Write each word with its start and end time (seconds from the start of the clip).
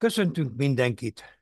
Köszöntünk 0.00 0.56
mindenkit! 0.56 1.40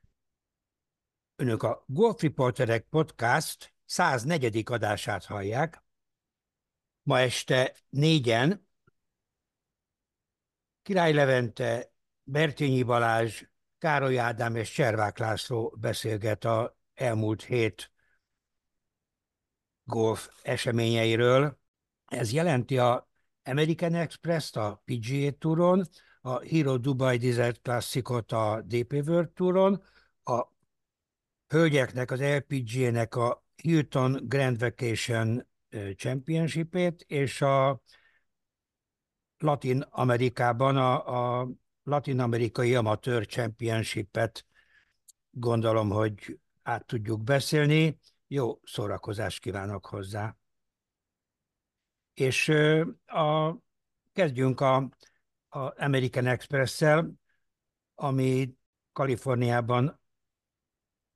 Önök 1.35 1.63
a 1.63 1.83
Golf 1.87 2.21
Reporterek 2.21 2.83
Podcast 2.89 3.73
104. 3.85 4.63
adását 4.65 5.25
hallják. 5.25 5.83
Ma 7.03 7.19
este 7.19 7.75
négyen 7.89 8.67
Király 10.81 11.13
Levente, 11.13 11.91
Bertényi 12.23 12.83
Balázs, 12.83 13.43
Károly 13.77 14.19
Ádám 14.19 14.55
és 14.55 14.71
Cservák 14.71 15.17
László 15.17 15.75
beszélget 15.79 16.43
a 16.43 16.77
elmúlt 16.93 17.43
hét 17.43 17.91
golf 19.83 20.29
eseményeiről. 20.43 21.59
Ez 22.05 22.31
jelenti 22.31 22.77
a 22.77 23.09
American 23.43 23.93
Express-t 23.93 24.55
a 24.55 24.81
PGA 24.85 25.31
Touron, 25.37 25.87
a 26.21 26.39
Hero 26.39 26.77
Dubai 26.77 27.17
Desert 27.17 27.61
Classicot 27.61 28.31
a 28.31 28.61
DP 28.61 28.91
World 28.91 29.29
Touron, 29.29 29.83
a 30.23 30.47
hölgyeknek, 31.47 32.11
az 32.11 32.21
LPGA-nek 32.21 33.15
a 33.15 33.45
Hilton 33.55 34.19
Grand 34.27 34.59
Vacation 34.59 35.47
Championship-ét, 35.95 37.01
és 37.07 37.41
a 37.41 37.81
Latin 39.37 39.81
Amerikában 39.81 40.77
a, 40.77 41.39
a 41.41 41.49
Latin 41.83 42.19
Amerikai 42.19 42.75
Amatőr 42.75 43.25
Championship-et 43.25 44.45
gondolom, 45.31 45.89
hogy 45.89 46.39
át 46.63 46.85
tudjuk 46.85 47.23
beszélni. 47.23 47.99
Jó 48.27 48.59
szórakozást 48.63 49.39
kívánok 49.39 49.85
hozzá. 49.85 50.37
És 52.13 52.49
a, 53.05 53.55
kezdjünk 54.13 54.61
a 54.61 54.89
a 55.49 55.83
American 55.83 56.27
Express-szel, 56.27 57.11
ami 57.95 58.53
Kaliforniában 58.91 59.99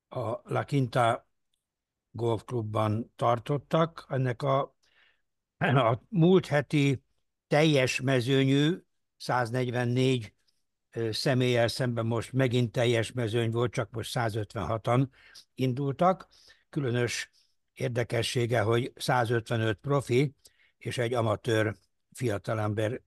a 0.07 0.39
La 0.43 0.65
Quinta 0.65 1.27
Golf 2.11 2.43
Clubban 2.43 3.11
tartottak. 3.15 4.05
Ennek 4.09 4.41
a, 4.41 4.75
a 5.57 6.01
múlt 6.09 6.45
heti 6.45 7.03
teljes 7.47 8.01
mezőnyű 8.01 8.77
144 9.17 10.33
személlyel 11.11 11.67
szemben 11.67 12.05
most 12.05 12.31
megint 12.31 12.71
teljes 12.71 13.11
mezőny 13.11 13.51
volt, 13.51 13.71
csak 13.73 13.91
most 13.91 14.11
156-an 14.13 15.07
indultak. 15.55 16.27
Különös 16.69 17.31
érdekessége, 17.73 18.61
hogy 18.61 18.91
155 18.95 19.77
profi 19.77 20.35
és 20.77 20.97
egy 20.97 21.13
amatőr 21.13 21.75
fiatalember 22.11 23.01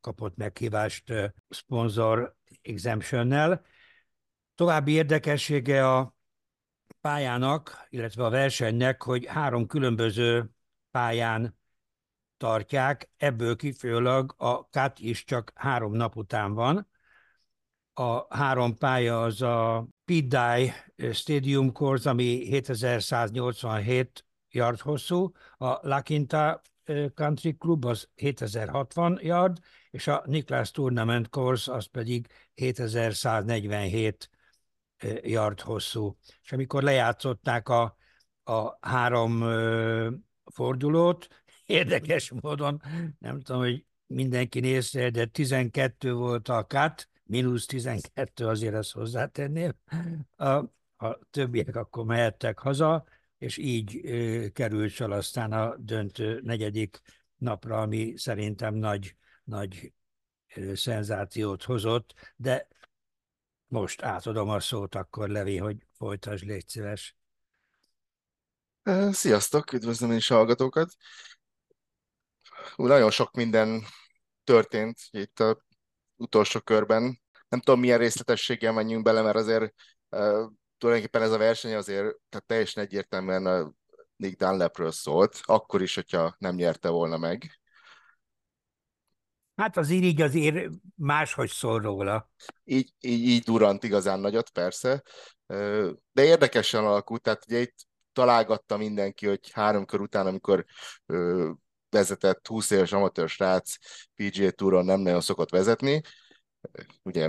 kapott 0.00 0.36
meghívást 0.36 1.12
sponsor 1.50 2.36
exemptionnel. 2.62 3.64
További 4.54 4.92
érdekessége 4.92 5.88
a 5.88 6.14
pályának, 7.00 7.86
illetve 7.88 8.24
a 8.24 8.30
versenynek, 8.30 9.02
hogy 9.02 9.26
három 9.26 9.66
különböző 9.66 10.50
pályán 10.90 11.58
tartják, 12.36 13.10
ebből 13.16 13.56
kifőleg 13.56 14.34
a 14.36 14.54
cut 14.54 14.98
is 14.98 15.24
csak 15.24 15.52
három 15.54 15.92
nap 15.92 16.16
után 16.16 16.54
van. 16.54 16.88
A 17.92 18.36
három 18.36 18.76
pálya 18.76 19.22
az 19.22 19.42
a 19.42 19.88
Pidai 20.04 20.72
Stadium 21.12 21.72
Course, 21.72 22.10
ami 22.10 22.24
7187 22.24 24.24
yard 24.50 24.80
hosszú, 24.80 25.32
a 25.56 25.66
La 25.66 26.02
Quinta 26.02 26.62
Country 27.14 27.56
Club 27.56 27.84
az 27.84 28.08
7060 28.14 29.18
yard, 29.22 29.58
és 29.90 30.06
a 30.06 30.22
Niklas 30.26 30.70
Tournament 30.70 31.28
Course 31.28 31.72
az 31.72 31.86
pedig 31.86 32.26
7147 32.54 34.30
yard 35.22 35.60
hosszú. 35.60 36.16
És 36.42 36.52
amikor 36.52 36.82
lejátszották 36.82 37.68
a, 37.68 37.96
a 38.44 38.88
három 38.88 39.40
fordulót, 40.44 41.28
érdekes 41.66 42.32
módon, 42.40 42.82
nem 43.18 43.40
tudom, 43.40 43.60
hogy 43.60 43.84
mindenki 44.06 44.60
nézte, 44.60 45.10
de 45.10 45.26
12 45.26 46.12
volt 46.12 46.48
a 46.48 46.66
cut, 46.66 47.08
mínusz 47.22 47.66
12 47.66 48.46
azért 48.46 48.74
ezt 48.74 48.92
hozzátenném. 48.92 49.72
A, 50.36 50.48
a 50.96 51.18
többiek 51.30 51.76
akkor 51.76 52.04
mehettek 52.04 52.58
haza, 52.58 53.04
és 53.38 53.56
így 53.56 54.00
került 54.52 54.92
fel 54.92 55.10
aztán 55.12 55.52
a 55.52 55.76
döntő 55.76 56.40
negyedik 56.44 57.00
napra, 57.36 57.80
ami 57.80 58.12
szerintem 58.16 58.74
nagy, 58.74 59.16
nagy 59.50 59.92
szenzációt 60.74 61.62
hozott, 61.62 62.14
de 62.36 62.68
most 63.66 64.02
átadom 64.02 64.48
a 64.48 64.60
szót 64.60 64.94
akkor, 64.94 65.28
Levi, 65.28 65.56
hogy 65.56 65.86
folytasd, 65.96 66.44
légy 66.44 66.68
szíves. 66.68 67.16
Sziasztok, 69.10 69.72
üdvözlöm 69.72 70.10
én 70.10 70.16
is 70.16 70.30
a 70.30 70.34
hallgatókat. 70.34 70.94
Úgy 72.76 72.88
nagyon 72.88 73.10
sok 73.10 73.34
minden 73.34 73.84
történt 74.44 74.98
itt 75.10 75.40
a 75.40 75.64
utolsó 76.16 76.60
körben. 76.60 77.20
Nem 77.48 77.60
tudom, 77.60 77.80
milyen 77.80 77.98
részletességgel 77.98 78.72
menjünk 78.72 79.04
bele, 79.04 79.22
mert 79.22 79.36
azért 79.36 79.74
tulajdonképpen 80.78 81.22
ez 81.22 81.32
a 81.32 81.38
verseny 81.38 81.74
azért 81.74 82.16
tehát 82.28 82.46
teljesen 82.46 82.84
egyértelműen 82.84 83.46
a 83.46 83.72
Nick 84.16 84.38
Dunlapről 84.38 84.92
szólt, 84.92 85.40
akkor 85.42 85.82
is, 85.82 85.94
hogyha 85.94 86.34
nem 86.38 86.54
nyerte 86.54 86.88
volna 86.88 87.16
meg. 87.16 87.59
Hát 89.60 89.76
az 89.76 89.90
így 89.90 90.20
azért 90.20 90.70
máshogy 90.94 91.50
szól 91.50 91.80
róla. 91.80 92.30
Így, 92.64 92.92
így, 93.00 93.26
így 93.28 93.42
durant 93.42 93.84
igazán 93.84 94.20
nagyot, 94.20 94.50
persze. 94.50 95.02
De 96.12 96.24
érdekesen 96.24 96.84
alakult, 96.84 97.22
tehát 97.22 97.44
ugye 97.46 97.60
itt 97.60 97.74
találgatta 98.12 98.76
mindenki, 98.76 99.26
hogy 99.26 99.50
három 99.50 99.84
kör 99.84 100.00
után, 100.00 100.26
amikor 100.26 100.64
vezetett 101.90 102.46
20 102.46 102.70
éves 102.70 102.92
amatőr 102.92 103.28
srác 103.28 103.74
PGA 104.14 104.50
Touron 104.50 104.84
nem 104.84 105.00
nagyon 105.00 105.20
szokott 105.20 105.50
vezetni. 105.50 106.02
Ugye 107.02 107.28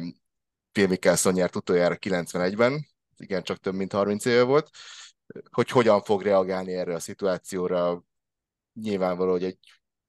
Phil 0.71 0.87
Mickelson 0.87 1.33
nyert 1.33 1.55
utoljára 1.55 1.97
91-ben, 1.99 2.87
igen, 3.17 3.43
csak 3.43 3.57
több 3.57 3.73
mint 3.73 3.91
30 3.91 4.25
éve 4.25 4.43
volt, 4.43 4.69
hogy 5.49 5.69
hogyan 5.69 6.01
fog 6.01 6.21
reagálni 6.21 6.73
erre 6.73 6.93
a 6.93 6.99
szituációra. 6.99 8.03
Nyilvánvaló, 8.73 9.31
hogy 9.31 9.43
egy 9.43 9.59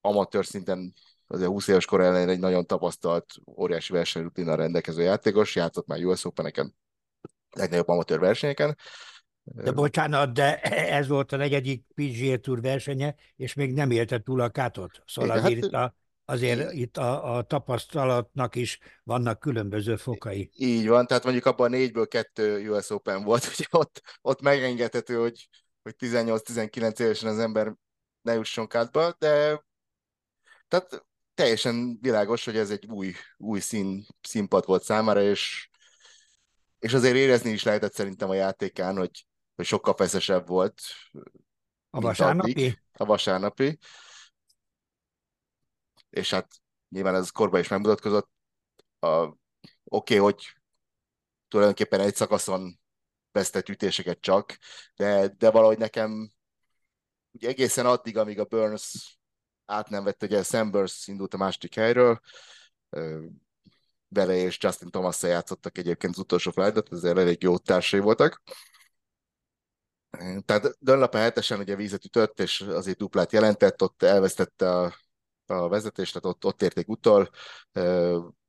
amatőr 0.00 0.46
szinten 0.46 0.92
azért 1.32 1.48
20 1.48 1.68
éves 1.68 1.86
kor 1.86 2.00
ellen 2.00 2.28
egy 2.28 2.38
nagyon 2.38 2.66
tapasztalt, 2.66 3.26
óriási 3.56 3.92
versenyrutinnal 3.92 4.56
rendelkező 4.56 5.02
játékos, 5.02 5.54
játszott 5.54 5.86
már 5.86 6.04
US 6.04 6.24
Open-eken, 6.24 6.74
legnagyobb 7.50 7.88
amatőr 7.88 8.18
versenyeken. 8.18 8.76
De 9.44 9.72
bocsánat, 9.72 10.32
de 10.32 10.60
ez 10.60 11.08
volt 11.08 11.32
a 11.32 11.36
negyedik 11.36 11.84
PGA 11.94 12.36
Tour 12.36 12.60
versenye, 12.60 13.14
és 13.36 13.54
még 13.54 13.72
nem 13.72 13.90
élte 13.90 14.18
túl 14.18 14.40
a 14.40 14.48
kátot. 14.48 15.02
Szóval 15.06 15.36
Igen, 15.36 15.44
azért 15.44 15.74
hát, 15.74 15.84
a 15.84 15.94
azért 16.24 16.72
itt 16.72 16.96
a, 16.96 17.36
a 17.36 17.42
tapasztalatnak 17.42 18.54
is 18.54 18.78
vannak 19.04 19.38
különböző 19.38 19.96
fokai. 19.96 20.50
Így 20.54 20.88
van, 20.88 21.06
tehát 21.06 21.24
mondjuk 21.24 21.46
abban 21.46 21.66
a 21.66 21.76
négyből 21.76 22.08
kettő 22.08 22.70
US 22.70 22.90
Open 22.90 23.22
volt, 23.24 23.44
hogy 23.56 23.66
ott, 23.70 24.02
ott 24.20 24.40
megengedhető, 24.40 25.16
hogy, 25.20 25.48
hogy 25.82 25.94
18-19 25.98 27.00
évesen 27.00 27.28
az 27.28 27.38
ember 27.38 27.74
ne 28.22 28.34
jusson 28.34 28.66
kátba, 28.66 29.14
de 29.18 29.64
tehát 30.68 31.04
teljesen 31.42 31.98
világos, 32.00 32.44
hogy 32.44 32.56
ez 32.56 32.70
egy 32.70 32.86
új, 32.86 33.14
új 33.36 33.60
szín, 33.60 34.06
színpad 34.20 34.66
volt 34.66 34.82
számára, 34.82 35.22
és, 35.22 35.68
és 36.78 36.92
azért 36.94 37.16
érezni 37.16 37.50
is 37.50 37.62
lehetett 37.62 37.92
szerintem 37.92 38.28
a 38.28 38.34
játékán, 38.34 38.96
hogy, 38.96 39.26
hogy 39.54 39.64
sokkal 39.64 39.94
feszesebb 39.94 40.46
volt. 40.46 40.80
A 41.90 42.00
vasárnapi? 42.00 42.50
Addig, 42.50 42.82
a 42.92 43.04
vasárnapi 43.04 43.78
és 46.12 46.30
hát 46.30 46.54
nyilván 46.88 47.14
ez 47.14 47.30
korban 47.30 47.60
is 47.60 47.68
megmutatkozott. 47.68 48.30
Oké, 48.98 49.36
okay, 49.84 50.16
hogy 50.16 50.52
tulajdonképpen 51.48 52.00
egy 52.00 52.14
szakaszon 52.14 52.80
vesztett 53.32 53.68
ütéseket 53.68 54.20
csak, 54.20 54.58
de, 54.96 55.28
de 55.28 55.50
valahogy 55.50 55.78
nekem 55.78 56.32
ugye 57.30 57.48
egészen 57.48 57.86
addig, 57.86 58.16
amíg 58.16 58.38
a 58.38 58.44
Burns 58.44 59.18
át 59.66 59.88
nem 59.88 60.04
vett, 60.04 60.22
ugye 60.22 60.42
Sam 60.42 60.70
Burns 60.70 61.06
indult 61.06 61.34
a 61.34 61.36
második 61.36 61.74
helyről, 61.74 62.20
vele 64.08 64.34
és 64.34 64.58
Justin 64.60 64.90
thomas 64.90 65.22
játszottak 65.22 65.78
egyébként 65.78 66.12
az 66.12 66.18
utolsó 66.18 66.50
flight 66.50 66.92
ezért 66.92 67.18
elég 67.18 67.42
jó 67.42 67.58
társai 67.58 68.00
voltak. 68.00 68.42
Tehát 70.44 70.76
Dunlap 70.78 71.14
a 71.14 71.18
hetesen 71.18 71.58
ugye 71.58 71.76
vízet 71.76 72.04
ütött, 72.04 72.40
és 72.40 72.60
azért 72.60 72.98
duplát 72.98 73.32
jelentett, 73.32 73.82
ott 73.82 74.02
elvesztette 74.02 74.70
a 74.70 74.94
a 75.52 75.68
vezetés, 75.68 76.10
tehát 76.10 76.26
ott, 76.26 76.44
ott 76.44 76.62
érték 76.62 76.88
utol, 76.88 77.30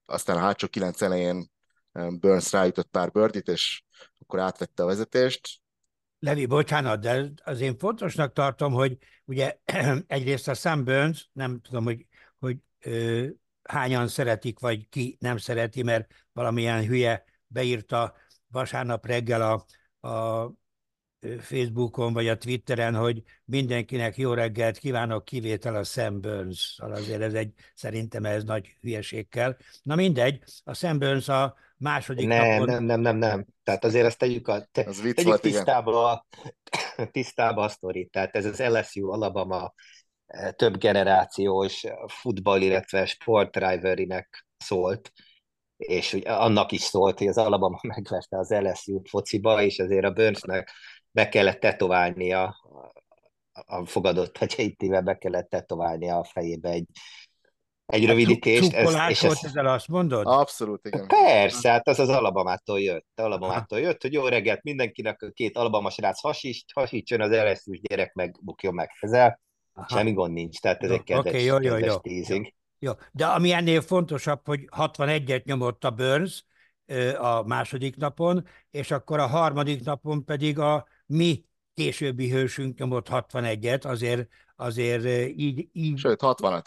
aztán 0.06 0.38
a 0.38 0.39
hátsó 0.39 0.68
kilenc 0.68 1.01
elején 1.01 1.51
Burns 1.92 2.51
rájutott 2.51 2.88
pár 2.88 3.12
birdit, 3.12 3.48
és 3.48 3.83
akkor 4.19 4.39
átvette 4.39 4.83
a 4.83 4.86
vezetést. 4.86 5.62
Levi, 6.24 6.46
bocsánat, 6.46 7.00
de 7.00 7.30
az 7.44 7.62
én 7.62 7.78
fontosnak 7.78 8.34
tartom, 8.34 8.74
hogy 8.74 8.98
ugye 9.25 9.58
egyrészt 10.08 10.48
a 10.48 10.54
Sam 10.54 10.84
Burns, 10.84 11.30
nem 11.34 11.62
tudom, 11.62 11.84
hogy, 11.84 12.06
hogy 12.40 12.58
ö, 12.80 13.25
hányan 13.64 14.08
szeretik, 14.08 14.60
vagy 14.60 14.90
ki 14.90 15.18
nem 15.20 15.38
szereti, 15.38 15.84
mert 15.84 16.14
valamilyen 16.34 16.86
hülye 16.86 17.24
beírta 17.48 18.16
vasárnap 18.48 19.06
reggel 19.06 19.42
a, 19.42 19.66
a 20.08 20.52
Facebookon 21.40 22.14
vagy 22.14 22.28
a 22.28 22.38
Twitteren, 22.38 22.96
hogy 22.96 23.24
mindenkinek 23.46 24.18
jó 24.18 24.34
reggelt 24.34 24.78
kívánok, 24.78 25.25
kivétel 25.25 25.75
a 25.75 25.84
Sam 25.84 26.22
Burns. 26.22 26.60
Szóval 26.60 26.96
azért 26.96 27.22
ez 27.22 27.34
egy, 27.34 27.54
szerintem 27.74 28.25
ez 28.25 28.44
nagy 28.44 28.78
hülyeségkel. 28.81 29.58
Na 29.81 29.96
mindegy, 29.96 30.44
a 30.64 30.74
Sam 30.74 31.00
Burns 31.00 31.28
a 31.28 31.56
második 31.84 32.28
nem, 32.28 32.48
napon... 32.48 32.66
Nem, 32.66 32.84
nem, 32.84 33.02
nem, 33.02 33.18
nem. 33.18 33.46
Tehát 33.64 33.84
azért 33.84 34.06
ezt 34.06 34.18
tegyük, 34.18 34.48
a, 34.48 34.68
te, 34.72 34.84
Az 34.84 35.02
vicc 35.02 35.16
tegyük 35.16 35.30
volt, 35.30 35.42
tisztába, 35.42 36.12
a, 36.12 36.26
tisztába 37.12 37.64
a 37.64 37.68
sztorit. 37.68 38.12
Tehát 38.12 38.36
ez 38.36 38.46
az 38.46 38.60
LSU 38.60 39.12
Alabama 39.12 39.74
eh, 40.26 40.52
több 40.52 40.78
generációs 40.78 41.84
futball, 42.08 42.62
illetve 42.62 43.06
sportriverinek 43.06 44.46
szólt, 44.58 45.12
és 45.78 46.14
ugye 46.14 46.32
annak 46.32 46.72
is 46.72 46.82
szólt, 46.82 47.18
hogy 47.18 47.28
az 47.28 47.38
Alabama 47.38 47.80
megverte 47.96 48.38
az 48.38 48.50
LSU 48.50 49.02
fociba, 49.04 49.62
és 49.62 49.80
azért 49.80 50.06
a 50.06 50.12
Burnsnek 50.12 50.72
be 51.12 51.30
kellett 51.30 51.60
tetoválnia, 51.60 52.56
a 53.52 53.86
fogadott 53.86 54.38
hegyeitével 54.38 55.02
be 55.02 55.18
kellett 55.18 55.50
tetoválnia 55.50 56.18
a 56.18 56.24
fejébe 56.24 56.70
egy, 56.70 56.88
egy 57.86 58.06
rövidítést. 58.06 58.74
Ez, 58.74 58.94
és 59.10 59.22
volt 59.22 59.38
ez... 59.38 59.44
ezzel 59.44 59.66
azt 59.66 59.88
mondod? 59.88 60.26
Abszolút, 60.26 60.86
igen. 60.86 61.08
Persze, 61.08 61.70
hát 61.70 61.88
az 61.88 62.00
az 62.00 62.10
Alabamától 62.10 62.82
jött. 62.82 63.08
Alabamától 63.16 63.80
jött, 63.80 64.02
hogy 64.02 64.14
jó 64.14 64.28
reggelt 64.28 64.64
mindenkinek, 64.64 65.22
a 65.22 65.30
két 65.30 65.58
Alabama 65.58 65.90
srác 65.90 66.22
hasít, 66.22 66.66
hasítson 66.74 67.22
az 67.22 67.32
lsu 67.32 67.74
gyerek 67.74 68.14
meg 68.14 68.36
bukjon 68.42 68.74
meg 68.74 68.90
ezzel. 69.00 69.42
Aha. 69.74 69.98
Semmi 69.98 70.14
gond 70.14 70.34
nincs, 70.34 70.60
tehát 70.60 70.84
ez 70.84 70.90
egy 70.90 71.04
kedves, 71.04 71.34
okay, 71.34 71.44
jó, 71.44 71.60
jó, 71.60 71.78
jó, 71.78 71.98
teasing. 71.98 72.54
Jó. 72.80 72.90
jó, 72.90 72.92
de 73.12 73.26
ami 73.26 73.52
ennél 73.52 73.82
fontosabb, 73.82 74.42
hogy 74.46 74.70
61-et 74.78 75.44
nyomott 75.44 75.84
a 75.84 75.92
Burns 75.92 76.46
a 77.18 77.44
második 77.48 77.96
napon, 77.96 78.46
és 78.72 78.92
akkor 78.92 79.20
a 79.20 79.28
harmadik 79.28 79.84
napon 79.84 80.26
pedig 80.26 80.60
a 80.60 80.88
mi 81.06 81.46
későbbi 81.74 82.30
hősünk 82.30 82.80
nyomott 82.80 83.08
61-et, 83.10 83.86
azért, 83.86 84.28
azért 84.56 85.06
így, 85.40 85.68
így... 85.72 85.98
Sőt, 85.98 86.20
60-at. 86.22 86.66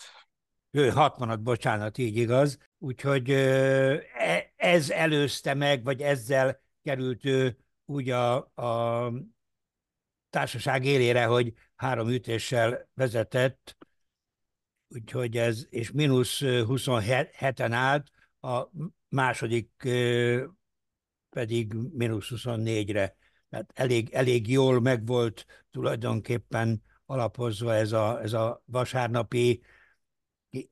Ő 0.71 0.93
60-at, 0.95 1.39
bocsánat, 1.43 1.99
így 1.99 2.17
igaz. 2.17 2.59
Úgyhogy 2.79 3.31
e, 3.31 4.53
ez 4.57 4.91
előzte 4.91 5.55
meg, 5.55 5.85
vagy 5.85 6.03
ezzel 6.03 6.61
került 6.83 7.25
ő 7.25 7.57
úgy 7.85 8.11
a, 8.11 8.37
a 8.37 9.13
társaság 10.31 10.85
élére, 10.85 11.25
hogy 11.25 11.53
három 11.77 12.09
ütéssel 12.09 12.89
vezetett, 12.95 13.77
úgyhogy 14.89 15.37
ez, 15.37 15.67
és 15.71 15.91
mínusz 15.91 16.39
27-en 16.43 17.71
állt, 17.73 18.11
a 18.41 18.69
második 19.09 19.71
pedig 21.31 21.73
mínusz 21.73 22.29
24-re 22.35 23.17
tehát 23.49 23.73
elég, 23.75 24.11
elég 24.13 24.49
jól 24.49 24.81
megvolt 24.81 25.47
tulajdonképpen 25.71 26.83
alapozva 27.07 27.75
ez 27.75 27.93
a, 27.93 28.21
ez 28.23 28.33
a 28.33 28.63
vasárnapi, 28.65 29.63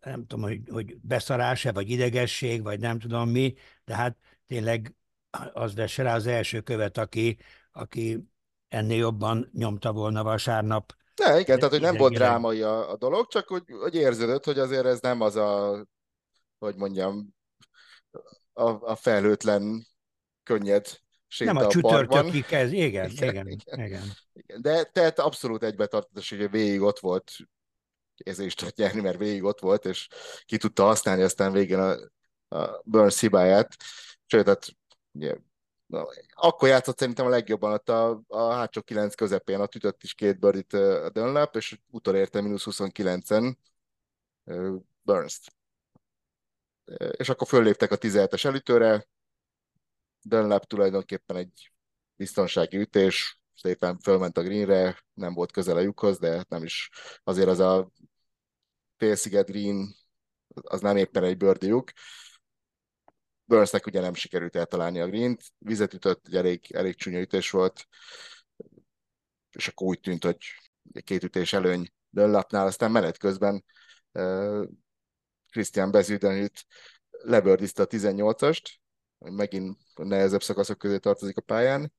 nem 0.01 0.27
tudom, 0.27 0.45
hogy, 0.45 0.61
hogy 0.71 0.97
beszarás-e, 1.01 1.73
vagy 1.73 1.91
idegesség, 1.91 2.63
vagy 2.63 2.81
nem 2.81 2.99
tudom 2.99 3.29
mi, 3.29 3.55
de 3.85 3.95
hát 3.95 4.17
tényleg 4.47 4.95
az 5.53 5.77
lesz 5.77 5.97
rá 5.97 6.15
az 6.15 6.27
első 6.27 6.61
követ, 6.61 6.99
aki, 6.99 7.39
aki 7.73 8.29
ennél 8.69 8.99
jobban 8.99 9.51
nyomta 9.53 9.93
volna 9.93 10.23
vasárnap. 10.23 10.95
Ne, 11.17 11.41
igen, 11.41 11.57
tehát 11.59 11.73
hogy 11.73 11.81
nem 11.81 11.97
volt 11.97 12.15
drámai 12.15 12.63
a, 12.63 12.91
a 12.91 12.97
dolog, 12.97 13.27
csak 13.29 13.49
hogy, 13.49 13.63
hogy 13.81 13.95
érződött, 13.95 14.45
hogy 14.45 14.59
azért 14.59 14.87
ez 14.87 15.01
nem 15.01 15.21
az 15.21 15.37
a, 15.37 15.85
hogy 16.59 16.75
mondjam, 16.77 17.35
a, 18.53 18.91
a 18.91 18.97
felhőtlen, 18.97 19.87
könnyed 20.43 20.87
nem 21.39 21.57
a, 21.57 21.65
a 21.65 21.69
csütörtöki 21.69 22.43
kezd, 22.43 22.73
igen, 22.73 23.11
igen, 23.11 23.29
igen, 23.29 23.49
igen, 23.49 24.03
igen. 24.33 24.61
De 24.61 24.85
tehát 24.85 25.19
abszolút 25.19 25.63
egybetartás, 25.63 26.31
hogy 26.31 26.51
végig 26.51 26.81
ott 26.81 26.99
volt, 26.99 27.33
is 28.17 28.55
tudott 28.55 28.77
nyerni, 28.77 29.01
mert 29.01 29.19
végig 29.19 29.43
ott 29.43 29.61
volt, 29.61 29.85
és 29.85 30.09
ki 30.45 30.57
tudta 30.57 30.85
használni 30.85 31.23
aztán 31.23 31.53
végén 31.53 31.79
a, 31.79 31.97
a 32.57 32.83
Burns 32.85 33.21
hibáját. 33.21 33.77
Sőt, 34.27 34.77
ugye, 35.13 35.37
na, 35.87 36.07
akkor 36.35 36.69
játszott 36.69 36.99
szerintem 36.99 37.27
a 37.27 37.29
legjobban, 37.29 37.73
ott 37.73 37.89
a, 37.89 38.23
a 38.27 38.53
hátsó 38.53 38.83
kilenc 38.83 39.15
közepén, 39.15 39.61
ott 39.61 39.75
ütött 39.75 40.03
is 40.03 40.15
két 40.15 40.39
birdit 40.39 40.73
a 40.73 41.11
Dunlap, 41.11 41.57
és 41.57 41.79
utolérte 41.91 42.41
mínusz 42.41 42.67
29-en 42.71 43.55
Burns-t. 45.03 45.53
És 47.17 47.29
akkor 47.29 47.47
fölléptek 47.47 47.91
a 47.91 47.99
17-es 47.99 48.45
elütőre, 48.45 49.09
Dunlap 50.23 50.65
tulajdonképpen 50.65 51.37
egy 51.37 51.73
biztonsági 52.17 52.77
ütés, 52.77 53.41
szépen 53.55 53.99
fölment 53.99 54.39
a 54.39 54.43
greenre, 54.43 55.05
nem 55.15 55.35
volt 55.35 55.53
közel 55.53 55.77
a 55.77 55.81
lyukhoz, 55.81 56.19
de 56.19 56.45
nem 56.49 56.65
is 56.65 56.91
azért 57.25 57.49
az 57.49 57.59
a 57.59 57.91
félsziget 58.97 59.47
green, 59.51 59.95
az 60.49 60.81
nem 60.81 60.97
éppen 60.97 61.25
egy 61.25 61.37
bőrdi 61.37 61.67
lyuk. 61.67 61.93
Burnsnek 63.45 63.87
ugye 63.87 64.01
nem 64.01 64.15
sikerült 64.15 64.57
eltalálni 64.57 65.01
a 65.01 65.07
green 65.07 65.39
vizet 65.59 65.95
ütött, 65.95 66.27
egy 66.27 66.37
elég, 66.37 66.73
elég 66.73 66.95
csúnya 66.95 67.21
ütés 67.21 67.51
volt, 67.51 67.89
és 69.51 69.69
akkor 69.69 69.87
úgy 69.87 70.01
tűnt, 70.01 70.25
hogy 70.25 70.39
két 71.05 71.23
ütés 71.23 71.53
előny 71.53 71.93
Dunlapnál, 72.11 72.67
aztán 72.67 72.91
menet 72.91 73.19
közben 73.19 73.65
uh, 74.13 74.69
Christian 75.51 75.91
Bezüdenhüt 75.91 76.67
lebördizte 77.11 77.83
a 77.83 77.87
18-ast, 77.87 78.63
megint 79.19 79.79
nehezebb 79.95 80.43
szakaszok 80.43 80.79
közé 80.79 80.99
tartozik 80.99 81.37
a 81.37 81.41
pályán, 81.41 81.93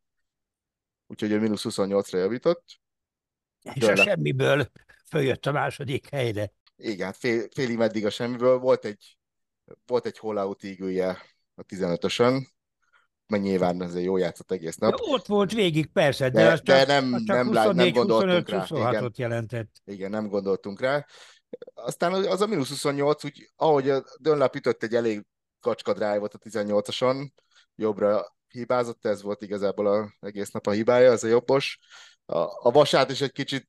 úgyhogy 1.08 1.34
a 1.34 1.40
mínusz 1.40 1.64
28-ra 1.66 2.18
javított. 2.18 2.64
És 3.62 3.74
Dőle. 3.74 4.02
a 4.02 4.06
semmiből 4.06 4.72
följött 5.10 5.46
a 5.46 5.52
második 5.52 6.10
helyre. 6.10 6.52
Igen, 6.76 7.06
hát 7.06 7.18
fél, 7.18 7.48
félig 7.54 7.78
meddig 7.78 8.06
a 8.06 8.10
semmiből. 8.10 8.58
Volt 8.58 8.86
egy, 8.86 9.18
volt 9.86 10.06
egy 10.06 10.18
hollout 10.18 10.64
ígője 10.64 11.18
a 11.56 11.64
15-ösön, 11.64 12.48
mert 13.28 13.44
nyilván 13.44 13.82
ez 13.82 13.96
egy 13.96 14.04
jó 14.04 14.18
játszott 14.18 14.52
egész 14.52 14.76
nap. 14.76 14.96
De 14.96 15.04
ott 15.12 15.26
volt 15.26 15.52
végig, 15.52 15.92
persze, 15.92 16.30
de, 16.30 16.44
de, 16.44 16.52
az 16.52 16.62
de 16.62 16.78
csak, 16.78 16.88
nem, 16.88 17.14
az 17.14 17.24
csak 17.26 17.36
nem, 17.36 17.48
24, 17.48 17.76
nem 17.76 17.94
gondoltunk 17.94 18.50
25, 18.50 18.84
rá. 18.84 18.90
Igen, 18.90 19.12
jelentett. 19.16 19.82
Igen, 19.86 20.10
nem 20.10 20.28
gondoltunk 20.28 20.80
rá. 20.80 21.06
Aztán 21.74 22.14
az 22.14 22.42
a 22.42 22.48
mínusz 22.48 22.70
28, 22.70 23.24
úgy, 23.24 23.50
ahogy 23.56 23.90
a 23.90 24.04
Dönlap 24.20 24.56
ütött 24.56 24.84
egy 24.84 24.96
elég 24.96 25.26
kacska 25.60 25.94
drive-ot 25.94 26.34
a 26.34 26.38
18-ason, 26.38 27.30
jobbra 27.76 28.35
hibázott, 28.56 29.06
ez 29.06 29.22
volt 29.22 29.42
igazából 29.42 29.88
a 29.88 30.14
egész 30.20 30.52
nap 30.52 30.68
a 30.68 30.72
hibája, 30.72 31.12
ez 31.12 31.24
a 31.24 31.28
jobbos. 31.28 31.80
A, 32.26 32.38
a 32.38 32.72
vasát 32.72 33.12
is 33.12 33.22
egy 33.22 33.32
kicsit 33.32 33.68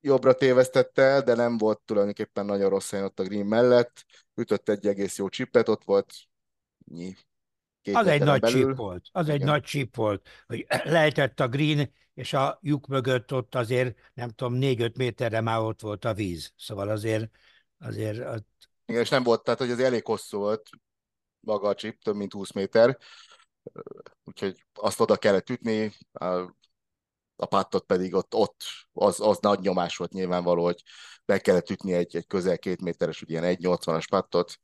jobbra 0.00 0.32
tévesztette, 0.32 1.20
de 1.20 1.34
nem 1.34 1.58
volt 1.58 1.80
tulajdonképpen 1.84 2.44
nagyon 2.44 2.70
rossz 2.70 2.90
helyen 2.90 3.06
ott 3.06 3.20
a 3.20 3.22
green 3.22 3.46
mellett. 3.46 4.04
Ütött 4.34 4.68
egy 4.68 4.86
egész 4.86 5.18
jó 5.18 5.28
csipet, 5.28 5.68
ott 5.68 5.84
volt 5.84 6.12
nyi, 6.84 7.16
Két 7.82 7.94
az 7.94 8.06
egy 8.06 8.22
nagy 8.22 8.40
belül. 8.40 8.66
chip 8.66 8.76
volt, 8.76 9.08
az 9.12 9.24
Igen. 9.24 9.40
egy 9.40 9.46
nagy 9.46 9.62
chip 9.62 9.96
volt, 9.96 10.28
hogy 10.46 10.66
lehetett 10.84 11.40
a 11.40 11.48
green, 11.48 11.92
és 12.14 12.32
a 12.32 12.58
lyuk 12.62 12.86
mögött 12.86 13.32
ott 13.32 13.54
azért, 13.54 13.96
nem 14.14 14.28
tudom, 14.28 14.54
négy-öt 14.54 14.96
méterre 14.96 15.40
már 15.40 15.58
ott 15.58 15.80
volt 15.80 16.04
a 16.04 16.14
víz. 16.14 16.52
Szóval 16.56 16.88
azért, 16.88 17.30
azért... 17.78 18.18
Ott... 18.18 18.70
Igen, 18.86 19.00
és 19.00 19.08
nem 19.08 19.22
volt, 19.22 19.44
tehát 19.44 19.60
hogy 19.60 19.70
az 19.70 19.80
elég 19.80 20.04
hosszú 20.04 20.38
volt, 20.38 20.70
maga 21.40 21.68
a 21.68 21.74
chip, 21.74 22.02
több 22.02 22.14
mint 22.14 22.32
20 22.32 22.52
méter, 22.52 22.98
úgyhogy 24.24 24.64
azt 24.74 25.00
oda 25.00 25.16
kellett 25.16 25.50
ütni, 25.50 25.92
a, 26.12 27.46
pattot 27.46 27.84
pedig 27.84 28.14
ott, 28.14 28.34
ott 28.34 28.62
az, 28.92 29.20
az 29.20 29.38
nagy 29.38 29.60
nyomás 29.60 29.96
volt 29.96 30.12
nyilvánvaló, 30.12 30.64
hogy 30.64 30.82
be 31.24 31.38
kellett 31.38 31.70
ütni 31.70 31.92
egy, 31.92 32.16
egy 32.16 32.26
közel 32.26 32.58
két 32.58 32.80
méteres, 32.82 33.22
ugye 33.22 33.38
ilyen 33.40 33.56
1,80-as 33.56 34.06
pattot, 34.10 34.60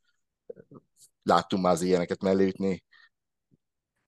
láttunk 1.23 1.63
már 1.63 1.73
az 1.73 1.83
ilyeneket 1.83 2.23
mellé 2.23 2.47
ütni, 2.47 2.85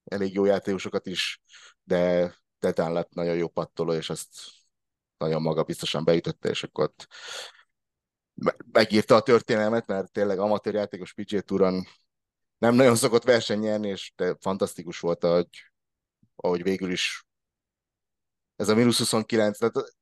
elég 0.03 0.33
jó 0.33 0.45
játékosokat 0.45 1.05
is, 1.05 1.41
de 1.83 2.33
Tetán 2.59 2.93
lett 2.93 3.13
nagyon 3.13 3.35
jó 3.35 3.47
pattoló, 3.47 3.93
és 3.93 4.09
azt 4.09 4.29
nagyon 5.17 5.41
magabiztosan 5.41 6.03
beütötte, 6.03 6.49
és 6.49 6.63
akkor 6.63 6.83
ott 6.83 7.07
megírta 8.71 9.15
a 9.15 9.21
történelmet, 9.21 9.87
mert 9.87 10.11
tényleg 10.11 10.39
amatőr 10.39 10.73
játékos 10.73 11.13
PG 11.13 11.39
Touron 11.39 11.87
nem 12.61 12.75
nagyon 12.75 12.95
szokott 12.95 13.23
verseny 13.23 13.59
nyerni, 13.59 13.87
és 13.87 14.13
de 14.15 14.35
fantasztikus 14.39 14.99
volt, 14.99 15.23
ahogy, 15.23 15.47
ahogy 16.35 16.63
végül 16.63 16.91
is 16.91 17.25
ez 18.55 18.69
a 18.69 18.75
mínusz 18.75 18.97
29. 18.97 19.57
Tehát 19.57 19.93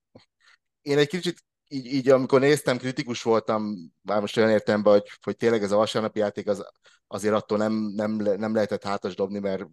én 0.82 0.98
egy 0.98 1.08
kicsit 1.08 1.44
így, 1.68 1.86
így, 1.86 2.10
amikor 2.10 2.40
néztem, 2.40 2.78
kritikus 2.78 3.22
voltam, 3.22 3.92
már 4.02 4.22
most 4.22 4.38
olyan 4.38 4.50
értem, 4.50 4.84
hogy, 4.84 5.10
hogy 5.22 5.36
tényleg 5.36 5.64
ez 5.64 5.72
a 5.72 5.78
vasárnapi 5.78 6.20
játék 6.20 6.48
az, 6.48 6.66
azért 7.08 7.34
attól 7.34 7.58
nem, 7.58 7.74
nem, 7.74 8.12
nem 8.16 8.54
lehetett 8.54 8.84
hátas 8.84 9.16
dobni, 9.16 9.40
mert 9.40 9.68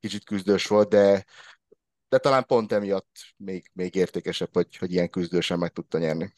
kicsit 0.00 0.24
küzdős 0.24 0.66
volt, 0.66 0.88
de, 0.88 1.24
de 2.08 2.18
talán 2.18 2.44
pont 2.46 2.72
emiatt 2.72 3.16
még, 3.36 3.70
még 3.72 3.94
értékesebb, 3.94 4.50
hogy, 4.52 4.76
hogy 4.76 4.92
ilyen 4.92 5.10
küzdősen 5.10 5.58
meg 5.58 5.72
tudta 5.72 5.98
nyerni. 5.98 6.34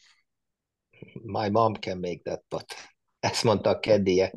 My 1.13 1.49
mom 1.49 1.75
can 1.75 1.99
make 1.99 2.21
that, 2.23 2.45
but 2.49 2.75
ezt 3.19 3.45
mondta 3.45 3.71
a 3.71 3.81
kedélyek 3.81 4.35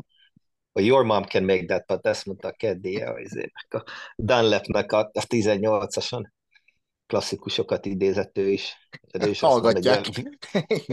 hogy 0.79 0.87
your 0.87 1.03
mom 1.03 1.23
can 1.23 1.43
make 1.43 1.65
that, 1.65 1.85
but 1.85 2.05
ezt 2.05 2.25
mondta 2.25 2.47
a 2.47 2.51
keddi, 2.51 3.01
a 3.01 3.15
Dunlapnek 4.15 4.91
a, 4.91 4.99
a 4.99 5.25
18-ason 5.27 6.31
klasszikusokat 7.05 7.85
idézett 7.85 8.37
ő 8.37 8.49
is. 8.49 8.89
ő 9.11 9.29
is 9.29 9.39
Hallgatják. 9.39 10.05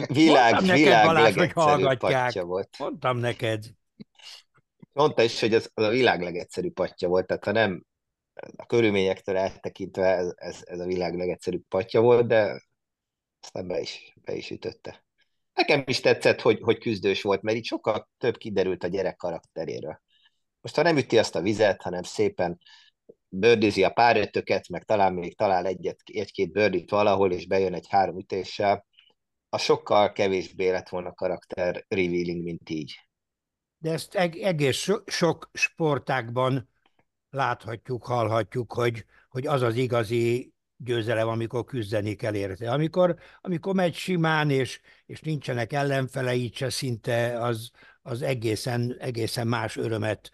Világ, 0.08 0.52
Mondtam 0.52 1.76
világ 1.76 1.98
patja 1.98 2.44
volt. 2.44 2.68
Mondtam 2.78 3.18
neked. 3.18 3.64
Mondta 4.92 5.22
is, 5.22 5.40
hogy 5.40 5.54
ez, 5.54 5.70
a 5.74 5.88
világ 5.88 6.22
legegyszerűbb 6.22 6.72
patja 6.72 7.08
volt, 7.08 7.26
tehát 7.26 7.44
ha 7.44 7.52
nem 7.52 7.84
a 8.56 8.66
körülményektől 8.66 9.36
eltekintve 9.36 10.16
ez, 10.16 10.32
ez, 10.36 10.62
ez 10.64 10.80
a 10.80 10.86
világ 10.86 11.14
legegyszerűbb 11.14 11.64
patja 11.68 12.00
volt, 12.00 12.26
de 12.26 12.62
aztán 13.40 13.66
be 13.66 13.80
is, 13.80 14.14
be 14.24 14.34
is 14.34 14.50
ütötte. 14.50 15.05
Nekem 15.56 15.82
is 15.86 16.00
tetszett, 16.00 16.40
hogy, 16.40 16.60
hogy 16.60 16.78
küzdős 16.78 17.22
volt, 17.22 17.42
mert 17.42 17.56
itt 17.56 17.64
sokkal 17.64 18.08
több 18.18 18.36
kiderült 18.36 18.84
a 18.84 18.88
gyerek 18.88 19.16
karakteréről. 19.16 20.00
Most 20.60 20.74
ha 20.74 20.82
nem 20.82 20.96
üti 20.96 21.18
azt 21.18 21.34
a 21.34 21.40
vizet, 21.40 21.82
hanem 21.82 22.02
szépen 22.02 22.58
bőrdizi 23.28 23.84
a 23.84 23.90
párötöket, 23.90 24.68
meg 24.68 24.84
talán 24.84 25.14
még 25.14 25.36
talál 25.36 25.66
egyet, 25.66 26.00
egy-két 26.04 26.52
bőrdit 26.52 26.90
valahol, 26.90 27.32
és 27.32 27.46
bejön 27.46 27.74
egy 27.74 27.86
három 27.88 28.18
ütéssel, 28.18 28.86
a 29.48 29.58
sokkal 29.58 30.12
kevésbé 30.12 30.70
lett 30.70 30.88
volna 30.88 31.12
karakter 31.12 31.84
revealing, 31.88 32.42
mint 32.42 32.70
így. 32.70 33.08
De 33.78 33.92
ezt 33.92 34.14
egész 34.14 34.76
so, 34.76 34.96
sok 35.06 35.50
sportákban 35.52 36.68
láthatjuk, 37.30 38.04
hallhatjuk, 38.04 38.72
hogy, 38.72 39.04
hogy 39.28 39.46
az 39.46 39.62
az 39.62 39.76
igazi 39.76 40.54
győzelem, 40.76 41.28
amikor 41.28 41.64
küzdeni 41.64 42.14
kell 42.14 42.34
érte. 42.34 42.70
Amikor, 42.70 43.16
amikor 43.40 43.74
megy 43.74 43.94
simán, 43.94 44.50
és, 44.50 44.80
és 45.06 45.20
nincsenek 45.20 45.72
ellenfelei 45.72 46.50
se 46.54 46.70
szinte, 46.70 47.40
az, 47.40 47.70
az 48.02 48.22
egészen, 48.22 48.96
egészen 48.98 49.46
más 49.46 49.76
örömet 49.76 50.30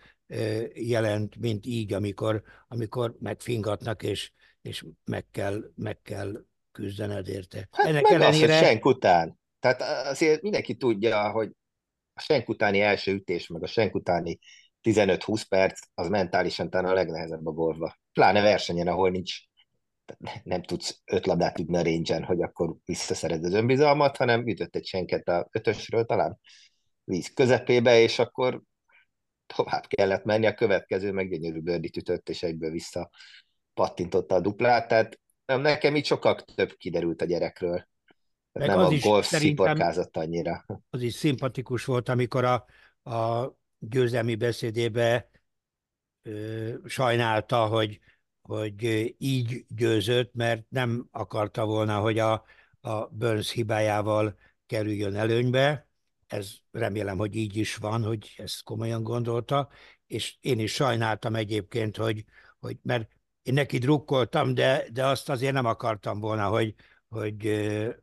jelent, 0.74 1.36
mint 1.36 1.66
így, 1.66 1.92
amikor, 1.92 2.42
amikor 2.68 3.16
megfingatnak, 3.20 4.02
és, 4.02 4.32
és 4.62 4.84
meg, 5.04 5.26
kell, 5.30 5.60
meg 5.74 6.02
kell 6.02 6.44
küzdened 6.72 7.28
érte. 7.28 7.68
Hát 7.70 7.86
Ennek 7.86 8.02
meg 8.02 8.12
ellenére... 8.12 8.52
az, 8.52 8.58
hogy 8.58 8.68
senk 8.68 8.84
után. 8.84 9.40
Tehát 9.60 10.06
azért 10.06 10.42
mindenki 10.42 10.76
tudja, 10.76 11.30
hogy 11.30 11.50
a 12.14 12.20
senk 12.20 12.48
utáni 12.48 12.80
első 12.80 13.12
ütés, 13.12 13.46
meg 13.46 13.62
a 13.62 13.66
senk 13.66 13.94
utáni 13.94 14.38
15-20 14.82 15.42
perc, 15.48 15.80
az 15.94 16.08
mentálisan 16.08 16.70
talán 16.70 16.90
a 16.90 16.94
legnehezebb 16.94 17.46
a 17.46 17.50
golfba. 17.50 17.96
Pláne 18.12 18.40
versenyen, 18.40 18.88
ahol 18.88 19.10
nincs 19.10 19.38
nem 20.42 20.62
tudsz 20.62 21.00
öt 21.04 21.26
labdát 21.26 21.58
ütni 21.58 21.76
a 21.76 21.82
range 21.82 22.24
hogy 22.24 22.42
akkor 22.42 22.76
visszaszered 22.84 23.44
az 23.44 23.52
önbizalmat, 23.52 24.16
hanem 24.16 24.48
ütött 24.48 24.76
egy 24.76 24.86
senket 24.86 25.28
a 25.28 25.48
ötösről 25.50 26.04
talán 26.04 26.38
víz 27.04 27.32
közepébe, 27.34 28.00
és 28.00 28.18
akkor 28.18 28.62
tovább 29.46 29.86
kellett 29.86 30.24
menni, 30.24 30.46
a 30.46 30.54
következő 30.54 31.12
meg 31.12 31.30
gyönyörű 31.30 31.60
bőrdit 31.60 31.96
ütött, 31.96 32.28
és 32.28 32.42
egyből 32.42 32.70
vissza 32.70 33.10
pattintotta 33.74 34.34
a 34.34 34.40
duplát, 34.40 34.88
tehát 34.88 35.20
nekem 35.44 35.96
így 35.96 36.04
sokkal 36.04 36.34
több 36.34 36.72
kiderült 36.72 37.22
a 37.22 37.24
gyerekről. 37.24 37.88
Meg 38.52 38.68
nem 38.68 38.78
az 38.78 38.92
a 38.92 39.08
golf 39.08 39.26
sziporkázott 39.26 40.16
annyira. 40.16 40.64
Az 40.90 41.02
is 41.02 41.14
szimpatikus 41.14 41.84
volt, 41.84 42.08
amikor 42.08 42.44
a, 42.44 42.64
a 43.10 43.52
győzelmi 43.78 44.34
beszédébe 44.34 45.30
ö, 46.22 46.74
sajnálta, 46.84 47.66
hogy, 47.66 48.00
hogy 48.42 49.14
így 49.18 49.64
győzött, 49.68 50.34
mert 50.34 50.64
nem 50.68 51.08
akarta 51.10 51.64
volna, 51.64 52.00
hogy 52.00 52.18
a, 52.18 52.44
a 52.80 53.06
Burns 53.06 53.50
hibájával 53.50 54.38
kerüljön 54.66 55.16
előnybe, 55.16 55.86
ez 56.26 56.52
remélem, 56.70 57.18
hogy 57.18 57.36
így 57.36 57.56
is 57.56 57.76
van, 57.76 58.02
hogy 58.02 58.34
ezt 58.36 58.62
komolyan 58.62 59.02
gondolta, 59.02 59.68
és 60.06 60.36
én 60.40 60.58
is 60.58 60.72
sajnáltam 60.72 61.34
egyébként, 61.34 61.96
hogy, 61.96 62.24
hogy 62.60 62.76
mert 62.82 63.10
én 63.42 63.54
neki 63.54 63.78
drukkoltam, 63.78 64.54
de, 64.54 64.84
de 64.92 65.06
azt 65.06 65.28
azért 65.28 65.52
nem 65.52 65.66
akartam 65.66 66.20
volna, 66.20 66.48
hogy, 66.48 66.74
hogy 67.08 67.46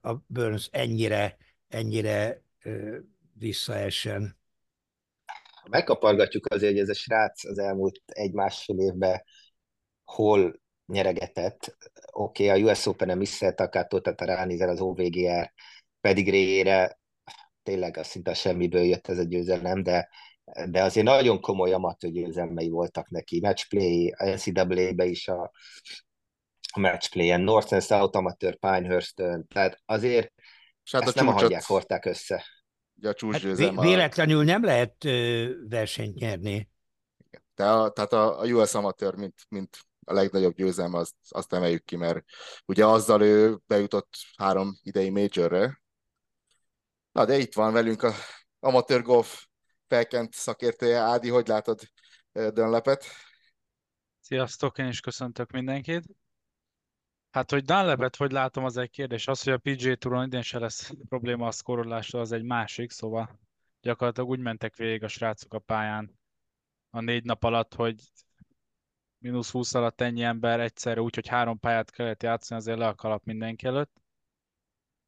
a 0.01 0.13
Burns 0.27 0.69
ennyire, 0.71 1.37
ennyire 1.67 2.43
visszaessen. 3.33 4.37
Megkapargatjuk 5.69 6.45
azért, 6.45 6.71
hogy 6.71 6.81
ez 6.81 6.89
a 6.89 6.93
srác 6.93 7.45
az 7.45 7.57
elmúlt 7.57 8.01
egy-másfél 8.05 8.79
évben 8.79 9.21
hol 10.09 10.61
nyeregetett. 10.85 11.77
Oké, 12.11 12.49
okay, 12.49 12.61
a 12.61 12.71
US 12.71 12.85
Open-en 12.85 13.17
Misszel 13.17 13.53
Takától, 13.53 14.01
tehát 14.01 14.21
ránézel 14.21 14.69
az 14.69 14.81
OVGR 14.81 15.53
pedigréjére, 16.01 16.99
tényleg 17.63 17.97
az 17.97 18.07
szinte 18.07 18.33
semmiből 18.33 18.83
jött 18.83 19.07
ez 19.07 19.17
a 19.17 19.23
győzelem, 19.23 19.83
de, 19.83 20.09
de 20.69 20.83
azért 20.83 21.05
nagyon 21.05 21.41
komoly 21.41 21.73
amatőr 21.73 22.11
győzelmei 22.11 22.69
voltak 22.69 23.09
neki. 23.09 23.39
Matchplay, 23.39 24.13
a 24.17 24.25
NCAA-be 24.29 25.05
is 25.05 25.27
a, 25.27 25.51
a 26.73 26.79
matchplay-en, 26.79 27.41
North 27.41 27.73
and 27.73 27.83
South 27.83 28.17
amatőr 28.17 28.55
pinehurst 28.55 29.15
tehát 29.47 29.81
azért 29.85 30.33
hát 30.91 31.01
ezt 31.01 31.17
a 31.17 31.23
nem 31.23 31.33
a 31.33 31.39
hagyják 31.39 31.63
hordták 31.65 32.05
össze. 32.05 32.45
A 33.01 33.31
hát 33.31 33.41
véletlenül 33.81 34.43
nem 34.43 34.63
lehet 34.63 35.05
ö, 35.05 35.49
versenyt 35.69 36.15
nyerni. 36.15 36.69
De 37.55 37.69
a, 37.69 37.91
tehát 37.91 38.13
a, 38.13 38.39
a 38.39 38.45
US 38.45 38.73
amatőr, 38.73 39.15
mint, 39.15 39.33
mint 39.49 39.77
a 40.09 40.13
legnagyobb 40.13 40.55
győzelme, 40.55 40.97
azt, 40.97 41.15
azt 41.29 41.53
emeljük 41.53 41.83
ki, 41.83 41.95
mert 41.95 42.23
ugye 42.65 42.85
azzal 42.85 43.21
ő 43.21 43.59
bejutott 43.67 44.09
három 44.37 44.79
idei 44.83 45.09
majorre, 45.09 45.79
Na, 47.11 47.25
de 47.25 47.37
itt 47.37 47.53
van 47.53 47.73
velünk 47.73 48.03
a 48.03 48.13
amatőr 48.59 49.01
golf 49.01 49.45
felkent 49.87 50.33
szakértője. 50.33 50.97
Ádi, 50.97 51.29
hogy 51.29 51.47
látod 51.47 51.79
Dönlepet? 52.31 53.05
Sziasztok, 54.19 54.77
én 54.77 54.87
is 54.87 54.99
köszöntök 54.99 55.51
mindenkit. 55.51 56.03
Hát, 57.31 57.51
hogy 57.51 57.63
Dunlapet 57.63 58.15
hogy 58.15 58.31
látom, 58.31 58.63
az 58.63 58.77
egy 58.77 58.89
kérdés. 58.89 59.27
Az, 59.27 59.43
hogy 59.43 59.53
a 59.53 59.57
PGA 59.57 59.95
Touron 59.95 60.25
idén 60.25 60.41
se 60.41 60.59
lesz 60.59 60.91
probléma 61.09 61.47
a 61.47 61.51
szkorolásra, 61.51 62.19
az 62.19 62.31
egy 62.31 62.43
másik, 62.43 62.91
szóval 62.91 63.39
gyakorlatilag 63.81 64.29
úgy 64.29 64.39
mentek 64.39 64.75
végig 64.75 65.03
a 65.03 65.07
srácok 65.07 65.53
a 65.53 65.59
pályán 65.59 66.19
a 66.89 66.99
négy 66.99 67.23
nap 67.23 67.43
alatt, 67.43 67.73
hogy 67.73 67.95
mínusz 69.19 69.51
20 69.51 69.73
alatt 69.73 70.01
ennyi 70.01 70.23
ember 70.23 70.59
egyszerre, 70.59 71.01
úgyhogy 71.01 71.27
három 71.27 71.59
pályát 71.59 71.91
kellett 71.91 72.23
játszani, 72.23 72.59
azért 72.59 72.77
le 72.77 72.87
a 72.87 72.95
kalap 72.95 73.23
mindenki 73.23 73.65
előtt. 73.65 74.01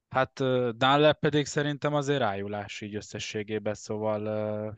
Hát 0.10 0.34
Dunlap 0.78 1.20
pedig 1.20 1.46
szerintem 1.46 1.94
azért 1.94 2.20
rájulás 2.20 2.82
így 2.82 2.96
összességében, 2.96 3.74
szóval 3.74 4.78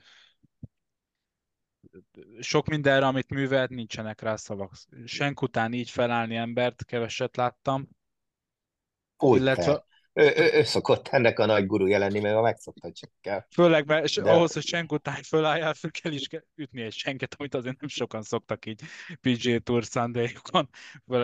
sok 2.40 2.68
mindenre, 2.68 3.06
amit 3.06 3.30
művelt, 3.30 3.70
nincsenek 3.70 4.22
rá 4.22 4.36
szavak. 4.36 4.74
Senk 5.06 5.42
után 5.42 5.74
így 5.74 5.90
felállni 5.90 6.36
embert 6.36 6.86
keveset 6.86 7.36
láttam. 7.36 7.90
Úgy 9.18 9.40
illetve... 9.40 9.86
Ő, 10.14 10.34
ő, 10.36 10.52
ő, 10.54 10.64
szokott 10.64 11.08
ennek 11.08 11.40
a 11.40 11.46
nagy 11.46 11.66
guru 11.66 11.86
jelenni, 11.86 12.20
mert 12.20 12.36
a 12.36 12.42
megszokta 12.42 12.92
csak 12.92 13.10
kell. 13.22 13.46
Főleg, 13.50 13.86
mert 13.86 14.22
De... 14.22 14.32
ahhoz, 14.32 14.54
hogy 14.54 14.64
senk 14.66 14.92
után 14.92 15.22
fölálljál, 15.24 15.74
föl 15.74 15.92
kell 15.92 16.12
is 16.12 16.28
ütni 16.56 16.82
egy 16.82 16.94
senket, 16.94 17.36
amit 17.38 17.56
azért 17.56 17.80
nem 17.80 17.90
sokan 17.90 18.22
szoktak 18.22 18.66
így 18.66 18.82
PGA 19.22 19.60
Tour 19.60 19.84
sunday 19.84 20.34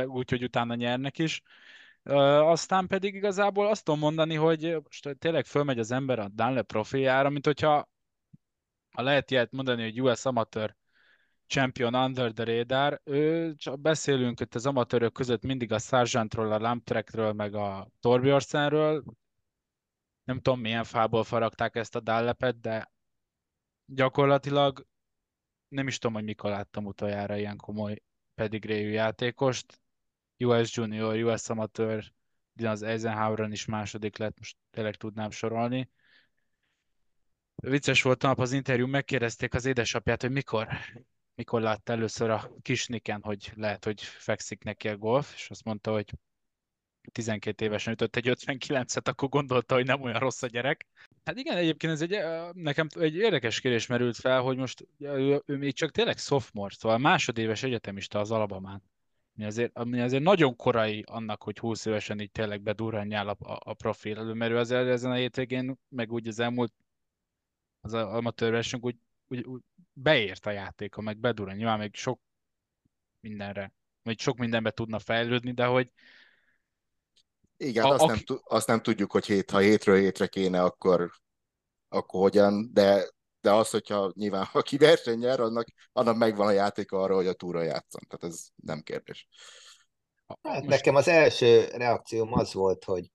úgyhogy 0.06 0.44
utána 0.44 0.76
nyernek 0.76 1.18
is 1.20 1.42
aztán 2.04 2.88
pedig 2.88 3.16
igazából 3.16 3.68
azt 3.68 3.84
tudom 3.84 4.00
mondani, 4.00 4.36
hogy 4.36 4.78
most 4.84 5.18
tényleg 5.20 5.46
fölmegy 5.46 5.80
az 5.80 5.92
ember 5.92 6.20
a 6.20 6.28
Dunlap 6.28 6.68
profiljára, 6.68 7.30
mint 7.30 7.46
hogyha 7.46 7.90
ha 8.90 9.02
lehet 9.02 9.32
ilyet 9.32 9.52
mondani, 9.52 9.82
hogy 9.82 10.02
US 10.02 10.26
Amateur 10.26 10.76
Champion 11.50 11.96
Under 11.96 12.32
the 12.32 12.44
Radar, 12.44 13.02
ő 13.04 13.56
csak 13.56 13.80
beszélünk 13.80 14.40
itt 14.40 14.56
az 14.56 14.66
amatőrök 14.66 15.14
között 15.14 15.44
mindig 15.44 15.72
a 15.72 15.80
Sargentról, 15.80 16.52
a 16.52 16.58
Lamptrekről, 16.60 17.34
meg 17.34 17.56
a 17.56 17.90
Torbjörsenről. 18.00 19.04
Nem 20.24 20.40
tudom, 20.40 20.60
milyen 20.60 20.84
fából 20.84 21.24
faragták 21.24 21.76
ezt 21.76 21.96
a 21.96 22.00
Dunlapet, 22.00 22.60
de 22.60 22.92
gyakorlatilag 23.86 24.88
nem 25.68 25.88
is 25.88 25.98
tudom, 25.98 26.16
hogy 26.16 26.24
mikor 26.24 26.50
láttam 26.50 26.86
utoljára 26.86 27.38
ilyen 27.38 27.58
komoly 27.58 28.02
pedigréjű 28.36 28.90
játékost. 28.90 29.82
US 30.38 30.76
Junior, 30.76 31.16
US 31.16 31.50
Amateur, 31.50 32.04
az 32.64 32.82
Eisenhower-on 32.82 33.52
is 33.52 33.66
második 33.66 34.18
lett, 34.18 34.38
most 34.38 34.58
tényleg 34.72 34.96
tudnám 34.96 35.30
sorolni. 35.30 35.90
Vicces 37.56 38.02
volt 38.02 38.22
nap 38.22 38.40
az 38.40 38.52
interjú, 38.52 38.88
megkérdezték 38.88 39.54
az 39.54 39.66
édesapját, 39.66 40.22
hogy 40.22 40.32
mikor, 40.32 40.68
mikor 41.40 41.62
látta 41.62 41.94
először 41.94 42.30
a 42.30 42.52
kisniken, 42.62 43.22
hogy 43.22 43.52
lehet, 43.56 43.86
hogy 43.86 44.02
fekszik 44.02 44.64
neki 44.64 44.88
a 44.88 44.98
golf, 44.98 45.34
és 45.36 45.50
azt 45.50 45.64
mondta, 45.64 45.92
hogy 45.92 46.14
12 47.12 47.66
évesen 47.66 47.94
ütött 47.94 48.16
egy 48.16 48.30
59-et, 48.30 49.08
akkor 49.08 49.30
gondolta, 49.30 49.76
hogy 49.76 49.86
nem 49.86 50.02
olyan 50.02 50.20
rossz 50.20 50.42
a 50.42 50.48
gyerek. 50.48 50.86
Hát 51.24 51.38
igen, 51.38 51.58
egyébként 51.58 51.94
ez 51.94 52.02
egy, 52.02 52.18
nekem 52.54 52.88
egy 53.00 53.16
érdekes 53.16 53.60
kérdés 53.60 53.88
merült 53.88 54.16
fel, 54.16 54.42
hogy 54.42 54.58
most 54.58 54.88
ő, 55.00 55.42
ő 55.46 55.58
még 55.58 55.74
csak 55.74 55.92
tényleg 55.92 56.18
sophomore, 56.18 56.74
szóval 56.78 56.98
másodéves 56.98 57.64
egyetemista 57.64 58.20
az 58.20 58.32
Alabamán 58.32 58.84
ami 59.36 59.46
azért, 59.46 59.78
ami 59.78 60.02
azért 60.02 60.24
nagyon 60.24 60.56
korai 60.56 61.04
annak, 61.08 61.44
hogy 61.44 61.60
20 61.60 61.86
évesen 61.86 62.20
így 62.20 62.32
tényleg 62.32 62.62
bedurranjál 62.62 63.28
a, 63.28 63.36
a, 63.40 63.60
a 63.64 63.74
profil 63.74 64.18
elő, 64.18 64.34
mert 64.34 64.52
ő 64.52 64.58
azért 64.58 64.88
ezen 64.88 65.12
a 65.12 65.16
hétvégén, 65.16 65.78
meg 65.90 66.12
úgy 66.12 66.28
az 66.28 66.40
elmúlt 66.40 66.74
az 67.82 67.94
amatőr 67.94 68.52
verseny, 68.52 68.80
úgy 68.84 68.96
úgy, 69.30 69.46
úgy 69.46 69.62
beért 69.94 70.46
a 70.46 70.52
játéka, 70.52 71.02
meg 71.02 71.18
bedurran. 71.18 71.56
Nyilván 71.56 71.80
még 71.80 71.96
sok 71.96 72.22
mindenre, 73.20 73.74
vagy 74.02 74.20
sok 74.20 74.38
mindenbe 74.38 74.72
tudna 74.72 75.00
fejlődni, 75.00 75.52
de 75.52 75.66
hogy 75.66 75.92
igen, 77.58 77.86
a, 77.86 77.90
azt, 77.90 78.04
aki... 78.04 78.24
nem, 78.28 78.40
azt 78.44 78.68
nem 78.68 78.82
tudjuk, 78.82 79.12
hogy 79.12 79.26
hét, 79.26 79.52
ha 79.52 79.58
hétről 79.58 79.98
hétre 79.98 80.28
kéne, 80.28 80.64
akkor, 80.64 81.12
akkor 81.90 82.22
hogyan, 82.22 82.74
de, 82.74 83.10
de 83.42 83.52
az, 83.52 83.70
hogyha 83.70 84.12
nyilván 84.16 84.48
aki 84.54 84.78
verseny 84.78 85.18
nyer, 85.18 85.40
annak, 85.40 85.68
annak 85.92 86.18
megvan 86.18 86.48
a 86.48 86.52
játék 86.52 86.92
arra, 86.92 87.16
hogy 87.16 87.28
a 87.28 87.34
túra 87.34 87.62
játszon. 87.62 88.02
Tehát 88.08 88.36
ez 88.36 88.48
nem 88.56 88.82
kérdés. 88.82 89.28
Hát 90.28 90.38
Most... 90.42 90.66
Nekem 90.66 90.96
az 90.96 91.08
első 91.08 91.66
reakcióm 91.66 92.34
az 92.34 92.54
volt, 92.54 92.84
hogy 92.84 93.10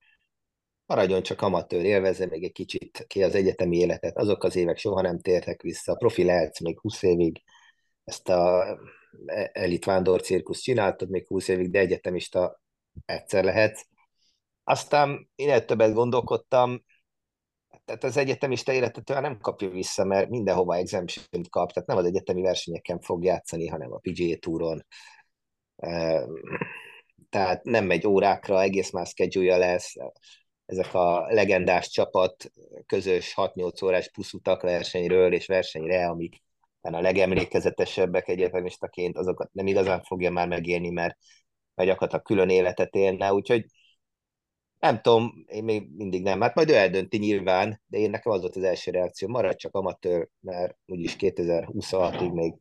maradjon 0.85 1.23
csak 1.23 1.41
amatőr, 1.41 1.85
élvezze 1.85 2.25
még 2.25 2.43
egy 2.43 2.51
kicsit 2.51 3.05
ki 3.07 3.23
az 3.23 3.35
egyetemi 3.35 3.77
életet. 3.77 4.17
Azok 4.17 4.43
az 4.43 4.55
évek 4.55 4.77
soha 4.77 5.01
nem 5.01 5.19
tértek 5.19 5.61
vissza. 5.61 5.91
A 5.91 5.95
profi 5.95 6.23
lehetsz 6.23 6.59
még 6.59 6.79
20 6.79 7.03
évig, 7.03 7.41
ezt 8.03 8.29
a 8.29 8.65
elit 9.51 9.85
vándor 9.85 10.21
cirkusz 10.21 10.59
csináltad 10.59 11.09
még 11.09 11.27
20 11.27 11.47
évig, 11.47 11.71
de 11.71 11.79
egyetemista 11.79 12.61
egyszer 13.05 13.43
lehetsz. 13.43 13.85
Aztán 14.63 15.29
én 15.35 15.65
többet 15.65 15.93
gondolkodtam, 15.93 16.83
tehát 17.85 18.03
az 18.03 18.17
egyetemista 18.17 18.71
életet 18.73 19.09
olyan 19.09 19.21
nem 19.21 19.39
kapja 19.39 19.69
vissza, 19.69 20.05
mert 20.05 20.29
mindenhova 20.29 20.75
exemption 20.75 21.43
kap, 21.49 21.71
tehát 21.71 21.87
nem 21.87 21.97
az 21.97 22.05
egyetemi 22.05 22.41
versenyeken 22.41 22.99
fog 22.99 23.23
játszani, 23.23 23.67
hanem 23.67 23.93
a 23.93 23.99
PGA 24.01 24.37
túron. 24.39 24.85
Tehát 27.29 27.63
nem 27.63 27.85
megy 27.85 28.07
órákra, 28.07 28.61
egész 28.61 28.91
más 28.91 29.09
schedule 29.09 29.57
lesz. 29.57 29.93
Ezek 30.65 30.93
a 30.93 31.25
legendás 31.29 31.89
csapat 31.89 32.51
közös 32.85 33.33
6-8 33.35 33.83
órás 33.83 34.11
puszutak 34.11 34.61
versenyről 34.61 35.33
és 35.33 35.45
versenyre, 35.45 36.07
amik 36.07 36.43
a 36.81 37.01
legemlékezetesebbek 37.01 38.27
egyetemistaként, 38.27 39.17
azokat 39.17 39.49
nem 39.53 39.67
igazán 39.67 40.01
fogja 40.01 40.31
már 40.31 40.47
megélni, 40.47 40.89
mert, 40.89 41.17
mert 41.75 41.89
gyakorlatilag 41.89 42.25
külön 42.25 42.49
életet 42.49 42.95
élne, 42.95 43.33
úgyhogy 43.33 43.65
nem 44.79 45.01
tudom, 45.01 45.45
én 45.47 45.63
még 45.63 45.89
mindig 45.95 46.23
nem. 46.23 46.41
Hát 46.41 46.55
majd 46.55 46.69
ő 46.69 46.75
eldönti 46.75 47.17
nyilván, 47.17 47.81
de 47.87 47.97
én 47.97 48.09
nekem 48.09 48.31
az 48.31 48.41
volt 48.41 48.55
az 48.55 48.63
első 48.63 48.91
reakció, 48.91 49.27
maradj 49.27 49.57
csak 49.57 49.75
amatőr, 49.75 50.29
mert 50.39 50.77
úgyis 50.85 51.15
2026-ig 51.19 52.33
még 52.33 52.53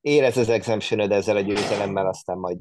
érez 0.00 0.36
az 0.36 0.48
exemption 0.48 1.12
ezzel 1.12 1.36
a 1.36 1.40
győzelemmel, 1.40 2.06
aztán 2.06 2.38
majd 2.38 2.58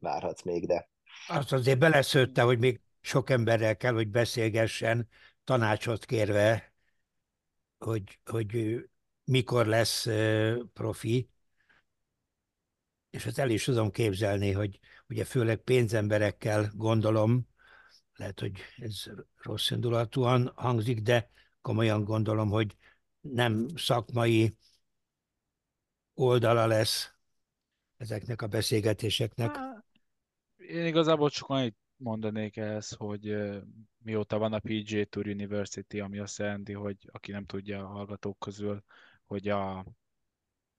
várhatsz 0.00 0.42
még, 0.42 0.66
de... 0.66 0.88
Azt 1.28 1.52
azért 1.52 1.78
beleszőtte, 1.78 2.42
hogy 2.42 2.58
még 2.58 2.80
sok 3.00 3.30
emberrel 3.30 3.76
kell, 3.76 3.92
hogy 3.92 4.08
beszélgessen, 4.08 5.08
tanácsot 5.44 6.04
kérve, 6.04 6.72
hogy, 7.78 8.18
hogy 8.24 8.80
mikor 9.24 9.66
lesz 9.66 10.06
profi, 10.72 11.30
és 13.10 13.26
ezt 13.26 13.38
el 13.38 13.50
is 13.50 13.64
tudom 13.64 13.90
képzelni, 13.90 14.52
hogy 14.52 14.80
ugye 15.08 15.24
főleg 15.24 15.58
pénzemberekkel 15.58 16.70
gondolom, 16.74 17.48
lehet, 18.14 18.40
hogy 18.40 18.60
ez 18.76 19.04
rossz 19.36 19.70
indulatúan 19.70 20.52
hangzik, 20.54 21.00
de 21.00 21.30
komolyan 21.60 22.04
gondolom, 22.04 22.50
hogy 22.50 22.76
nem 23.20 23.68
szakmai 23.76 24.56
oldala 26.14 26.66
lesz 26.66 27.14
ezeknek 27.96 28.42
a 28.42 28.46
beszélgetéseknek. 28.46 29.58
Én 30.56 30.86
igazából 30.86 31.30
csak 31.30 31.48
annyit 31.48 31.76
mondanék 32.00 32.56
ehhez, 32.56 32.90
hogy 32.90 33.36
mióta 33.98 34.38
van 34.38 34.52
a 34.52 34.58
PGA 34.58 35.04
Tour 35.04 35.26
University, 35.26 36.00
ami 36.00 36.18
azt 36.18 36.38
jelenti, 36.38 36.72
hogy 36.72 36.96
aki 37.12 37.32
nem 37.32 37.44
tudja 37.44 37.84
a 37.84 37.86
hallgatók 37.86 38.38
közül, 38.38 38.82
hogy 39.26 39.48
a 39.48 39.84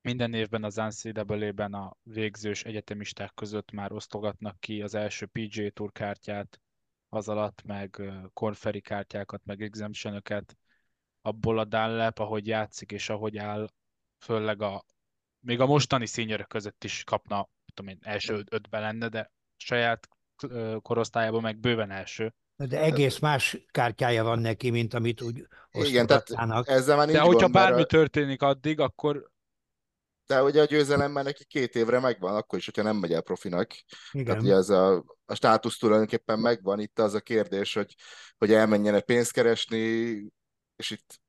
minden 0.02 0.34
évben 0.34 0.64
az 0.64 0.76
NCAA-ben 0.76 1.74
a 1.74 1.98
végzős 2.04 2.64
egyetemisták 2.64 3.34
között 3.34 3.72
már 3.72 3.92
osztogatnak 3.92 4.60
ki 4.60 4.82
az 4.82 4.94
első 4.94 5.26
PGA 5.26 5.70
Tour 5.70 5.92
kártyát, 5.92 6.62
az 7.10 7.30
alatt, 7.30 7.64
meg 7.64 8.02
konferi 8.34 8.82
kártyákat, 8.82 9.46
meg 9.46 9.62
exemption 9.62 10.22
abból 11.22 11.60
a 11.60 11.66
Dunlap, 11.66 12.20
ahogy 12.20 12.48
játszik 12.48 12.92
és 12.92 13.10
ahogy 13.10 13.38
áll, 13.38 13.70
főleg 14.18 14.62
a 14.62 14.84
még 15.40 15.60
a 15.60 15.66
mostani 15.66 16.06
színjörök 16.06 16.48
között 16.48 16.84
is 16.84 17.04
kapna, 17.04 17.50
tudom 17.74 17.92
én, 17.92 18.00
első 18.02 18.44
ötben 18.50 18.82
lenne, 18.82 19.10
de 19.10 19.32
saját 19.56 20.10
korosztályában 20.82 21.42
meg 21.42 21.60
bőven 21.60 21.92
első. 21.92 22.34
De 22.56 22.82
egész 22.82 23.20
más 23.20 23.66
kártyája 23.72 24.24
van 24.24 24.40
neki, 24.40 24.70
mint 24.70 24.94
amit 24.94 25.22
úgy 25.22 25.48
Igen, 25.72 26.08
tehát 26.08 26.68
ezzel 26.68 26.96
már 26.96 27.08
De 27.08 27.20
hogyha 27.20 27.48
bármi 27.48 27.82
a... 27.82 27.86
történik 27.86 28.42
addig, 28.42 28.80
akkor 28.80 29.30
de 30.32 30.44
ugye 30.44 30.62
a 30.62 30.66
győzelemmel 30.66 31.24
neki 31.24 31.46
két 31.46 31.76
évre 31.76 32.00
megvan, 32.00 32.36
akkor 32.36 32.60
is, 32.60 32.66
hogyha 32.66 32.82
nem 32.82 32.98
megy 32.98 33.14
el 33.14 33.22
profinak. 33.22 33.72
Igen. 34.12 34.26
Tehát 34.26 34.42
ugye 34.42 34.54
ez 34.54 34.70
a, 34.70 35.04
a 35.26 35.36
státusz 35.36 35.78
tulajdonképpen 35.78 36.40
megvan, 36.40 36.80
itt 36.80 37.00
az 37.00 37.14
a 37.14 37.20
kérdés, 37.20 37.74
hogy, 37.74 37.96
hogy 38.38 38.54
elmenjen-e 38.54 39.00
pénzt 39.00 39.32
keresni, 39.32 39.78
és 40.76 40.90
itt 40.90 41.22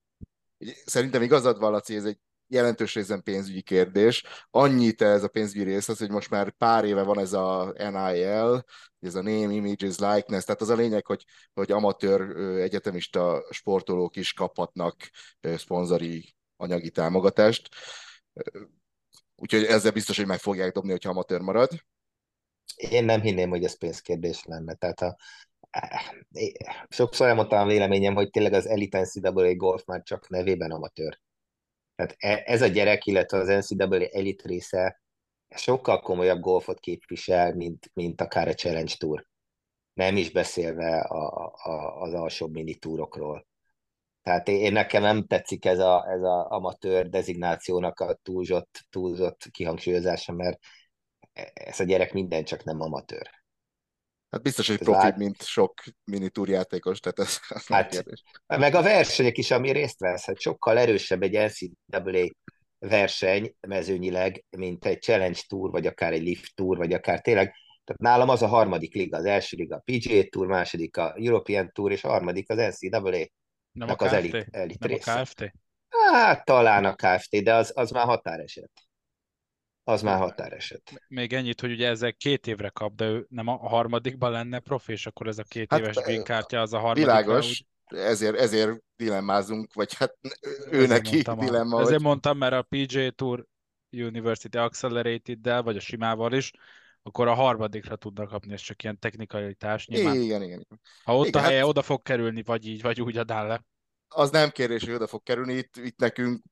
szerintem 0.85 1.23
igazad 1.23 1.59
van, 1.59 1.71
Laci, 1.71 1.97
ez 1.97 2.05
egy 2.05 2.19
jelentős 2.53 2.95
részen 2.95 3.23
pénzügyi 3.23 3.63
kérdés. 3.63 4.25
Annyit 4.51 5.03
ez 5.03 5.23
a 5.23 5.29
pénzügyi 5.29 5.65
rész 5.65 5.89
az, 5.89 5.99
hogy 5.99 6.11
most 6.11 6.31
már 6.31 6.51
pár 6.51 6.85
éve 6.85 7.03
van 7.03 7.19
ez 7.19 7.33
a 7.33 7.73
NIL, 7.77 8.65
ez 9.01 9.15
a 9.15 9.23
Name, 9.23 9.53
Images, 9.53 9.99
Likeness, 9.99 10.45
tehát 10.45 10.61
az 10.61 10.69
a 10.69 10.75
lényeg, 10.75 11.07
hogy, 11.07 11.25
hogy 11.55 11.73
amatőr 11.73 12.21
egyetemista 12.61 13.45
sportolók 13.51 14.17
is 14.17 14.33
kaphatnak 14.33 14.97
szponzori 15.41 16.35
anyagi 16.57 16.91
támogatást. 16.91 17.69
Úgyhogy 19.37 19.65
ezzel 19.65 19.93
biztos, 19.93 20.17
hogy 20.17 20.27
meg 20.27 20.39
fogják 20.39 20.73
dobni, 20.73 20.91
hogyha 20.91 21.11
amatőr 21.11 21.41
marad. 21.41 21.71
Én 22.77 23.05
nem 23.05 23.21
hinném, 23.21 23.51
hogy 23.51 23.65
ez 23.65 23.79
pénzkérdés 23.79 24.45
lenne. 24.45 24.75
Tehát 24.75 25.01
a, 25.01 25.17
sokszor 26.89 27.27
elmondtam 27.27 27.59
a 27.59 27.67
véleményem, 27.67 28.15
hogy 28.15 28.31
tényleg 28.31 28.53
az 28.53 28.67
Elite 28.67 29.01
NCAA 29.01 29.55
golf 29.55 29.85
már 29.85 30.03
csak 30.03 30.29
nevében 30.29 30.71
amatőr. 30.71 31.21
Tehát 32.07 32.17
e, 32.19 32.53
ez 32.53 32.63
a 32.63 32.67
gyerek, 32.67 33.07
illetve 33.07 33.39
az 33.39 33.49
NCAA 33.49 34.07
elit 34.07 34.43
része 34.43 35.01
sokkal 35.55 36.01
komolyabb 36.01 36.41
golfot 36.41 36.81
képvisel, 36.81 37.55
mint, 37.55 37.91
mint 37.95 38.21
akár 38.21 38.49
a 38.49 38.55
Challenge 38.55 38.95
Tour. 38.99 39.27
Nem 39.93 40.17
is 40.17 40.31
beszélve 40.31 41.01
a, 41.01 41.53
a, 41.63 42.01
az 42.01 42.15
alsóbb 42.15 42.53
mini 42.53 42.75
túrokról. 42.75 43.47
Tehát 44.23 44.49
én 44.49 44.73
nekem 44.73 45.03
nem 45.03 45.27
tetszik 45.27 45.65
ez 45.65 45.79
a, 45.79 46.07
ez 46.11 46.23
a 46.23 46.51
amatőr 46.51 47.09
dezignációnak 47.09 48.01
a 48.01 48.19
túlzott, 48.23 48.87
túlzott 48.91 49.49
kihangsúlyozása, 49.51 50.33
mert 50.33 50.59
ez 51.53 51.81
a 51.81 51.85
gyerek 51.85 52.13
minden 52.13 52.45
csak 52.45 52.65
nem 52.65 52.81
amatőr. 52.81 53.42
Hát 54.33 54.43
biztos, 54.43 54.69
hogy 54.69 54.79
profi, 54.79 55.07
lát... 55.07 55.17
mint 55.17 55.43
sok 55.43 55.83
minitúrjátékos, 56.05 57.01
tehát 57.01 57.19
ez 57.19 57.39
hát, 57.67 57.91
kérdés. 57.91 58.23
Meg 58.47 58.75
a 58.75 58.83
versenyek 58.83 59.39
is, 59.39 59.51
ami 59.51 59.73
részt 59.73 59.99
vesz, 59.99 60.25
hát 60.25 60.41
sokkal 60.41 60.79
erősebb 60.79 61.23
egy 61.23 61.39
NCAA 61.39 62.27
verseny 62.79 63.55
mezőnyileg, 63.61 64.45
mint 64.51 64.85
egy 64.85 65.03
Challenge 65.03 65.41
Tour, 65.47 65.71
vagy 65.71 65.87
akár 65.87 66.13
egy 66.13 66.23
Lift 66.23 66.55
Tour, 66.55 66.77
vagy 66.77 66.93
akár 66.93 67.21
tényleg, 67.21 67.55
tehát 67.85 68.01
nálam 68.01 68.29
az 68.29 68.43
a 68.43 68.47
harmadik 68.47 68.95
liga, 68.95 69.17
az 69.17 69.25
első 69.25 69.57
liga 69.57 69.77
a 69.77 69.83
PGA 69.85 70.23
Tour, 70.29 70.47
második 70.47 70.97
a 70.97 71.15
European 71.17 71.71
Tour, 71.73 71.93
és 71.93 72.05
a 72.05 72.09
harmadik 72.09 72.51
az 72.51 72.57
NCAA. 72.57 73.27
Nem 73.73 73.89
a 73.89 73.95
KFT? 73.95 74.03
Az 74.03 74.13
elit, 74.13 74.47
elit 74.51 74.79
Nem 74.79 74.91
része. 74.91 75.13
a 75.13 75.23
KFT? 75.23 75.53
Hát 76.13 76.45
talán 76.45 76.85
a 76.85 76.95
KFT, 76.95 77.43
de 77.43 77.55
az, 77.55 77.73
az 77.75 77.91
már 77.91 78.05
határeset. 78.05 78.71
Az 79.85 80.03
már 80.03 80.19
határeset. 80.19 81.03
Még 81.09 81.33
ennyit, 81.33 81.61
hogy 81.61 81.71
ugye 81.71 81.89
ezek 81.89 82.17
két 82.17 82.47
évre 82.47 82.69
kap, 82.69 82.95
de 82.95 83.05
ő 83.05 83.27
nem 83.29 83.47
a 83.49 83.69
harmadikban 83.69 84.31
lenne 84.31 84.59
profi, 84.59 84.93
és 84.93 85.07
akkor 85.07 85.27
ez 85.27 85.39
a 85.39 85.43
két 85.43 85.71
hát, 85.71 85.81
éves 85.81 85.97
green 85.97 86.25
kártya 86.25 86.61
az 86.61 86.73
a 86.73 86.79
harmadik. 86.79 87.05
Világos, 87.05 87.49
úgy... 87.49 87.99
ezért, 87.99 88.37
ezért 88.37 88.83
dilemmázunk, 88.97 89.73
vagy 89.73 89.95
hát 89.95 90.19
ő 90.71 90.87
neki 90.87 91.23
dilemma. 91.23 91.81
Ezért 91.81 91.95
hogy... 91.95 92.07
mondtam, 92.07 92.39
mert 92.39 92.53
a 92.53 92.63
PJ 92.63 93.07
Tour 93.09 93.47
University 93.91 94.57
Accelerated-del, 94.57 95.63
vagy 95.63 95.77
a 95.77 95.81
simával 95.81 96.33
is, 96.33 96.51
akkor 97.03 97.29
a 97.29 97.35
harmadikra 97.35 97.97
tudnak 97.97 98.29
kapni, 98.29 98.53
ez 98.53 98.61
csak 98.61 98.83
ilyen 98.83 98.99
technikalitás. 98.99 99.87
Nyilván. 99.87 100.15
Igen, 100.15 100.43
igen. 100.43 100.43
igen. 100.43 100.81
Ha 101.05 101.17
ott 101.17 101.27
igen, 101.27 101.43
a 101.43 101.45
helye, 101.45 101.59
hát... 101.59 101.69
oda 101.69 101.83
fog 101.83 102.03
kerülni, 102.03 102.43
vagy 102.43 102.67
így, 102.67 102.83
vagy 102.83 103.01
úgy 103.01 103.17
adál 103.17 103.47
le. 103.47 103.65
Az 104.09 104.31
nem 104.31 104.51
kérdés, 104.51 104.85
hogy 104.85 104.95
oda 104.95 105.07
fog 105.07 105.23
kerülni. 105.23 105.53
Itt, 105.53 105.77
itt 105.77 105.99
nekünk 105.99 106.43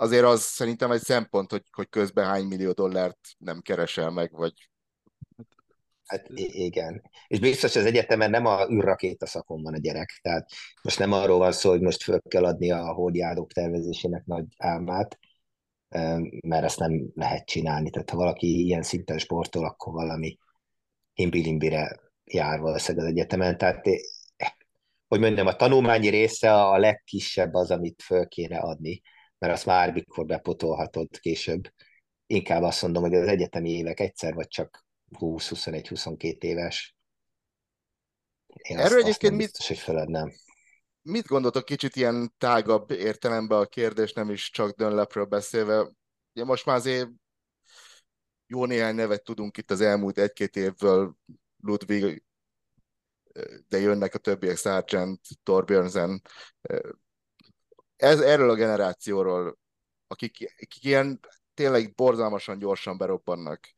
azért 0.00 0.24
az 0.24 0.40
szerintem 0.40 0.90
egy 0.90 1.02
szempont, 1.02 1.50
hogy, 1.50 1.62
hogy 1.70 1.88
közben 1.88 2.26
hány 2.26 2.44
millió 2.44 2.72
dollárt 2.72 3.18
nem 3.38 3.60
keresel 3.60 4.10
meg, 4.10 4.32
vagy 4.32 4.70
Hát 6.06 6.28
igen. 6.52 7.02
És 7.26 7.38
biztos 7.38 7.76
az 7.76 7.84
egyetemen 7.84 8.30
nem 8.30 8.46
a 8.46 8.66
űrrakéta 8.70 9.26
szakon 9.26 9.62
van 9.62 9.74
a 9.74 9.78
gyerek. 9.78 10.18
Tehát 10.22 10.50
most 10.82 10.98
nem 10.98 11.12
arról 11.12 11.38
van 11.38 11.52
szó, 11.52 11.70
hogy 11.70 11.80
most 11.80 12.02
föl 12.02 12.20
kell 12.28 12.44
adni 12.44 12.70
a 12.70 12.92
hódjádók 12.92 13.52
tervezésének 13.52 14.24
nagy 14.26 14.44
álmát, 14.56 15.18
mert 16.40 16.64
ezt 16.64 16.78
nem 16.78 17.10
lehet 17.14 17.46
csinálni. 17.46 17.90
Tehát 17.90 18.10
ha 18.10 18.16
valaki 18.16 18.64
ilyen 18.64 18.82
szinten 18.82 19.18
sportol, 19.18 19.64
akkor 19.64 19.92
valami 19.92 20.38
himbilimbire 21.12 22.00
jár 22.24 22.60
valószínűleg 22.60 23.06
az 23.06 23.12
egyetemen. 23.12 23.58
Tehát 23.58 23.86
hogy 25.08 25.20
mondjam, 25.20 25.46
a 25.46 25.56
tanulmányi 25.56 26.08
része 26.08 26.54
a 26.54 26.78
legkisebb 26.78 27.54
az, 27.54 27.70
amit 27.70 28.02
föl 28.02 28.28
kéne 28.28 28.58
adni 28.58 29.00
mert 29.40 29.52
azt 29.52 29.66
már 29.66 29.92
mikor 29.92 30.26
bepotolhatod 30.26 31.18
később. 31.18 31.72
Inkább 32.26 32.62
azt 32.62 32.82
mondom, 32.82 33.02
hogy 33.02 33.14
az 33.14 33.28
egyetemi 33.28 33.70
évek 33.70 34.00
egyszer 34.00 34.34
vagy 34.34 34.48
csak 34.48 34.84
20-21-22 35.18 36.42
éves. 36.42 36.96
Én 38.46 38.78
Erről 38.78 38.98
azt, 38.98 39.06
egyébként 39.06 39.32
azt 39.32 39.42
biztos, 39.42 39.68
mit, 39.68 39.78
hogy 39.78 39.86
feladnám. 39.86 40.32
mit 41.02 41.26
gondoltok 41.26 41.64
kicsit 41.64 41.96
ilyen 41.96 42.34
tágabb 42.38 42.90
értelemben 42.90 43.58
a 43.58 43.66
kérdés, 43.66 44.12
nem 44.12 44.30
is 44.30 44.50
csak 44.50 44.76
Dönlepről 44.76 45.24
beszélve? 45.24 45.92
Ugye 46.34 46.44
most 46.44 46.66
már 46.66 46.76
azért 46.76 47.08
jó 48.46 48.64
néhány 48.64 48.94
nevet 48.94 49.24
tudunk 49.24 49.56
itt 49.56 49.70
az 49.70 49.80
elmúlt 49.80 50.18
egy-két 50.18 50.56
évből, 50.56 51.16
Ludwig, 51.62 52.22
de 53.68 53.78
jönnek 53.78 54.14
a 54.14 54.18
többiek, 54.18 54.56
Sargent, 54.56 55.20
Torbjörnsen. 55.42 56.22
Ez, 58.00 58.20
erről 58.20 58.50
a 58.50 58.54
generációról, 58.54 59.58
akik, 60.06 60.52
akik 60.62 60.84
ilyen 60.84 61.20
tényleg 61.54 61.94
borzalmasan 61.94 62.58
gyorsan 62.58 62.96
berobbannak. 62.96 63.72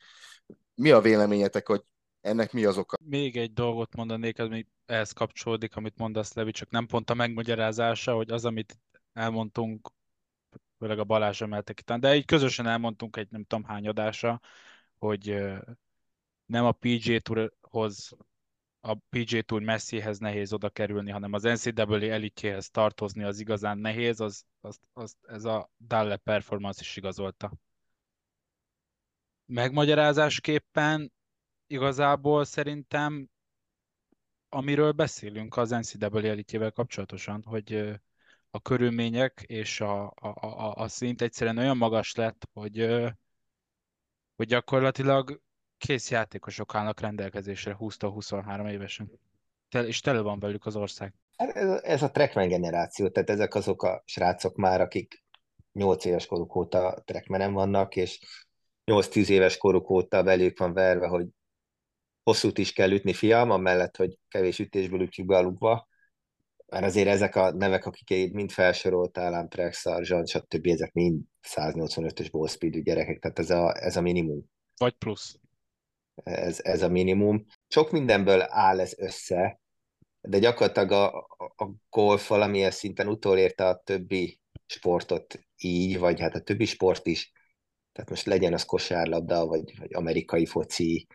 Mi 0.74 0.90
a 0.90 1.00
véleményetek, 1.00 1.66
hogy 1.66 1.82
ennek 2.20 2.52
mi 2.52 2.64
az 2.64 2.78
oka? 2.78 2.96
Még 3.04 3.36
egy 3.36 3.52
dolgot 3.52 3.94
mondanék, 3.94 4.38
ami 4.38 4.66
ehhez 4.86 5.12
kapcsolódik, 5.12 5.76
amit 5.76 5.98
mondasz, 5.98 6.32
Levi, 6.32 6.50
csak 6.50 6.70
nem 6.70 6.86
pont 6.86 7.10
a 7.10 7.14
megmagyarázása, 7.14 8.14
hogy 8.14 8.30
az, 8.30 8.44
amit 8.44 8.78
elmondtunk, 9.12 9.90
főleg 10.78 10.98
a 10.98 11.04
Balázs 11.04 11.40
emeltek 11.40 11.80
itt, 11.80 11.92
de 11.92 12.16
így 12.16 12.24
közösen 12.24 12.66
elmondtunk 12.66 13.16
egy 13.16 13.30
nem 13.30 13.44
tudom 13.44 13.64
hány 13.64 13.88
adása, 13.88 14.40
hogy 14.98 15.42
nem 16.46 16.64
a 16.64 16.72
PG 16.72 17.22
Tourhoz, 17.22 18.16
a 18.84 18.94
PG 18.94 19.44
Tour 19.44 19.62
messzihez 19.62 20.18
nehéz 20.18 20.52
oda 20.52 20.68
kerülni, 20.68 21.10
hanem 21.10 21.32
az 21.32 21.42
NCAA 21.42 22.02
elitjéhez 22.02 22.70
tartozni 22.70 23.22
az 23.22 23.40
igazán 23.40 23.78
nehéz, 23.78 24.20
az, 24.20 24.44
az, 24.60 24.78
az 24.92 25.16
ez 25.22 25.44
a 25.44 25.70
Dalle 25.86 26.16
performance 26.16 26.80
is 26.80 26.96
igazolta. 26.96 27.52
Megmagyarázásképpen 29.46 31.12
igazából 31.66 32.44
szerintem 32.44 33.30
amiről 34.48 34.92
beszélünk 34.92 35.56
az 35.56 35.70
NCAA 35.70 36.22
elitjével 36.22 36.70
kapcsolatosan, 36.70 37.42
hogy 37.42 38.00
a 38.50 38.60
körülmények 38.60 39.42
és 39.46 39.80
a, 39.80 40.04
a, 40.04 40.26
a, 40.40 40.74
a 40.74 40.88
szint 40.88 41.22
egyszerűen 41.22 41.58
olyan 41.58 41.76
magas 41.76 42.14
lett, 42.14 42.48
hogy, 42.52 42.86
hogy 44.36 44.46
gyakorlatilag 44.46 45.40
kész 45.86 46.10
játékosok 46.10 46.74
állnak 46.74 47.00
rendelkezésre 47.00 47.76
20-23 47.78 48.70
évesen. 48.70 49.10
És 49.86 50.00
tele 50.00 50.20
van 50.20 50.38
velük 50.38 50.66
az 50.66 50.76
ország. 50.76 51.14
Hát 51.36 51.56
ez, 51.84 52.02
a 52.02 52.10
trackman 52.10 52.48
generáció, 52.48 53.08
tehát 53.08 53.30
ezek 53.30 53.54
azok 53.54 53.82
a 53.82 54.02
srácok 54.06 54.56
már, 54.56 54.80
akik 54.80 55.24
8 55.72 56.04
éves 56.04 56.26
koruk 56.26 56.56
óta 56.56 57.02
trackmanen 57.04 57.52
vannak, 57.52 57.96
és 57.96 58.20
8-10 58.84 59.28
éves 59.28 59.56
koruk 59.56 59.90
óta 59.90 60.22
velük 60.22 60.58
van 60.58 60.72
verve, 60.72 61.06
hogy 61.06 61.26
hosszút 62.22 62.58
is 62.58 62.72
kell 62.72 62.90
ütni, 62.90 63.12
fiam, 63.12 63.50
amellett, 63.50 63.96
hogy 63.96 64.18
kevés 64.28 64.58
ütésből 64.58 65.00
ütjük 65.00 65.26
be 65.26 65.36
a 65.36 65.42
lukba. 65.42 65.88
Mert 66.66 66.84
azért 66.84 67.08
ezek 67.08 67.36
a 67.36 67.52
nevek, 67.52 67.86
akik 67.86 68.32
mind 68.32 68.50
felsoroltál, 68.50 69.34
Amtrex, 69.34 69.80
Sargent, 69.80 70.28
stb. 70.28 70.66
ezek 70.66 70.92
mind 70.92 71.20
185-ös 71.48 72.28
ball 72.30 72.48
speed 72.48 72.76
gyerekek, 72.76 73.18
tehát 73.18 73.38
ez 73.38 73.50
a, 73.50 73.84
ez 73.84 73.96
a 73.96 74.00
minimum. 74.00 74.50
Vagy 74.76 74.94
plusz. 74.94 75.40
Ez, 76.14 76.60
ez 76.62 76.82
a 76.82 76.88
minimum. 76.88 77.46
Sok 77.68 77.90
mindenből 77.90 78.42
áll 78.48 78.80
ez 78.80 78.98
össze, 78.98 79.60
de 80.20 80.38
gyakorlatilag 80.38 80.90
a, 80.90 81.18
a, 81.56 81.70
golf 81.90 82.28
valamilyen 82.28 82.70
szinten 82.70 83.08
utolérte 83.08 83.66
a 83.66 83.82
többi 83.84 84.40
sportot 84.66 85.40
így, 85.56 85.98
vagy 85.98 86.20
hát 86.20 86.34
a 86.34 86.40
többi 86.40 86.64
sport 86.64 87.06
is. 87.06 87.32
Tehát 87.92 88.10
most 88.10 88.26
legyen 88.26 88.52
az 88.52 88.64
kosárlabda, 88.64 89.46
vagy, 89.46 89.78
vagy 89.78 89.94
amerikai 89.94 90.46
foci, 90.46 91.06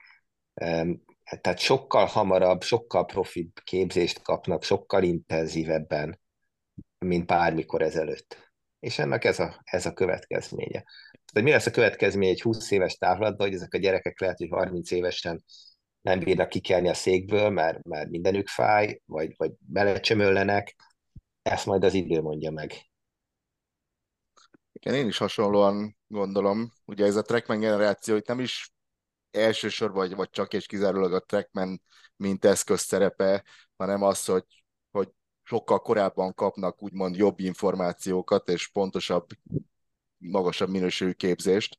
tehát 1.42 1.60
sokkal 1.60 2.06
hamarabb, 2.06 2.62
sokkal 2.62 3.06
profibb 3.06 3.52
képzést 3.64 4.22
kapnak, 4.22 4.64
sokkal 4.64 5.04
intenzívebben, 5.04 6.20
mint 7.06 7.26
bármikor 7.26 7.82
ezelőtt. 7.82 8.47
És 8.80 9.00
ennek 9.00 9.24
ez 9.24 9.40
a, 9.40 9.62
ez 9.64 9.86
a 9.86 9.94
következménye. 9.94 10.84
Tehát 11.32 11.48
mi 11.48 11.52
lesz 11.52 11.66
a 11.66 11.72
következménye 11.72 12.32
egy 12.32 12.42
20 12.42 12.72
éves 12.72 12.96
távlatban, 12.98 13.48
hogy 13.48 13.56
ezek 13.56 13.74
a 13.74 13.78
gyerekek 13.78 14.20
lehet, 14.20 14.38
hogy 14.38 14.50
30 14.50 14.92
évesen 14.92 15.44
nem 16.02 16.20
bírnak 16.20 16.50
kikelni 16.50 16.90
a 16.90 16.94
székből, 16.94 17.50
mert, 17.50 17.84
mert 17.84 18.10
mindenük 18.10 18.48
fáj, 18.48 19.02
vagy, 19.06 19.34
vagy 19.38 19.52
belecsömöllenek, 19.60 20.76
ezt 21.42 21.66
majd 21.66 21.84
az 21.84 21.94
idő 21.94 22.22
mondja 22.22 22.52
meg. 22.52 22.72
Igen, 24.72 24.94
én 24.94 25.08
is 25.08 25.18
hasonlóan 25.18 25.98
gondolom. 26.08 26.72
Ugye 26.86 27.06
ez 27.06 27.16
a 27.16 27.22
Trackman 27.22 27.60
generáció 27.60 28.16
itt 28.16 28.28
nem 28.28 28.40
is 28.40 28.72
elsősorban, 29.32 29.98
vagy, 29.98 30.16
vagy 30.16 30.30
csak 30.30 30.54
és 30.54 30.66
kizárólag 30.66 31.14
a 31.14 31.20
Trackman, 31.20 31.82
mint 32.16 32.46
eszköz 32.46 32.82
szerepe, 32.82 33.44
hanem 33.78 34.04
az, 34.04 34.26
hogy, 34.26 34.46
hogy 34.57 34.57
sokkal 35.48 35.80
korábban 35.80 36.34
kapnak 36.34 36.84
úgymond 36.84 37.16
jobb 37.16 37.40
információkat, 37.40 38.50
és 38.50 38.68
pontosabb, 38.68 39.28
magasabb 40.18 40.70
minőségű 40.70 41.12
képzést. 41.12 41.78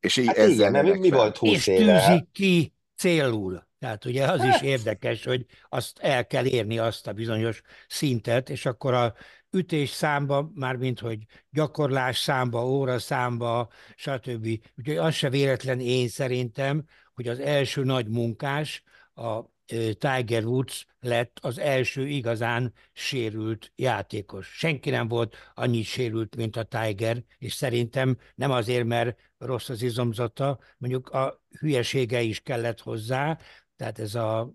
És 0.00 0.16
így 0.16 0.26
hát 0.26 0.36
ezzel 0.36 0.70
igen, 0.70 0.72
mert 0.72 0.98
mi 0.98 1.10
volt 1.10 1.36
20 1.36 1.52
és 1.52 1.64
tűzik 1.64 1.88
hát? 1.88 2.26
ki 2.32 2.74
célul. 2.96 3.66
Tehát 3.78 4.04
ugye 4.04 4.26
az 4.26 4.44
is 4.44 4.62
érdekes, 4.62 5.24
hogy 5.24 5.46
azt 5.68 5.98
el 5.98 6.26
kell 6.26 6.44
érni 6.44 6.78
azt 6.78 7.06
a 7.06 7.12
bizonyos 7.12 7.62
szintet, 7.88 8.50
és 8.50 8.66
akkor 8.66 8.94
a 8.94 9.14
ütés 9.50 9.90
számba, 9.90 10.50
mármint 10.54 11.00
hogy 11.00 11.18
gyakorlás 11.50 12.18
számba, 12.18 12.66
óra 12.66 12.98
számba, 12.98 13.68
stb. 13.96 14.48
Úgyhogy 14.76 14.96
az 14.96 15.14
se 15.14 15.30
véletlen 15.30 15.80
én 15.80 16.08
szerintem, 16.08 16.84
hogy 17.14 17.28
az 17.28 17.38
első 17.38 17.84
nagy 17.84 18.08
munkás, 18.08 18.82
a 19.14 19.51
Tiger 19.98 20.44
Woods 20.44 20.86
lett 21.00 21.38
az 21.40 21.58
első 21.58 22.06
igazán 22.06 22.72
sérült 22.92 23.72
játékos. 23.76 24.46
Senki 24.46 24.90
nem 24.90 25.08
volt 25.08 25.36
annyit 25.54 25.84
sérült, 25.84 26.36
mint 26.36 26.56
a 26.56 26.62
Tiger, 26.62 27.24
és 27.38 27.52
szerintem 27.52 28.18
nem 28.34 28.50
azért, 28.50 28.84
mert 28.86 29.18
rossz 29.38 29.68
az 29.68 29.82
izomzata, 29.82 30.58
mondjuk 30.78 31.08
a 31.08 31.42
hülyesége 31.58 32.20
is 32.20 32.40
kellett 32.40 32.80
hozzá, 32.80 33.38
tehát 33.76 33.98
ez 33.98 34.14
a 34.14 34.52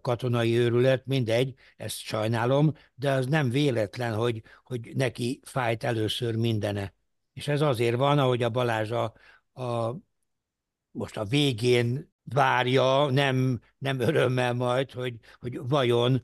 katonai 0.00 0.56
őrület, 0.56 1.06
mindegy, 1.06 1.54
ezt 1.76 1.96
sajnálom, 1.98 2.72
de 2.94 3.10
az 3.10 3.26
nem 3.26 3.50
véletlen, 3.50 4.14
hogy, 4.14 4.42
hogy 4.64 4.92
neki 4.94 5.40
fájt 5.44 5.84
először 5.84 6.36
mindene. 6.36 6.94
És 7.32 7.48
ez 7.48 7.60
azért 7.60 7.96
van, 7.96 8.18
ahogy 8.18 8.42
a 8.42 8.48
Balázs 8.48 8.90
a, 8.90 9.12
a 9.62 9.96
most 10.90 11.16
a 11.16 11.24
végén 11.24 12.09
várja, 12.32 13.10
nem, 13.10 13.60
nem 13.78 14.00
örömmel 14.00 14.54
majd, 14.54 14.92
hogy, 14.92 15.14
hogy 15.40 15.58
vajon 15.68 16.22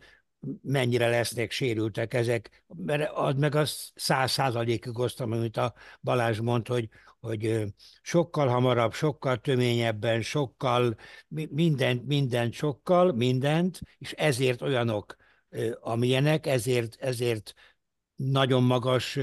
mennyire 0.63 1.09
lesznek 1.09 1.51
sérültek 1.51 2.15
ezek, 2.15 2.65
mert 2.77 3.11
az 3.15 3.35
meg 3.35 3.55
az 3.55 3.91
száz 3.95 4.31
százalékig 4.31 4.99
osztam, 4.99 5.33
amit 5.33 5.57
a 5.57 5.75
Balázs 6.01 6.41
mond, 6.41 6.67
hogy, 6.67 6.89
hogy 7.21 7.65
sokkal 8.03 8.49
hamarabb, 8.49 8.93
sokkal 8.93 9.37
töményebben, 9.37 10.23
sokkal 10.23 10.97
mindent, 11.29 12.07
mindent, 12.07 12.53
sokkal, 12.53 13.13
mindent, 13.13 13.81
és 13.99 14.13
ezért 14.13 14.63
olyanok, 14.63 15.17
amilyenek, 15.81 16.47
ezért, 16.47 16.97
ezért 17.01 17.55
nagyon 18.15 18.63
magas 18.63 19.19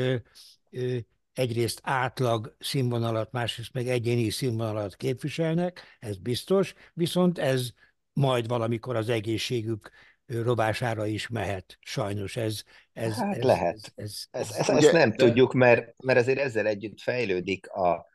egyrészt 1.33 1.79
átlag 1.83 2.55
színvonalat, 2.59 3.31
másrészt 3.31 3.73
meg 3.73 3.87
egyéni 3.87 4.29
színvonalat 4.29 4.95
képviselnek, 4.95 5.97
ez 5.99 6.17
biztos, 6.17 6.73
viszont 6.93 7.39
ez 7.39 7.69
majd 8.13 8.47
valamikor 8.47 8.95
az 8.95 9.09
egészségük 9.09 9.91
robására 10.25 11.05
is 11.05 11.27
mehet. 11.27 11.77
Sajnos 11.81 12.35
ez... 12.35 12.63
ez 12.93 13.15
hát 13.15 13.35
ez, 13.35 13.43
lehet. 13.43 13.93
Ez, 13.95 14.25
ez, 14.31 14.49
ez, 14.49 14.57
ez, 14.57 14.69
ugye, 14.69 14.77
ezt 14.87 14.91
nem 14.91 15.09
de... 15.09 15.15
tudjuk, 15.15 15.53
mert, 15.53 16.03
mert 16.03 16.19
azért 16.19 16.39
ezzel 16.39 16.67
együtt 16.67 17.01
fejlődik 17.01 17.69
a, 17.69 18.05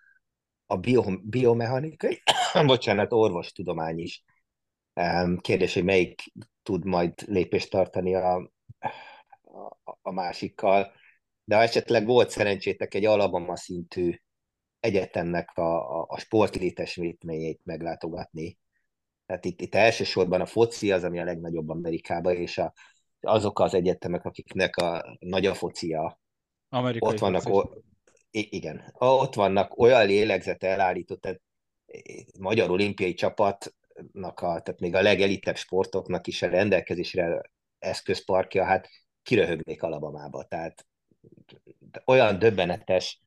a 0.66 0.76
bio, 0.76 1.04
biomechanikai, 1.22 2.22
bocsánat, 2.66 3.12
orvostudomány 3.12 3.98
is. 3.98 4.24
Kérdés, 5.40 5.74
hogy 5.74 5.84
melyik 5.84 6.22
tud 6.62 6.84
majd 6.84 7.12
lépést 7.26 7.70
tartani 7.70 8.14
a, 8.14 8.34
a, 9.84 9.98
a 10.02 10.12
másikkal. 10.12 10.92
De 11.48 11.56
ha 11.56 11.62
esetleg 11.62 12.06
volt 12.06 12.30
szerencsétek 12.30 12.94
egy 12.94 13.04
Alabama 13.04 13.56
szintű 13.56 14.14
egyetemnek 14.80 15.56
a, 15.56 16.00
a, 16.00 16.06
a 16.08 16.18
sportlétesítményét 16.18 17.60
meglátogatni, 17.64 18.58
tehát 19.26 19.44
itt, 19.44 19.60
itt 19.60 19.74
elsősorban 19.74 20.40
a 20.40 20.46
foci 20.46 20.92
az, 20.92 21.04
ami 21.04 21.18
a 21.18 21.24
legnagyobb 21.24 21.68
Amerikában, 21.68 22.36
és 22.36 22.58
a, 22.58 22.72
azok 23.20 23.60
az 23.60 23.74
egyetemek, 23.74 24.24
akiknek 24.24 24.76
a 24.76 25.16
nagy 25.18 25.46
a 25.46 25.54
focia, 25.54 26.20
Amerikai 26.68 27.08
ott 27.08 27.18
vannak, 27.18 27.48
o, 27.48 27.62
igen, 28.30 28.94
ott 28.98 29.34
vannak 29.34 29.78
olyan 29.78 30.06
lélegzete 30.06 30.68
elállított, 30.68 31.20
tehát 31.20 31.40
magyar 32.38 32.70
olimpiai 32.70 33.14
csapatnak, 33.14 34.40
a, 34.40 34.60
tehát 34.60 34.80
még 34.80 34.94
a 34.94 35.02
legelitebb 35.02 35.56
sportoknak 35.56 36.26
is 36.26 36.42
a 36.42 36.48
rendelkezésre 36.48 37.50
eszközparkja, 37.78 38.64
hát 38.64 38.88
kiröhögnék 39.22 39.82
Alabamába, 39.82 40.44
tehát 40.44 40.86
olyan 42.04 42.38
döbbenetes 42.38 43.20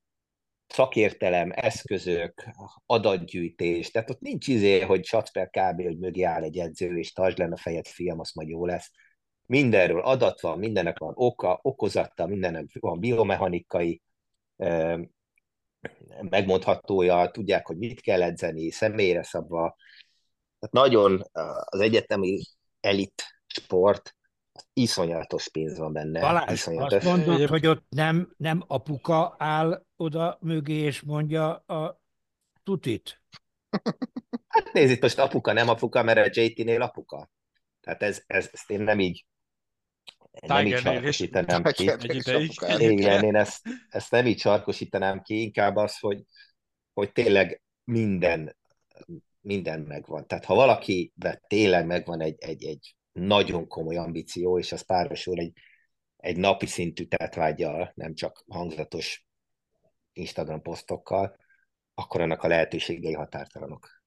szakértelem, 0.67 1.51
eszközök, 1.53 2.45
adatgyűjtés, 2.85 3.91
tehát 3.91 4.09
ott 4.09 4.19
nincs 4.19 4.47
izé, 4.47 4.79
hogy 4.79 5.05
satsz 5.05 5.31
per 5.31 5.49
kb., 5.49 5.81
hogy 5.81 5.97
mögé 5.97 6.21
áll 6.21 6.43
egy 6.43 6.57
edző, 6.57 6.97
és 6.97 7.11
tartsd 7.13 7.37
lenne 7.37 7.53
a 7.53 7.57
fejed, 7.57 7.87
fiam, 7.87 8.19
az 8.19 8.31
majd 8.31 8.47
jó 8.47 8.65
lesz. 8.65 8.91
Mindenről 9.45 10.01
adat 10.01 10.41
van, 10.41 10.59
mindennek 10.59 10.99
van 10.99 11.13
oka, 11.15 11.59
okozata, 11.61 12.27
mindennek 12.27 12.65
van 12.79 12.99
biomechanikai 12.99 14.01
megmondhatója, 16.21 17.29
tudják, 17.31 17.67
hogy 17.67 17.77
mit 17.77 18.01
kell 18.01 18.21
edzeni, 18.21 18.71
személyre 18.71 19.23
szabva. 19.23 19.75
Tehát 20.59 20.89
nagyon 20.89 21.21
az 21.63 21.79
egyetemi 21.79 22.41
elit 22.79 23.23
sport, 23.47 24.15
iszonyatos 24.73 25.49
pénz 25.49 25.77
van 25.77 25.93
benne. 25.93 26.19
Balázs, 26.19 26.51
iszonyatos. 26.51 26.93
azt 26.93 27.05
mondod, 27.05 27.49
hogy 27.49 27.67
ott 27.67 27.85
nem, 27.89 28.33
nem 28.37 28.63
apuka 28.67 29.35
áll 29.37 29.85
oda 29.95 30.37
mögé, 30.41 30.73
és 30.73 31.01
mondja 31.01 31.55
a 31.55 32.01
tutit? 32.63 33.21
Hát 34.47 34.73
nézd, 34.73 34.91
itt 34.91 35.01
most 35.01 35.19
apuka, 35.19 35.53
nem 35.53 35.69
apuka, 35.69 36.03
mert 36.03 36.37
a 36.37 36.41
JT-nél 36.41 36.81
apuka. 36.81 37.29
Tehát 37.81 38.03
ez, 38.03 38.23
ez, 38.27 38.49
ezt 38.53 38.69
én 38.69 38.81
nem 38.81 38.99
így 38.99 39.25
nem 40.47 40.65
így 40.65 40.77
sarkosítanám 40.77 41.63
ki. 41.63 41.89
Egy 41.89 42.15
ideig. 42.15 42.51
Igen, 42.77 43.23
én 43.23 43.35
ezt, 43.35 43.61
ezt 43.89 44.11
nem 44.11 44.25
így 44.25 44.39
sarkosítanám 44.39 45.21
ki, 45.21 45.41
inkább 45.41 45.75
az, 45.75 45.99
hogy, 45.99 46.23
hogy 46.93 47.11
tényleg 47.11 47.61
minden, 47.83 48.57
minden 49.41 49.79
megvan. 49.79 50.27
Tehát 50.27 50.45
ha 50.45 50.55
valaki 50.55 51.13
tényleg 51.47 51.85
megvan 51.85 52.21
egy, 52.21 52.35
egy, 52.39 52.63
egy 52.63 52.95
nagyon 53.11 53.67
komoly 53.67 53.95
ambíció, 53.95 54.59
és 54.59 54.71
az 54.71 54.81
párosul 54.81 55.39
egy, 55.39 55.53
egy 56.17 56.37
napi 56.37 56.65
szintű 56.65 57.05
tetvágyal, 57.05 57.91
nem 57.95 58.13
csak 58.13 58.43
hangzatos 58.47 59.25
Instagram 60.13 60.61
posztokkal, 60.61 61.35
akkor 61.93 62.21
annak 62.21 62.43
a 62.43 62.47
lehetőségei 62.47 63.13
határtalanok. 63.13 64.03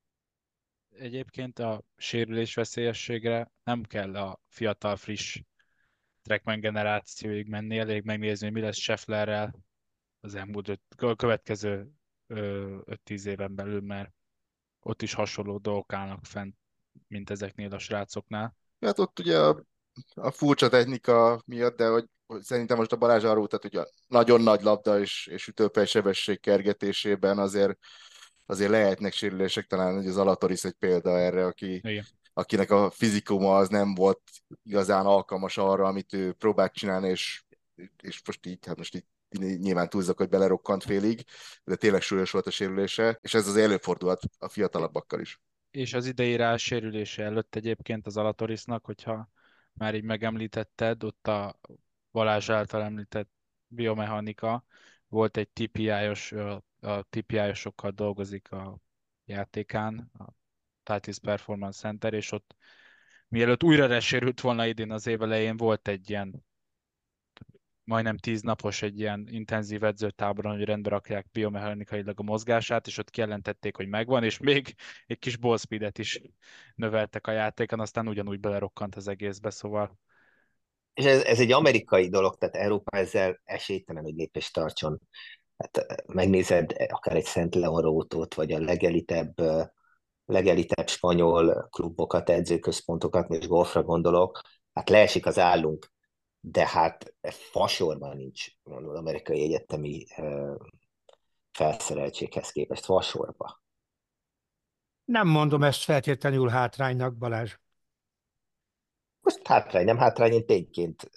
Egyébként 0.99 1.59
a 1.59 1.83
sérülés 1.97 2.55
veszélyességre 2.55 3.51
nem 3.65 3.83
kell 3.83 4.17
a 4.17 4.41
fiatal, 4.49 4.97
friss 4.97 5.41
Trackman 6.23 6.61
generációig 6.61 7.49
menni, 7.49 7.79
elég 7.79 8.05
megnézni, 8.05 8.47
hogy 8.47 8.55
mi 8.55 8.61
lesz 8.61 8.79
Schefflerrel 8.79 9.55
az 10.21 10.35
elmúlt 10.35 10.69
öt, 10.69 10.81
a 10.97 11.15
következő 11.15 11.91
5-10 12.29 13.27
éven 13.27 13.55
belül, 13.55 13.81
mert 13.81 14.13
ott 14.81 15.03
is 15.03 15.13
hasonló 15.13 15.59
dolgok 15.59 15.93
állnak 15.93 16.25
fent, 16.25 16.57
mint 17.09 17.31
ezeknél 17.31 17.73
a 17.73 17.79
srácoknál. 17.79 18.57
Hát 18.81 18.99
ott 18.99 19.19
ugye 19.19 19.39
a, 19.39 19.65
a 20.15 20.31
furcsa 20.31 20.69
technika 20.69 21.43
miatt, 21.47 21.77
de 21.77 21.89
hogy, 21.89 22.05
hogy 22.27 22.43
szerintem 22.43 22.77
most 22.77 22.93
a 22.93 22.97
Balázs 22.97 23.25
arról, 23.25 23.47
tehát 23.47 23.65
ugye 23.65 23.85
nagyon 24.07 24.41
nagy 24.41 24.63
labda 24.63 25.01
és, 25.01 25.27
és 25.27 25.47
ütőpej 25.47 25.87
sebesség 25.87 26.41
kergetésében 26.41 27.39
azért 27.39 27.79
azért 28.47 28.71
lehetnek 28.71 29.13
sérülések, 29.13 29.67
talán 29.67 29.97
hogy 29.97 30.07
az 30.07 30.17
Alatoris 30.17 30.65
egy 30.65 30.73
példa 30.73 31.19
erre, 31.19 31.45
aki, 31.45 31.75
Igen. 31.75 32.07
akinek 32.33 32.71
a 32.71 32.91
fizikuma 32.91 33.57
az 33.57 33.69
nem 33.69 33.95
volt 33.95 34.21
igazán 34.63 35.07
alkalmas 35.07 35.59
arra, 35.59 35.87
amit 35.87 36.13
ő 36.13 36.33
próbált 36.33 36.73
csinálni, 36.73 37.09
és, 37.09 37.45
és 38.03 38.21
most 38.27 38.47
így, 38.47 38.67
hát 38.67 38.77
most 38.77 38.95
így 38.95 39.05
nyilván 39.59 39.89
túlzok, 39.89 40.19
hogy 40.19 40.29
belerokkant 40.29 40.83
félig, 40.85 41.25
de 41.65 41.75
tényleg 41.75 42.01
súlyos 42.01 42.31
volt 42.31 42.47
a 42.47 42.51
sérülése, 42.51 43.19
és 43.21 43.35
ez 43.35 43.47
az 43.49 43.57
előfordulhat 43.57 44.21
a 44.39 44.49
fiatalabbakkal 44.49 45.21
is 45.21 45.41
és 45.77 45.93
az 45.95 46.07
idei 46.07 46.37
rá 46.37 46.57
sérülése 46.57 47.23
előtt 47.23 47.55
egyébként 47.55 48.07
az 48.07 48.17
Alatorisnak, 48.17 48.85
hogyha 48.85 49.31
már 49.73 49.95
így 49.95 50.03
megemlítetted, 50.03 51.05
ott 51.05 51.27
a 51.27 51.61
Balázs 52.13 52.49
által 52.49 52.83
említett 52.83 53.31
biomechanika, 53.67 54.65
volt 55.09 55.37
egy 55.37 55.49
TPI-os, 55.49 56.33
a 56.81 57.03
TPI-osokkal 57.11 57.91
dolgozik 57.91 58.53
a 58.53 58.79
játékán, 59.25 60.11
a 60.19 60.25
Titus 60.83 61.19
Performance 61.19 61.79
Center, 61.79 62.13
és 62.15 62.33
ott 62.33 62.57
mielőtt 63.29 63.63
újra 63.63 63.87
resérült 63.87 64.41
volna 64.41 64.67
idén 64.67 64.91
az 64.91 65.07
év 65.07 65.23
elején, 65.23 65.57
volt 65.57 65.89
egy 65.89 66.11
ilyen 66.11 66.45
majdnem 67.85 68.17
tíz 68.17 68.43
napos 68.43 68.83
egy 68.83 68.99
ilyen 68.99 69.27
intenzív 69.31 69.85
edzőtáboron, 69.85 70.57
hogy 70.57 70.65
rendbe 70.65 70.89
rakják 70.89 71.27
biomechanikailag 71.33 72.21
a 72.21 72.23
mozgását, 72.23 72.87
és 72.87 72.99
ott 72.99 73.11
kijelentették, 73.11 73.77
hogy 73.77 73.89
megvan, 73.89 74.25
és 74.25 74.39
még 74.39 74.75
egy 75.07 75.19
kis 75.19 75.37
ball 75.37 75.57
speedet 75.57 75.99
is 75.99 76.21
növeltek 76.75 77.27
a 77.27 77.33
játékon, 77.33 77.81
aztán 77.81 78.09
ugyanúgy 78.09 78.41
belerokkant 78.41 78.95
az 78.95 79.09
egészbe, 79.09 79.51
szóval 79.51 79.99
és 80.95 81.05
ez, 81.05 81.23
ez 81.23 81.41
egy 81.41 81.53
amerikai 81.53 82.09
dolog, 82.09 82.37
tehát 82.37 82.55
Európa 82.55 82.97
ezzel 82.97 83.41
esélytelen, 83.45 84.03
hogy 84.03 84.15
lépést 84.15 84.53
tartson. 84.53 85.01
Hát, 85.57 85.77
eh, 85.77 85.97
megnézed 86.07 86.73
akár 86.89 87.17
egy 87.17 87.25
Szent 87.25 87.55
Leorótót, 87.55 88.35
vagy 88.35 88.53
a 88.53 88.59
legelitebb, 88.59 89.41
eh, 89.41 89.67
legelitebb 90.25 90.89
spanyol 90.89 91.69
klubokat, 91.71 92.31
edzőközpontokat, 92.31 93.31
és 93.31 93.47
golfra 93.47 93.83
gondolok, 93.83 94.41
hát 94.73 94.89
leesik 94.89 95.27
az 95.27 95.39
állunk 95.39 95.93
de 96.47 96.69
hát 96.69 97.15
fasorban 97.29 98.17
nincs 98.17 98.47
az 98.63 98.95
amerikai 98.95 99.43
egyetemi 99.43 100.07
felszereltséghez 101.53 102.51
képest 102.51 102.85
fasorba. 102.85 103.63
Nem 105.05 105.29
mondom 105.29 105.63
ezt 105.63 105.83
feltétlenül 105.83 106.49
hátránynak, 106.49 107.17
Balázs. 107.17 107.57
Most 109.21 109.47
hátrány, 109.47 109.85
nem 109.85 109.99
hátrány, 109.99 110.33
én 110.33 110.47
tényként 110.47 111.11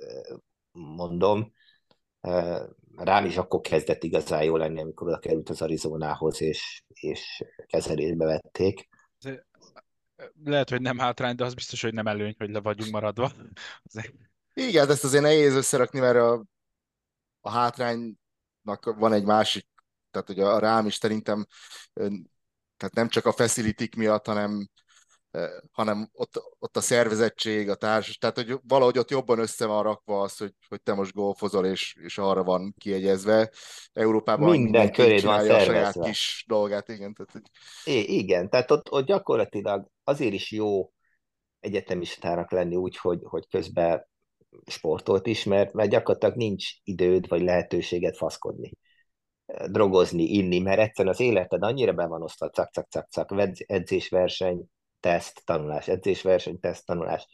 mondom. 0.71 1.53
Rám 2.95 3.25
is 3.25 3.37
akkor 3.37 3.61
kezdett 3.61 4.03
igazán 4.03 4.43
jó 4.43 4.57
lenni, 4.57 4.81
amikor 4.81 5.07
oda 5.07 5.19
került 5.19 5.49
az 5.49 5.61
Arizonához, 5.61 6.41
és, 6.41 6.83
és 6.87 7.43
kezelésbe 7.65 8.25
vették. 8.25 8.87
Lehet, 10.43 10.69
hogy 10.69 10.81
nem 10.81 10.97
hátrány, 10.97 11.35
de 11.35 11.43
az 11.43 11.53
biztos, 11.53 11.81
hogy 11.81 11.93
nem 11.93 12.07
előny, 12.07 12.35
hogy 12.37 12.49
le 12.49 12.61
vagyunk 12.61 12.91
maradva. 12.91 13.31
Igen, 14.59 14.89
ezt 14.89 15.03
azért 15.03 15.23
nehéz 15.23 15.53
összerakni, 15.53 15.99
mert 15.99 16.17
a, 16.17 16.43
a 17.41 17.49
hátránynak 17.49 18.95
van 18.97 19.13
egy 19.13 19.25
másik, 19.25 19.67
tehát 20.11 20.27
hogy 20.27 20.39
a 20.39 20.59
rám 20.59 20.85
is 20.85 20.95
szerintem 20.95 21.45
tehát 22.77 22.93
nem 22.93 23.07
csak 23.07 23.25
a 23.25 23.31
facility 23.31 23.89
miatt, 23.97 24.25
hanem 24.25 24.67
hanem 25.71 26.09
ott, 26.13 26.41
ott 26.59 26.77
a 26.77 26.81
szervezettség, 26.81 27.69
a 27.69 27.75
társ, 27.75 28.17
tehát 28.17 28.35
hogy 28.35 28.59
valahogy 28.67 28.97
ott 28.97 29.09
jobban 29.09 29.39
össze 29.39 29.65
van 29.65 29.83
rakva 29.83 30.21
az, 30.21 30.37
hogy, 30.37 30.53
hogy 30.67 30.81
te 30.81 30.93
most 30.93 31.13
golfozol, 31.13 31.65
és, 31.65 31.95
és 32.01 32.17
arra 32.17 32.43
van 32.43 32.73
kiegyezve. 32.77 33.51
Európában 33.93 34.49
minden 34.49 34.91
köréd 34.91 35.23
van 35.23 35.39
szervezve. 35.39 35.61
a 35.61 35.91
saját 35.91 35.99
kis 36.01 36.45
dolgát, 36.47 36.89
igen. 36.89 37.13
Tehát, 37.13 37.31
hogy... 37.31 37.41
I- 37.93 38.17
igen, 38.17 38.49
tehát 38.49 38.71
ott, 38.71 38.91
ott 38.91 39.05
gyakorlatilag 39.05 39.87
azért 40.03 40.33
is 40.33 40.51
jó 40.51 40.91
egyetemistának 41.59 42.51
lenni 42.51 42.75
úgy, 42.75 42.97
hogy, 42.97 43.19
hogy 43.23 43.47
közben 43.47 44.07
sportolt 44.65 45.27
is, 45.27 45.43
mert, 45.43 45.73
mert 45.73 45.89
gyakorlatilag 45.89 46.35
nincs 46.35 46.65
időd 46.83 47.27
vagy 47.27 47.41
lehetőséget 47.41 48.17
faszkodni, 48.17 48.71
drogozni, 49.67 50.23
inni, 50.23 50.59
mert 50.59 50.79
egyszerűen 50.79 51.13
az 51.13 51.19
életed 51.19 51.63
annyira 51.63 51.93
be 51.93 52.05
van 52.05 52.21
osztva, 52.21 52.49
cak, 52.49 52.71
cak, 52.71 52.89
cak, 52.89 53.09
cak, 53.09 53.31
edzésverseny, 53.57 54.65
teszt, 54.99 55.41
tanulás, 55.45 55.87
edzésverseny, 55.87 56.59
teszt, 56.59 56.85
tanulás. 56.85 57.27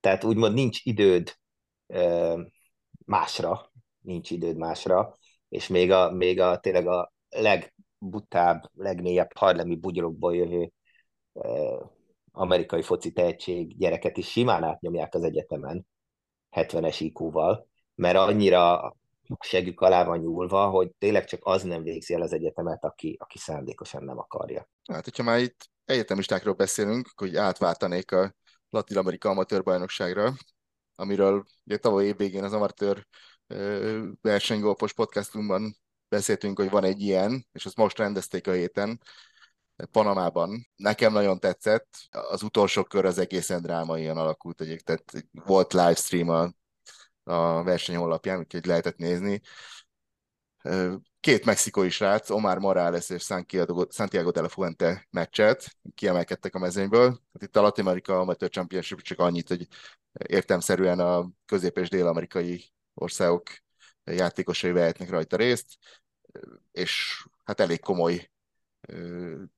Tehát 0.00 0.24
úgymond 0.24 0.54
nincs 0.54 0.80
időd 0.84 1.36
másra, 3.04 3.72
nincs 4.00 4.30
időd 4.30 4.56
másra, 4.56 5.16
és 5.48 5.66
még 5.66 5.90
a, 5.90 6.10
még 6.10 6.40
a 6.40 6.58
tényleg 6.58 6.86
a 6.86 7.12
legbutább, 7.28 8.70
legmélyebb 8.74 9.30
harlemi 9.34 9.76
bugyrokból 9.76 10.36
jövő 10.36 10.72
amerikai 12.32 12.82
foci 12.82 13.12
tehetség 13.12 13.78
gyereket 13.78 14.16
is 14.16 14.30
simán 14.30 14.62
átnyomják 14.64 15.14
az 15.14 15.22
egyetemen, 15.22 15.86
70-es 16.60 16.96
IQ-val, 16.98 17.68
mert 17.94 18.16
annyira 18.16 18.96
segük 19.40 19.80
alá 19.80 20.04
van 20.04 20.18
nyúlva, 20.18 20.68
hogy 20.68 20.90
tényleg 20.98 21.24
csak 21.24 21.40
az 21.42 21.62
nem 21.62 21.82
végzi 21.82 22.14
el 22.14 22.22
az 22.22 22.32
egyetemet, 22.32 22.84
aki, 22.84 23.16
aki 23.20 23.38
szándékosan 23.38 24.04
nem 24.04 24.18
akarja. 24.18 24.68
Hát, 24.92 25.04
hogyha 25.04 25.22
már 25.22 25.38
itt 25.38 25.70
egyetemistákról 25.84 26.54
beszélünk, 26.54 27.08
hogy 27.14 27.36
átváltanék 27.36 28.12
a 28.12 28.34
Latin 28.70 28.96
Amerika 28.98 29.28
amatőr 29.28 29.62
bajnokságra, 29.62 30.32
amiről 30.94 31.44
ugye 31.64 31.76
tavaly 31.76 32.04
évvégén 32.04 32.44
az 32.44 32.52
amatőr 32.52 33.06
versenygolfos 34.20 34.92
podcastunkban 34.92 35.76
beszéltünk, 36.08 36.58
hogy 36.58 36.70
van 36.70 36.84
egy 36.84 37.00
ilyen, 37.00 37.46
és 37.52 37.66
azt 37.66 37.76
most 37.76 37.98
rendezték 37.98 38.46
a 38.46 38.52
héten, 38.52 39.00
Panamában. 39.90 40.66
Nekem 40.76 41.12
nagyon 41.12 41.40
tetszett. 41.40 41.96
Az 42.10 42.42
utolsó 42.42 42.84
kör 42.84 43.04
az 43.04 43.18
egészen 43.18 43.62
drámaian 43.62 44.16
alakult 44.16 44.60
egyébként, 44.60 45.04
tehát 45.04 45.26
volt 45.44 45.72
livestream 45.72 46.28
a, 46.28 46.52
a 47.32 47.62
verseny 47.62 47.96
honlapján, 47.96 48.38
úgyhogy 48.38 48.66
lehetett 48.66 48.96
nézni. 48.96 49.40
Két 51.20 51.44
mexikói 51.44 51.90
srác, 51.90 52.30
Omar 52.30 52.58
Morales 52.58 53.10
és 53.10 53.22
Santiago 53.90 54.30
de 54.30 54.40
la 54.40 54.48
Fuente 54.48 55.06
meccset, 55.10 55.76
kiemelkedtek 55.94 56.54
a 56.54 56.58
mezőnyből. 56.58 57.08
Hát 57.32 57.42
itt 57.42 57.56
a 57.56 57.60
Latin 57.60 57.86
America 57.86 58.18
Amateur 58.18 58.50
Championship 58.50 59.00
csak 59.00 59.18
annyit, 59.18 59.48
hogy 59.48 59.66
értemszerűen 60.26 61.00
a 61.00 61.30
közép- 61.46 61.78
és 61.78 61.88
dél-amerikai 61.88 62.72
országok 62.94 63.42
játékosai 64.04 64.72
vehetnek 64.72 65.10
rajta 65.10 65.36
részt, 65.36 65.76
és 66.72 67.24
hát 67.44 67.60
elég 67.60 67.80
komoly 67.80 68.30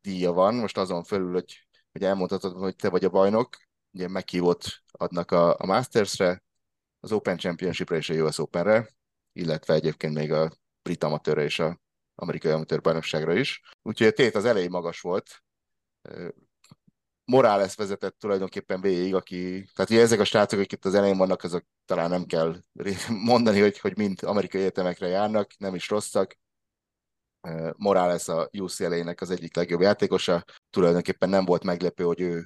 díja 0.00 0.32
van. 0.32 0.54
Most 0.54 0.78
azon 0.78 1.04
felül, 1.04 1.32
hogy, 1.32 1.68
hogy 1.92 2.02
elmondhatod, 2.02 2.56
hogy 2.56 2.76
te 2.76 2.88
vagy 2.88 3.04
a 3.04 3.10
bajnok, 3.10 3.56
ugye 3.90 4.08
meghívott 4.08 4.82
adnak 4.90 5.30
a, 5.30 5.56
a 5.58 5.66
Masters-re, 5.66 6.42
az 7.00 7.12
Open 7.12 7.36
Championship-re 7.36 7.96
és 7.96 8.10
a 8.10 8.14
US 8.14 8.38
Open-re, 8.38 8.88
illetve 9.32 9.74
egyébként 9.74 10.14
még 10.14 10.32
a 10.32 10.52
brit 10.82 11.04
amatőrre 11.04 11.42
és 11.42 11.58
a 11.58 11.80
amerikai 12.14 12.52
amatőr 12.52 12.80
bajnokságra 12.80 13.34
is. 13.34 13.60
Úgyhogy 13.82 14.06
a 14.06 14.12
tét 14.12 14.34
az 14.34 14.44
elejé 14.44 14.68
magas 14.68 15.00
volt. 15.00 15.42
Morales 17.24 17.74
vezetett 17.74 18.18
tulajdonképpen 18.18 18.80
végig, 18.80 19.14
aki, 19.14 19.68
tehát 19.74 19.90
ugye 19.90 20.00
ezek 20.00 20.20
a 20.20 20.24
srácok, 20.24 20.58
akik 20.58 20.72
itt 20.72 20.84
az 20.84 20.94
elején 20.94 21.16
vannak, 21.16 21.42
azok 21.42 21.64
talán 21.84 22.10
nem 22.10 22.24
kell 22.24 22.60
mondani, 23.32 23.60
hogy, 23.60 23.78
hogy 23.78 23.96
mind 23.96 24.22
amerikai 24.22 24.60
egyetemekre 24.60 25.06
járnak, 25.06 25.50
nem 25.58 25.74
is 25.74 25.88
rosszak. 25.88 26.36
Morales 27.76 28.28
a 28.28 28.48
UCLA-nek 28.58 29.20
az 29.20 29.30
egyik 29.30 29.56
legjobb 29.56 29.80
játékosa, 29.80 30.44
tulajdonképpen 30.70 31.28
nem 31.28 31.44
volt 31.44 31.64
meglepő, 31.64 32.04
hogy 32.04 32.20
ő, 32.20 32.44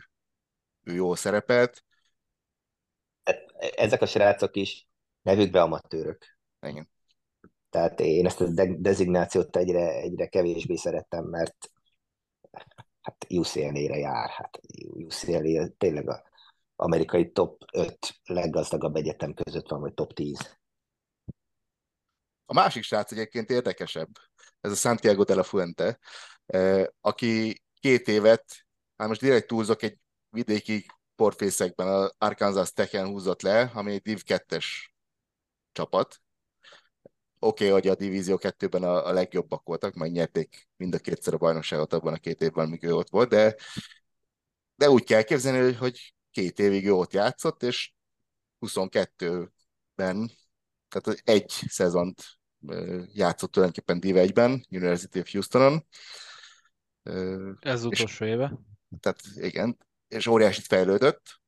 ő 0.82 0.94
jól 0.94 1.16
szerepelt. 1.16 1.84
Ezek 3.76 4.02
a 4.02 4.06
srácok 4.06 4.56
is 4.56 4.88
nevükbe 5.22 5.60
amatőrök. 5.60 6.24
Igen. 6.60 6.90
Tehát 7.70 8.00
én 8.00 8.26
ezt 8.26 8.40
a 8.40 8.48
de- 8.48 8.76
dezignációt 8.78 9.56
egyre, 9.56 9.90
egyre 9.90 10.26
kevésbé 10.26 10.76
szerettem, 10.76 11.24
mert 11.24 11.70
hát 13.00 13.26
UCLA-re 13.28 13.96
jár. 13.96 14.30
Hát 14.30 14.60
UCLA 14.88 15.68
tényleg 15.78 16.08
a 16.08 16.22
amerikai 16.76 17.32
top 17.32 17.62
5 17.72 18.20
leggazdagabb 18.24 18.96
egyetem 18.96 19.34
között 19.34 19.68
van, 19.68 19.80
vagy 19.80 19.94
top 19.94 20.12
10. 20.12 20.58
A 22.44 22.54
másik 22.54 22.82
srác 22.82 23.12
egyébként 23.12 23.50
érdekesebb, 23.50 24.08
ez 24.62 24.70
a 24.70 24.74
Santiago 24.74 25.24
de 25.24 25.34
la 25.34 25.42
Fuente, 25.42 25.98
eh, 26.46 26.86
aki 27.00 27.62
két 27.80 28.08
évet, 28.08 28.66
hát 28.96 29.08
most 29.08 29.20
direkt 29.20 29.46
túlzok, 29.46 29.82
egy 29.82 29.98
vidéki 30.28 30.86
porfészekben 31.14 31.88
a 31.88 32.10
Arkansas 32.18 32.72
Tech-en 32.72 33.06
húzott 33.06 33.42
le, 33.42 33.70
ami 33.74 33.92
egy 33.92 34.02
Div 34.02 34.22
2-es 34.26 34.64
csapat. 35.72 36.20
Oké, 37.38 37.68
okay, 37.68 37.80
hogy 37.80 37.88
a 37.88 37.94
Divízió 37.94 38.38
2-ben 38.40 38.82
a, 38.82 39.06
a 39.06 39.12
legjobbak 39.12 39.66
voltak, 39.66 39.94
majd 39.94 40.12
nyerték 40.12 40.68
mind 40.76 40.94
a 40.94 40.98
kétszer 40.98 41.34
a 41.34 41.36
bajnokságot 41.36 41.92
abban 41.92 42.14
a 42.14 42.18
két 42.18 42.40
évben, 42.40 42.66
amíg 42.66 42.82
ő 42.82 42.94
ott 42.94 43.10
volt, 43.10 43.28
de, 43.28 43.56
de 44.76 44.90
úgy 44.90 45.04
kell 45.04 45.22
képzelni, 45.22 45.72
hogy 45.72 46.14
két 46.30 46.58
évig 46.58 46.86
ő 46.86 46.92
ott 46.92 47.12
játszott, 47.12 47.62
és 47.62 47.92
22-ben, 48.60 50.30
tehát 50.88 51.20
egy 51.24 51.50
szezont 51.68 52.22
játszott 53.12 53.52
tulajdonképpen 53.52 54.00
Div 54.00 54.14
1-ben, 54.18 54.66
University 54.70 55.18
of 55.18 55.32
Houstonon. 55.32 55.86
Ez 57.60 57.84
utolsó 57.84 58.24
éve. 58.24 58.58
Tehát 59.00 59.20
igen, 59.34 59.78
és 60.08 60.26
óriásit 60.26 60.66
fejlődött, 60.66 61.40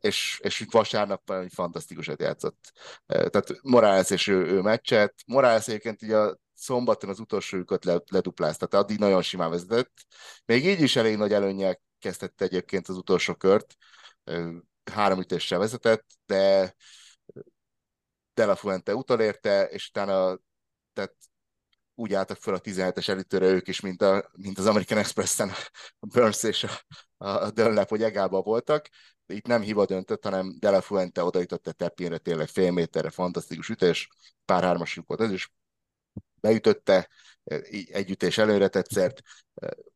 és, 0.00 0.40
és 0.42 0.64
vasárnap 0.70 1.30
egy 1.30 1.52
fantasztikusat 1.52 2.20
játszott. 2.20 2.72
Tehát 3.06 3.62
Morales 3.62 4.10
és 4.10 4.26
ő, 4.26 4.46
ő 4.46 4.60
meccset. 4.60 5.14
Morales 5.26 5.68
egyébként 5.68 6.02
ugye 6.02 6.16
a 6.16 6.38
szombaton 6.54 7.10
az 7.10 7.18
utolsó 7.18 7.56
lyukat 7.56 7.84
leduplázta, 8.10 8.66
tehát 8.66 8.84
addig 8.84 8.98
nagyon 8.98 9.22
simán 9.22 9.50
vezetett. 9.50 9.92
Még 10.44 10.66
így 10.66 10.80
is 10.80 10.96
elég 10.96 11.16
nagy 11.16 11.32
előnyel 11.32 11.80
kezdette 11.98 12.44
egyébként 12.44 12.88
az 12.88 12.96
utolsó 12.96 13.34
kört, 13.34 13.76
három 14.92 15.20
ütéssel 15.20 15.58
vezetett, 15.58 16.04
de 16.26 16.74
De 18.34 18.44
La 18.44 18.56
Fuente 18.56 18.94
utolérte, 18.94 19.68
és 19.68 19.88
utána 19.88 20.38
tehát 20.92 21.14
úgy 21.94 22.14
álltak 22.14 22.36
fel 22.36 22.54
a 22.54 22.60
17-es 22.60 23.08
elitőre 23.08 23.46
ők 23.46 23.68
is, 23.68 23.80
mint, 23.80 24.02
a, 24.02 24.30
mint 24.32 24.58
az 24.58 24.66
American 24.66 24.98
Express-en 24.98 25.48
a 26.00 26.06
Burns 26.06 26.42
és 26.42 26.64
a, 27.16 27.26
a 27.26 27.50
Dunlap, 27.50 27.88
hogy 27.88 28.02
egába 28.02 28.42
voltak. 28.42 28.88
Itt 29.26 29.46
nem 29.46 29.62
hiba 29.62 29.86
döntött, 29.86 30.24
hanem 30.24 30.56
De 30.58 30.70
La 30.70 30.80
Fuente 30.80 31.24
odaütötte 31.24 31.72
Teppinre 31.72 32.18
tényleg 32.18 32.48
fél 32.48 32.70
méterre, 32.70 33.10
fantasztikus 33.10 33.68
ütés, 33.68 34.08
pár 34.44 34.62
hármas 34.62 35.00
volt 35.06 35.20
ez 35.20 35.30
is. 35.30 35.52
Beütötte, 36.40 37.08
egy 37.88 38.10
ütés 38.10 38.38
előre 38.38 38.68
tetszett, 38.68 39.22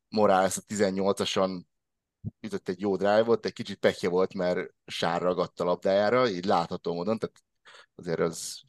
Morales 0.09 0.57
a 0.57 0.61
18-ason 0.61 1.61
ütött 2.39 2.69
egy 2.69 2.79
jó 2.79 2.95
drive-ot, 2.95 3.45
egy 3.45 3.53
kicsit 3.53 3.79
pekje 3.79 4.09
volt, 4.09 4.33
mert 4.33 4.73
sár 4.85 5.21
ragadt 5.21 5.59
a 5.59 5.63
labdájára, 5.63 6.29
így 6.29 6.45
látható 6.45 6.93
módon, 6.93 7.19
tehát 7.19 7.43
azért 7.99 8.19
az 8.19 8.61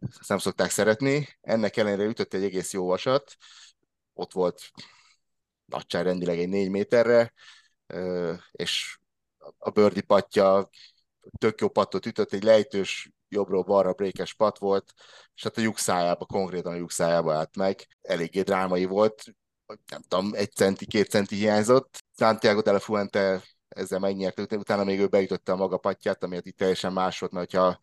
ezt 0.00 0.28
nem 0.28 0.38
szokták 0.38 0.70
szeretni. 0.70 1.28
Ennek 1.40 1.76
ellenére 1.76 2.04
ütött 2.04 2.34
egy 2.34 2.44
egész 2.44 2.72
jó 2.72 2.86
vasat, 2.86 3.36
ott 4.12 4.32
volt 4.32 4.70
nagyságrendileg 5.64 6.38
egy 6.38 6.48
négy 6.48 6.70
méterre, 6.70 7.32
és 8.52 8.98
a 9.58 9.70
bőrdi 9.70 10.00
patja 10.00 10.68
tök 11.38 11.60
jó 11.60 11.68
pattot 11.68 12.06
ütött, 12.06 12.32
egy 12.32 12.42
lejtős 12.42 13.10
jobbról 13.28 13.62
balra 13.62 13.92
brékes 13.92 14.34
pat 14.34 14.58
volt, 14.58 14.92
és 15.34 15.42
hát 15.42 15.56
a 15.56 15.60
lyuk 15.60 15.78
szájába, 15.78 16.24
konkrétan 16.24 16.72
a 16.72 16.76
lyuk 16.76 16.90
szájába 16.90 17.34
állt 17.34 17.56
meg. 17.56 17.86
Eléggé 18.02 18.42
drámai 18.42 18.84
volt, 18.84 19.24
nem 19.90 20.02
tudom, 20.08 20.34
egy 20.34 20.52
centi, 20.52 20.86
két 20.86 21.08
centi 21.08 21.34
hiányzott. 21.34 22.04
Santiago 22.18 22.62
de 22.62 22.72
la 22.72 22.80
Fuente 22.80 23.42
ezzel 23.68 23.98
megnyerte, 23.98 24.56
utána 24.56 24.84
még 24.84 25.00
ő 25.00 25.06
beütötte 25.06 25.52
a 25.52 25.56
maga 25.56 25.76
patját, 25.76 26.22
ami 26.22 26.38
itt 26.42 26.56
teljesen 26.56 26.92
más 26.92 27.18
volt, 27.18 27.32
mert 27.32 27.54
ha 27.54 27.80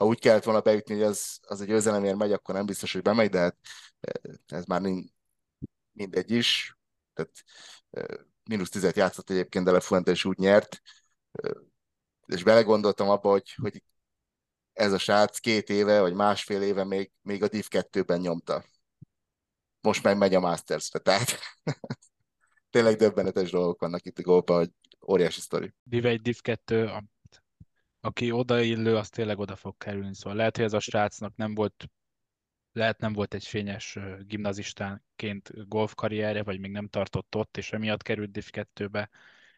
ha 0.00 0.06
úgy 0.06 0.18
kellett 0.18 0.44
volna 0.44 0.60
beütni, 0.60 0.94
hogy 0.94 1.02
az, 1.02 1.38
az 1.46 1.60
egy 1.60 1.66
győzelemért 1.66 2.16
megy, 2.16 2.32
akkor 2.32 2.54
nem 2.54 2.66
biztos, 2.66 2.92
hogy 2.92 3.02
bemegy, 3.02 3.30
de 3.30 3.38
hát 3.38 3.56
eh, 4.00 4.32
ez 4.46 4.64
már 4.64 4.80
mindegy 5.92 6.30
is. 6.30 6.78
Tehát 7.14 7.44
eh, 7.90 8.16
mínusz 8.44 8.68
tizet 8.68 8.96
játszott 8.96 9.30
egyébként, 9.30 9.64
de 9.64 9.70
Lefuente 9.70 10.10
is 10.10 10.24
úgy 10.24 10.38
nyert. 10.38 10.80
Eh, 11.32 11.50
és 12.26 12.42
belegondoltam 12.42 13.08
abba, 13.08 13.30
hogy, 13.30 13.54
hogy 13.54 13.82
ez 14.72 14.92
a 14.92 14.98
srác 14.98 15.38
két 15.38 15.68
éve, 15.70 16.00
vagy 16.00 16.14
másfél 16.14 16.62
éve 16.62 16.84
még, 16.84 17.12
még 17.22 17.42
a 17.42 17.48
Div 17.48 17.66
2-ben 17.70 18.20
nyomta. 18.20 18.64
Most 19.80 20.02
meg 20.02 20.16
megy 20.16 20.34
a 20.34 20.40
Masters-re, 20.40 20.98
tehát 20.98 21.38
tényleg 22.70 22.96
döbbenetes 22.96 23.50
dolgok 23.50 23.80
vannak 23.80 24.06
itt 24.06 24.18
a 24.18 24.22
golpa, 24.22 24.54
hogy 24.54 24.70
óriási 25.08 25.40
sztori. 25.40 25.74
Div 25.82 26.06
1, 26.06 26.20
Div 26.20 26.40
2, 26.40 26.90
aki 28.00 28.30
odaillő, 28.30 28.96
az 28.96 29.08
tényleg 29.08 29.38
oda 29.38 29.56
fog 29.56 29.76
kerülni. 29.76 30.14
Szóval 30.14 30.36
lehet, 30.36 30.56
hogy 30.56 30.64
ez 30.64 30.72
a 30.72 30.80
srácnak 30.80 31.36
nem 31.36 31.54
volt, 31.54 31.90
lehet 32.72 33.00
nem 33.00 33.12
volt 33.12 33.34
egy 33.34 33.46
fényes 33.46 33.98
gimnazistánként 34.26 35.68
golfkarrierje, 35.68 36.42
vagy 36.42 36.60
még 36.60 36.70
nem 36.70 36.88
tartott 36.88 37.36
ott, 37.36 37.56
és 37.56 37.72
emiatt 37.72 38.02
került 38.02 38.30
Div 38.30 38.48
2-be, 38.52 39.10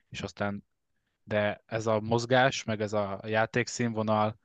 és 0.08 0.20
aztán 0.20 0.64
de 1.24 1.62
ez 1.66 1.86
a 1.86 2.00
mozgás, 2.00 2.64
meg 2.64 2.80
ez 2.80 2.92
a 2.92 3.20
játékszínvonal, 3.26 4.38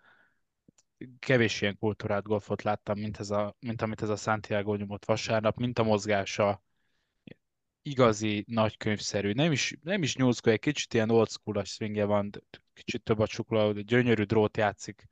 kevés 1.19 1.62
ilyen 1.62 1.77
kultúrát 1.77 2.23
golfot 2.23 2.62
láttam, 2.62 2.99
mint, 2.99 3.17
ez 3.17 3.29
a, 3.29 3.55
mint 3.60 3.81
amit 3.81 4.01
ez 4.01 4.10
a 4.10 4.15
Santiago 4.15 4.75
nyomott 4.75 5.05
vasárnap, 5.05 5.57
mint 5.57 5.79
a 5.79 5.83
mozgása, 5.83 6.63
igazi 7.81 8.43
nagykönyvszerű, 8.47 9.31
nem 9.31 9.51
is, 9.51 9.77
nem 9.81 10.03
is 10.03 10.13
school, 10.13 10.53
egy 10.53 10.60
kicsit 10.60 10.93
ilyen 10.93 11.10
old 11.10 11.29
school 11.29 11.63
swingje 11.63 12.05
van, 12.05 12.29
kicsit 12.78 13.04
több 13.04 13.20
a 13.20 13.28
csukla, 13.28 13.74
de 13.74 13.82
gyönyörű 13.82 14.24
drót 14.24 14.58
játszik. 14.58 15.08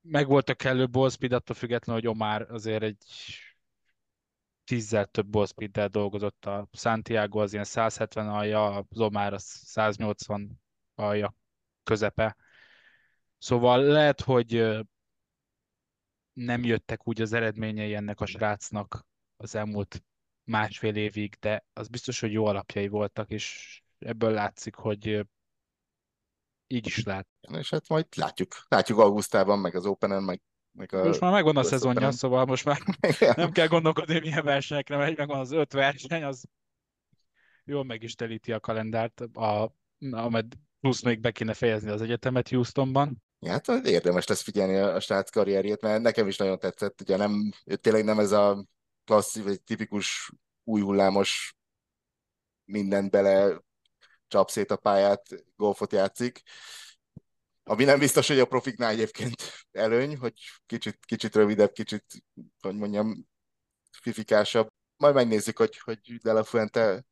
Meg 0.00 0.26
volt 0.26 0.48
a 0.48 0.54
kellő 0.54 0.88
ballspeed, 0.88 1.32
attól 1.32 1.56
függetlenül, 1.56 2.00
hogy 2.00 2.10
Omar 2.10 2.46
azért 2.50 2.82
egy 2.82 3.04
tízzel 4.64 5.06
több 5.06 5.26
ballspeed 5.26 5.90
dolgozott. 5.90 6.44
A 6.44 6.68
Santiago 6.72 7.40
az 7.40 7.52
ilyen 7.52 7.64
170 7.64 8.28
alja, 8.28 8.66
az 8.66 9.00
Omar 9.00 9.32
az 9.32 9.42
180 9.42 10.60
alja 10.94 11.34
közepe. 11.82 12.36
Szóval 13.38 13.82
lehet, 13.82 14.20
hogy 14.20 14.78
nem 16.32 16.64
jöttek 16.64 17.08
úgy 17.08 17.20
az 17.20 17.32
eredményei 17.32 17.94
ennek 17.94 18.20
a 18.20 18.26
srácnak 18.26 19.06
az 19.36 19.54
elmúlt 19.54 20.02
másfél 20.44 20.96
évig, 20.96 21.36
de 21.40 21.64
az 21.72 21.88
biztos, 21.88 22.20
hogy 22.20 22.32
jó 22.32 22.46
alapjai 22.46 22.88
voltak, 22.88 23.30
és 23.30 23.80
ebből 23.98 24.30
látszik, 24.30 24.74
hogy 24.74 25.26
így 26.72 26.86
is 26.86 27.04
lehet. 27.04 27.26
És 27.58 27.70
hát 27.70 27.88
majd 27.88 28.06
látjuk. 28.16 28.54
Látjuk 28.68 28.98
augusztában, 28.98 29.58
meg 29.58 29.74
az 29.74 29.86
Open-en, 29.86 30.22
meg, 30.22 30.42
meg 30.72 30.94
a... 30.94 31.04
Most 31.04 31.20
már 31.20 31.32
megvan 31.32 31.56
a 31.56 31.62
szezonja, 31.62 31.90
Open-en. 31.90 32.12
szóval 32.12 32.44
most 32.44 32.64
már 32.64 32.78
Igen. 33.20 33.34
nem 33.36 33.50
kell 33.50 33.66
gondolkodni, 33.66 34.12
hogy 34.12 34.22
milyen 34.22 34.44
versenyekre 34.44 34.96
megy, 34.96 35.16
megvan 35.16 35.38
az 35.38 35.50
öt 35.52 35.72
verseny, 35.72 36.24
az 36.24 36.44
jól 37.64 37.84
meg 37.84 38.02
is 38.02 38.14
telíti 38.14 38.52
a 38.52 38.60
kalendárt, 38.60 39.20
a, 39.20 39.74
amed 40.10 40.52
plusz 40.80 41.02
még 41.02 41.20
be 41.20 41.30
kéne 41.30 41.54
fejezni 41.54 41.90
az 41.90 42.02
egyetemet 42.02 42.48
Houstonban. 42.48 43.22
Ja, 43.38 43.50
hát 43.50 43.68
érdemes 43.68 44.26
lesz 44.26 44.42
figyelni 44.42 44.76
a 44.76 45.00
srác 45.00 45.30
karrierjét, 45.30 45.80
mert 45.80 46.02
nekem 46.02 46.26
is 46.26 46.36
nagyon 46.36 46.58
tetszett, 46.58 47.00
ugye 47.00 47.16
nem, 47.16 47.52
tényleg 47.80 48.04
nem 48.04 48.18
ez 48.18 48.32
a 48.32 48.64
klasszik, 49.04 49.44
vagy 49.44 49.62
tipikus 49.62 50.32
új 50.64 50.80
hullámos 50.80 51.54
mindent 52.64 53.10
bele 53.10 53.60
csap 54.30 54.50
szét 54.50 54.70
a 54.70 54.76
pályát, 54.76 55.28
golfot 55.56 55.92
játszik. 55.92 56.42
Ami 57.64 57.84
nem 57.84 57.98
biztos, 57.98 58.28
hogy 58.28 58.38
a 58.38 58.44
profiknál 58.44 58.90
egyébként 58.90 59.66
előny, 59.72 60.16
hogy 60.16 60.34
kicsit, 60.66 60.98
kicsit 61.04 61.34
rövidebb, 61.34 61.72
kicsit, 61.72 62.04
hogy 62.60 62.76
mondjam, 62.76 63.26
fifikásabb. 64.00 64.68
Majd 64.96 65.14
megnézzük, 65.14 65.56
hogy, 65.56 65.78
hogy 65.78 66.16
De 66.22 66.32
La 66.32 66.44
Fuente 66.44 67.04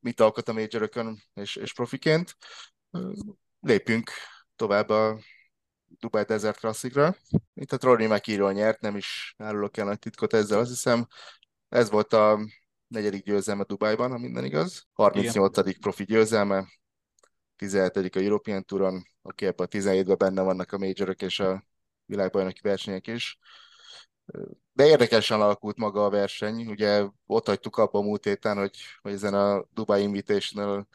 mit 0.00 0.20
alkot 0.20 0.48
a 0.48 0.52
major 0.52 0.90
és, 1.34 1.56
és 1.56 1.72
profiként. 1.72 2.36
Lépjünk 3.60 4.10
tovább 4.56 4.88
a 4.88 5.20
Dubai 5.86 6.24
Desert 6.24 6.58
Classicra. 6.58 7.16
Itt 7.54 7.72
a 7.72 7.78
Rory 7.80 8.06
McIlroy 8.06 8.52
nyert, 8.52 8.80
nem 8.80 8.96
is 8.96 9.34
árulok 9.38 9.76
el 9.76 9.84
nagy 9.84 9.98
titkot 9.98 10.32
ezzel, 10.32 10.58
azt 10.58 10.70
hiszem. 10.70 11.06
Ez 11.68 11.90
volt 11.90 12.12
a 12.12 12.40
negyedik 12.92 13.24
győzelme 13.24 13.64
Dubajban, 13.64 14.10
ha 14.10 14.18
minden 14.18 14.44
igaz. 14.44 14.86
38. 14.92 15.58
Igen. 15.58 15.80
profi 15.80 16.04
győzelme, 16.04 16.66
17. 17.56 18.16
a 18.16 18.20
European 18.20 18.64
Touron, 18.64 19.02
aki 19.22 19.46
ebben 19.46 19.66
a 19.66 19.68
17-ben 19.68 20.16
benne 20.16 20.42
vannak 20.42 20.72
a 20.72 20.78
majorok 20.78 21.22
és 21.22 21.40
a 21.40 21.64
világbajnoki 22.04 22.60
versenyek 22.62 23.06
is. 23.06 23.38
De 24.72 24.86
érdekesen 24.86 25.40
alakult 25.40 25.76
maga 25.76 26.04
a 26.04 26.10
verseny. 26.10 26.66
Ugye 26.66 27.06
ott 27.26 27.46
hagytuk 27.46 27.76
abba 27.76 27.98
a 27.98 28.02
múlt 28.02 28.24
héten, 28.24 28.56
hogy, 28.56 28.76
hogy 29.02 29.12
ezen 29.12 29.34
a 29.34 29.64
Dubai 29.72 30.02
Invitational 30.02 30.88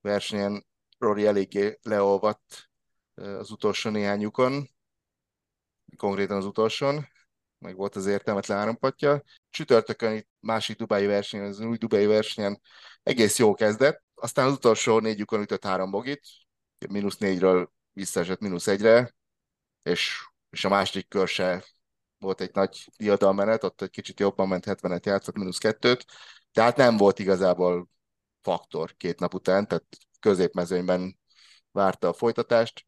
versenyen 0.00 0.66
Rory 0.98 1.26
eléggé 1.26 1.78
leolvadt 1.82 2.70
az 3.14 3.50
utolsó 3.50 3.90
néhányukon, 3.90 4.68
konkrétan 5.96 6.36
az 6.36 6.44
utolsón, 6.44 7.06
meg 7.58 7.76
volt 7.76 7.96
az 7.96 8.06
értelmetlen 8.06 8.58
árampatja. 8.58 9.22
Csütörtökön 9.50 10.14
itt 10.14 10.28
másik 10.40 10.76
Dubai 10.76 11.06
versenyen, 11.06 11.46
az 11.46 11.60
új 11.60 11.76
Dubai 11.76 12.06
versenyen 12.06 12.60
egész 13.02 13.38
jó 13.38 13.54
kezdett, 13.54 14.02
aztán 14.14 14.46
az 14.46 14.52
utolsó 14.52 14.98
négy 14.98 15.18
lyukon 15.18 15.40
ütött 15.40 15.64
három 15.64 15.90
bogit, 15.90 16.22
mínusz 16.88 17.16
négyről 17.16 17.72
visszaesett 17.92 18.40
mínusz 18.40 18.66
egyre, 18.66 19.14
és, 19.82 20.28
és 20.50 20.64
a 20.64 20.68
második 20.68 21.08
kör 21.08 21.28
se 21.28 21.64
volt 22.18 22.40
egy 22.40 22.54
nagy 22.54 22.90
diadalmenet, 22.96 23.64
ott 23.64 23.82
egy 23.82 23.90
kicsit 23.90 24.20
jobban 24.20 24.48
ment, 24.48 24.64
70-et 24.66 25.04
játszott, 25.04 25.36
mínusz 25.36 25.58
kettőt, 25.58 26.04
tehát 26.52 26.76
nem 26.76 26.96
volt 26.96 27.18
igazából 27.18 27.88
faktor 28.42 28.96
két 28.96 29.20
nap 29.20 29.34
után, 29.34 29.68
tehát 29.68 29.84
középmezőnyben 30.20 31.18
várta 31.70 32.08
a 32.08 32.12
folytatást. 32.12 32.84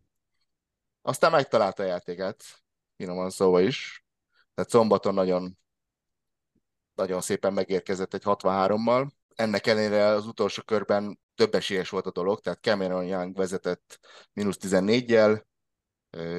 Aztán 1.03 1.31
megtalálta 1.31 1.83
a 1.83 1.87
játékát, 1.87 2.45
finoman 2.97 3.31
szóval 3.31 3.63
is. 3.63 4.00
Tehát 4.61 4.75
szombaton 4.75 5.15
nagyon, 5.15 5.59
nagyon 6.95 7.21
szépen 7.21 7.53
megérkezett 7.53 8.15
egy 8.15 8.23
63-mal. 8.25 9.11
Ennek 9.35 9.67
ellenére 9.67 10.07
az 10.07 10.27
utolsó 10.27 10.63
körben 10.63 11.21
több 11.35 11.55
esélyes 11.55 11.89
volt 11.89 12.07
a 12.07 12.11
dolog, 12.11 12.41
tehát 12.41 12.63
Cameron 12.63 13.05
Young 13.05 13.37
vezetett 13.37 13.99
mínusz 14.33 14.59
14-jel, 14.61 15.43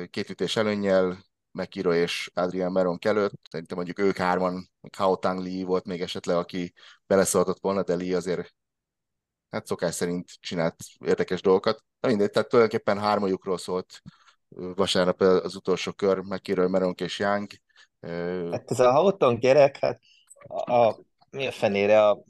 két 0.10 0.30
ütés 0.30 0.56
előnnyel, 0.56 1.18
Mekiro 1.52 1.94
és 1.94 2.32
Adrian 2.34 2.72
Meron 2.72 2.98
előtt. 3.02 3.48
Szerintem 3.50 3.78
mondjuk 3.78 4.00
ők 4.00 4.18
hárman, 4.18 4.72
Hao 4.98 5.16
Tang 5.16 5.40
Li 5.40 5.64
volt 5.64 5.86
még 5.86 6.02
esetleg, 6.02 6.36
aki 6.36 6.74
beleszólhatott 7.06 7.62
volna, 7.62 7.84
de 7.84 7.96
Li 7.96 8.14
azért 8.14 8.56
hát 9.50 9.66
szokás 9.66 9.96
szerint 9.96 10.30
csinált 10.40 10.76
érdekes 11.06 11.42
dolgokat. 11.42 11.84
Na 12.00 12.08
mindegy, 12.08 12.30
tehát 12.30 12.50
tulajdonképpen 12.50 13.00
hármajukról 13.00 13.58
szólt 13.58 14.02
vasárnap 14.56 15.22
az 15.22 15.56
utolsó 15.56 15.92
kör, 15.92 16.20
Mekiro, 16.20 16.70
Meron 16.70 16.94
és 16.98 17.20
Young. 17.20 17.48
Hát 18.52 18.72
ez 18.72 18.80
a 18.80 18.92
Houghton 18.92 19.40
gyerek, 19.40 19.78
hát 19.78 20.00
a, 20.48 20.74
a, 20.74 21.00
mi 21.30 21.48
a 21.48 21.52
fenére 21.52 22.08
a 22.08 22.24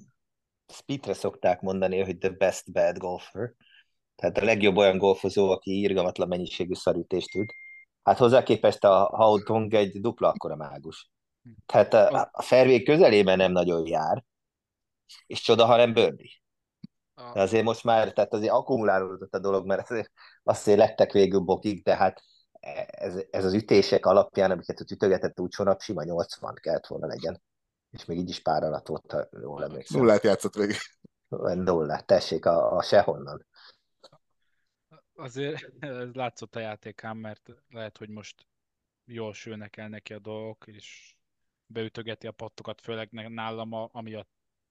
Speedre 0.67 1.13
szokták 1.13 1.61
mondani, 1.61 1.99
hogy 1.99 2.17
the 2.17 2.29
best 2.29 2.71
bad 2.71 2.97
golfer. 2.97 3.53
Tehát 4.15 4.37
a 4.37 4.43
legjobb 4.43 4.77
olyan 4.77 4.97
golfozó, 4.97 5.49
aki 5.49 5.79
irgalmatlan 5.79 6.27
mennyiségű 6.27 6.73
szarítést 6.73 7.31
tud. 7.31 7.49
Hát 8.03 8.17
hozzá 8.17 8.43
képest 8.43 8.83
a 8.83 9.09
Hautong 9.15 9.73
egy 9.73 10.01
dupla 10.01 10.27
akkora 10.27 10.55
mágus. 10.55 11.09
Tehát 11.65 11.93
a, 11.93 12.29
a 12.31 12.41
fairway 12.41 12.83
közelében 12.83 13.37
nem 13.37 13.51
nagyon 13.51 13.87
jár, 13.87 14.23
és 15.25 15.41
csoda, 15.41 15.65
ha 15.65 15.75
nem 15.75 15.93
bőrdi. 15.93 16.41
De 17.33 17.41
azért 17.41 17.63
most 17.63 17.83
már, 17.83 18.13
tehát 18.13 18.33
azért 18.33 18.53
akkumulálódott 18.53 19.33
a 19.33 19.39
dolog, 19.39 19.65
mert 19.65 19.89
azért, 19.89 20.11
azért 20.43 20.77
lettek 20.77 21.11
végül 21.11 21.39
bokig, 21.39 21.83
de 21.83 21.95
hát 21.95 22.21
ez, 22.61 23.23
ez 23.31 23.45
az 23.45 23.53
ütések 23.53 24.05
alapján, 24.05 24.51
amiket 24.51 24.79
ott 24.79 24.91
ütögetett 24.91 25.39
úcsonap, 25.39 25.81
sima 25.81 26.03
80 26.03 26.55
kellett 26.61 26.87
volna 26.87 27.07
legyen. 27.07 27.41
És 27.91 28.05
még 28.05 28.17
így 28.17 28.29
is 28.29 28.39
pár 28.39 28.63
alatt 28.63 28.87
volt, 28.87 29.11
ha 29.11 29.27
jól 29.31 29.63
emlékszem. 29.63 29.99
Nullát 29.99 30.23
játszott 30.23 30.55
végig. 30.55 30.75
Nullát, 31.55 32.05
tessék, 32.05 32.45
a, 32.45 32.75
a 32.77 32.81
sehonnan. 32.81 33.45
Azért 35.15 35.69
ez 35.79 36.13
látszott 36.13 36.55
a 36.55 36.59
játékán, 36.59 37.17
mert 37.17 37.49
lehet, 37.69 37.97
hogy 37.97 38.09
most 38.09 38.45
jól 39.05 39.33
sülnek 39.33 39.77
el 39.77 39.87
neki 39.87 40.13
a 40.13 40.19
dolgok, 40.19 40.67
és 40.67 41.15
beütögeti 41.65 42.27
a 42.27 42.31
pattokat, 42.31 42.81
főleg 42.81 43.11
nálam, 43.11 43.73
amiatt 43.73 44.29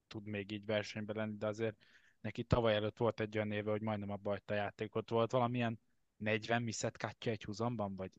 tud 0.09 0.27
még 0.27 0.51
így 0.51 0.65
versenyben 0.65 1.17
lenni, 1.17 1.37
de 1.37 1.47
azért 1.47 1.77
neki 2.21 2.45
tavaly 2.45 2.75
előtt 2.75 2.97
volt 2.97 3.21
egy 3.21 3.37
olyan 3.37 3.53
éve, 3.53 3.71
hogy 3.71 3.83
majdnem 3.83 4.21
a 4.47 4.53
játékot 4.53 5.11
volt 5.11 5.31
valamilyen 5.31 5.81
40 6.21 6.63
miszet 6.63 6.97
kátja 6.97 7.33
egy 7.33 7.45
húzamban, 7.45 7.97
vagy 7.97 8.11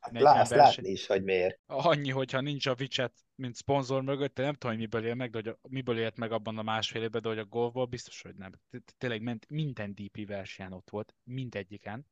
Hát 0.00 0.20
látsz, 0.20 0.50
látni 0.50 0.90
is, 0.90 1.06
hogy 1.06 1.22
miért. 1.22 1.58
Annyi, 1.66 2.10
hogyha 2.10 2.40
nincs 2.40 2.66
a 2.66 2.74
Vicset, 2.74 3.12
mint 3.34 3.54
szponzor 3.54 4.02
mögött, 4.02 4.36
nem 4.36 4.54
tudom, 4.54 4.70
hogy 4.70 4.80
miből 4.80 5.06
él 5.06 5.14
meg, 5.14 5.30
de 5.30 5.38
hogy 5.38 5.48
a, 5.48 5.58
miből 5.68 5.98
élt 5.98 6.16
meg 6.16 6.32
abban 6.32 6.58
a 6.58 6.62
másfél 6.62 7.02
évben, 7.02 7.22
de 7.22 7.28
hogy 7.28 7.38
a 7.38 7.44
golfból 7.44 7.86
biztos, 7.86 8.22
hogy 8.22 8.34
nem. 8.34 8.52
Tényleg 8.98 9.22
ment, 9.22 9.48
minden 9.48 9.94
DP 9.94 10.26
versenyen 10.26 10.72
ott 10.72 10.90
volt, 10.90 11.14
mindegyiken, 11.22 12.06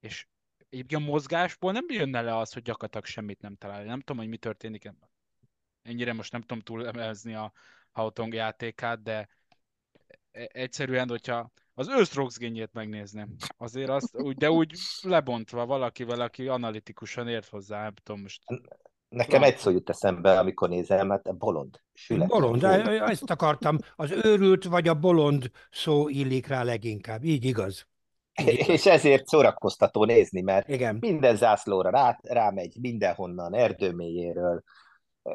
és 0.00 0.26
egyébként 0.68 1.02
a 1.02 1.04
mozgásból 1.04 1.72
nem 1.72 1.84
jönne 1.88 2.20
le 2.20 2.36
az, 2.36 2.52
hogy 2.52 2.62
gyakorlatilag 2.62 3.06
semmit 3.06 3.40
nem 3.40 3.56
talál. 3.56 3.84
Nem 3.84 3.98
tudom, 4.00 4.16
hogy 4.16 4.28
mi 4.28 4.36
történik. 4.36 4.92
Ennyire 5.82 6.12
most 6.12 6.32
nem 6.32 6.40
tudom 6.40 6.60
túlemezni 6.60 7.34
a 7.34 7.52
Hautong 7.90 8.34
játékát, 8.34 9.02
de 9.02 9.28
e- 10.30 10.48
egyszerűen, 10.52 11.08
hogyha 11.08 11.52
az 11.80 11.88
őszroxgényét 11.88 12.72
megnézném. 12.72 13.28
Azért 13.56 13.88
azt, 13.88 14.16
úgy, 14.16 14.36
de 14.36 14.50
úgy 14.50 14.72
lebontva 15.02 15.66
valakivel, 15.66 16.20
aki 16.20 16.48
analitikusan 16.48 17.28
ért 17.28 17.48
hozzá, 17.48 17.82
nem 17.82 17.94
tudom 18.02 18.20
most. 18.20 18.42
Nekem 19.08 19.42
egy 19.42 19.56
szó 19.56 19.70
jut 19.70 19.90
eszembe, 19.90 20.38
amikor 20.38 20.68
nézem, 20.68 21.06
mert 21.06 21.36
bolond. 21.36 21.80
Sület. 21.92 22.28
Bolond, 22.28 22.64
ezt 22.64 23.30
akartam. 23.30 23.78
Az 23.96 24.10
őrült 24.10 24.64
vagy 24.64 24.88
a 24.88 24.94
bolond 24.94 25.50
szó 25.70 26.08
illik 26.08 26.46
rá 26.46 26.62
leginkább. 26.62 27.24
Így 27.24 27.44
igaz. 27.44 27.86
Így 28.40 28.48
igaz. 28.48 28.68
És 28.68 28.86
ezért 28.86 29.26
szórakoztató 29.26 30.04
nézni, 30.04 30.40
mert 30.40 30.68
Igen. 30.68 30.96
minden 31.00 31.36
zászlóra 31.36 31.90
rá, 31.90 32.18
rámegy, 32.22 32.76
mindenhonnan, 32.80 33.54
erdőmélyéről, 33.54 34.62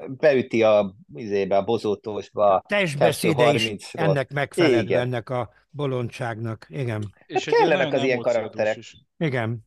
beüti 0.07 0.63
a, 0.63 0.95
izébe, 1.13 1.57
a 1.57 1.63
bozótósba. 1.63 2.63
Testbeszéde 2.67 3.53
is 3.53 3.93
ennek 3.93 4.33
megfelel, 4.33 4.83
Igen. 4.83 5.01
ennek 5.01 5.29
a 5.29 5.49
bolondságnak. 5.69 6.65
Igen. 6.69 7.13
És 7.25 7.45
hát 7.45 7.55
kellenek 7.55 7.93
az 7.93 8.03
ilyen 8.03 8.19
karakterek. 8.19 8.77
Is. 8.77 8.95
Igen. 9.17 9.65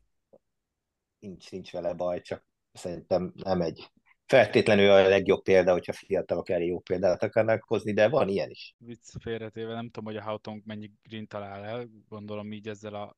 Nincs, 1.18 1.50
nincs 1.50 1.72
vele 1.72 1.94
baj, 1.94 2.20
csak 2.20 2.44
szerintem 2.72 3.32
nem 3.36 3.60
egy 3.60 3.90
feltétlenül 4.26 4.90
a 4.90 5.08
legjobb 5.08 5.42
példa, 5.42 5.72
hogyha 5.72 5.92
fiatalok 5.92 6.48
elég 6.48 6.68
jó 6.68 6.78
példát 6.78 7.22
akarnak 7.22 7.64
hozni, 7.64 7.92
de 7.92 8.08
van 8.08 8.28
ilyen 8.28 8.50
is. 8.50 8.74
Vicc 8.78 9.12
félretéve, 9.20 9.72
nem 9.72 9.90
tudom, 9.90 10.04
hogy 10.04 10.16
a 10.16 10.22
Hautong 10.22 10.62
mennyi 10.64 10.90
green 11.02 11.26
talál 11.26 11.64
el, 11.64 11.88
gondolom 12.08 12.52
így 12.52 12.68
ezzel 12.68 12.94
a 12.94 13.16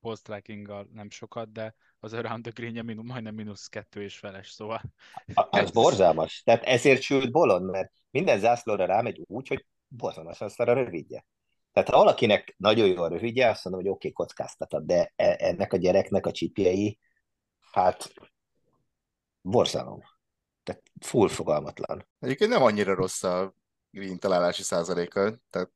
post 0.00 0.28
nem 0.92 1.10
sokat, 1.10 1.52
de 1.52 1.74
az 2.04 2.12
around 2.12 2.42
the 2.42 2.50
green 2.54 2.84
minus, 2.84 3.06
majdnem 3.06 3.34
mínusz 3.34 3.66
kettő 3.66 4.02
és 4.02 4.18
feles, 4.18 4.50
szóval... 4.50 4.82
A, 5.34 5.58
az 5.58 5.70
borzalmas. 5.70 6.42
Tehát 6.42 6.62
ezért 6.62 7.02
sült 7.02 7.30
bolond, 7.30 7.70
mert 7.70 7.92
minden 8.10 8.38
zászlóra 8.38 8.84
rámegy 8.84 9.22
úgy, 9.26 9.48
hogy 9.48 9.66
borzalmas 9.88 10.40
aztán 10.40 10.68
a 10.68 10.72
rövidje. 10.72 11.26
Tehát 11.72 11.88
ha 11.88 11.96
valakinek 11.96 12.54
nagyon 12.58 12.86
jó 12.86 13.02
a 13.02 13.08
rövidje, 13.08 13.48
azt 13.48 13.64
mondom, 13.64 13.82
hogy 13.82 13.90
oké, 13.90 14.08
okay, 14.08 14.26
kockáztatod, 14.26 14.84
de 14.84 15.12
e, 15.16 15.36
ennek 15.38 15.72
a 15.72 15.76
gyereknek 15.76 16.26
a 16.26 16.32
csipjei, 16.32 16.98
hát 17.72 18.12
borzalom. 19.40 20.00
Tehát 20.62 20.82
full 21.00 21.28
fogalmatlan. 21.28 22.08
Egyébként 22.18 22.50
nem 22.50 22.62
annyira 22.62 22.94
rossz 22.94 23.22
a 23.22 23.54
green 23.90 24.18
találási 24.18 24.62
százaléka, 24.62 25.38
tehát 25.50 25.70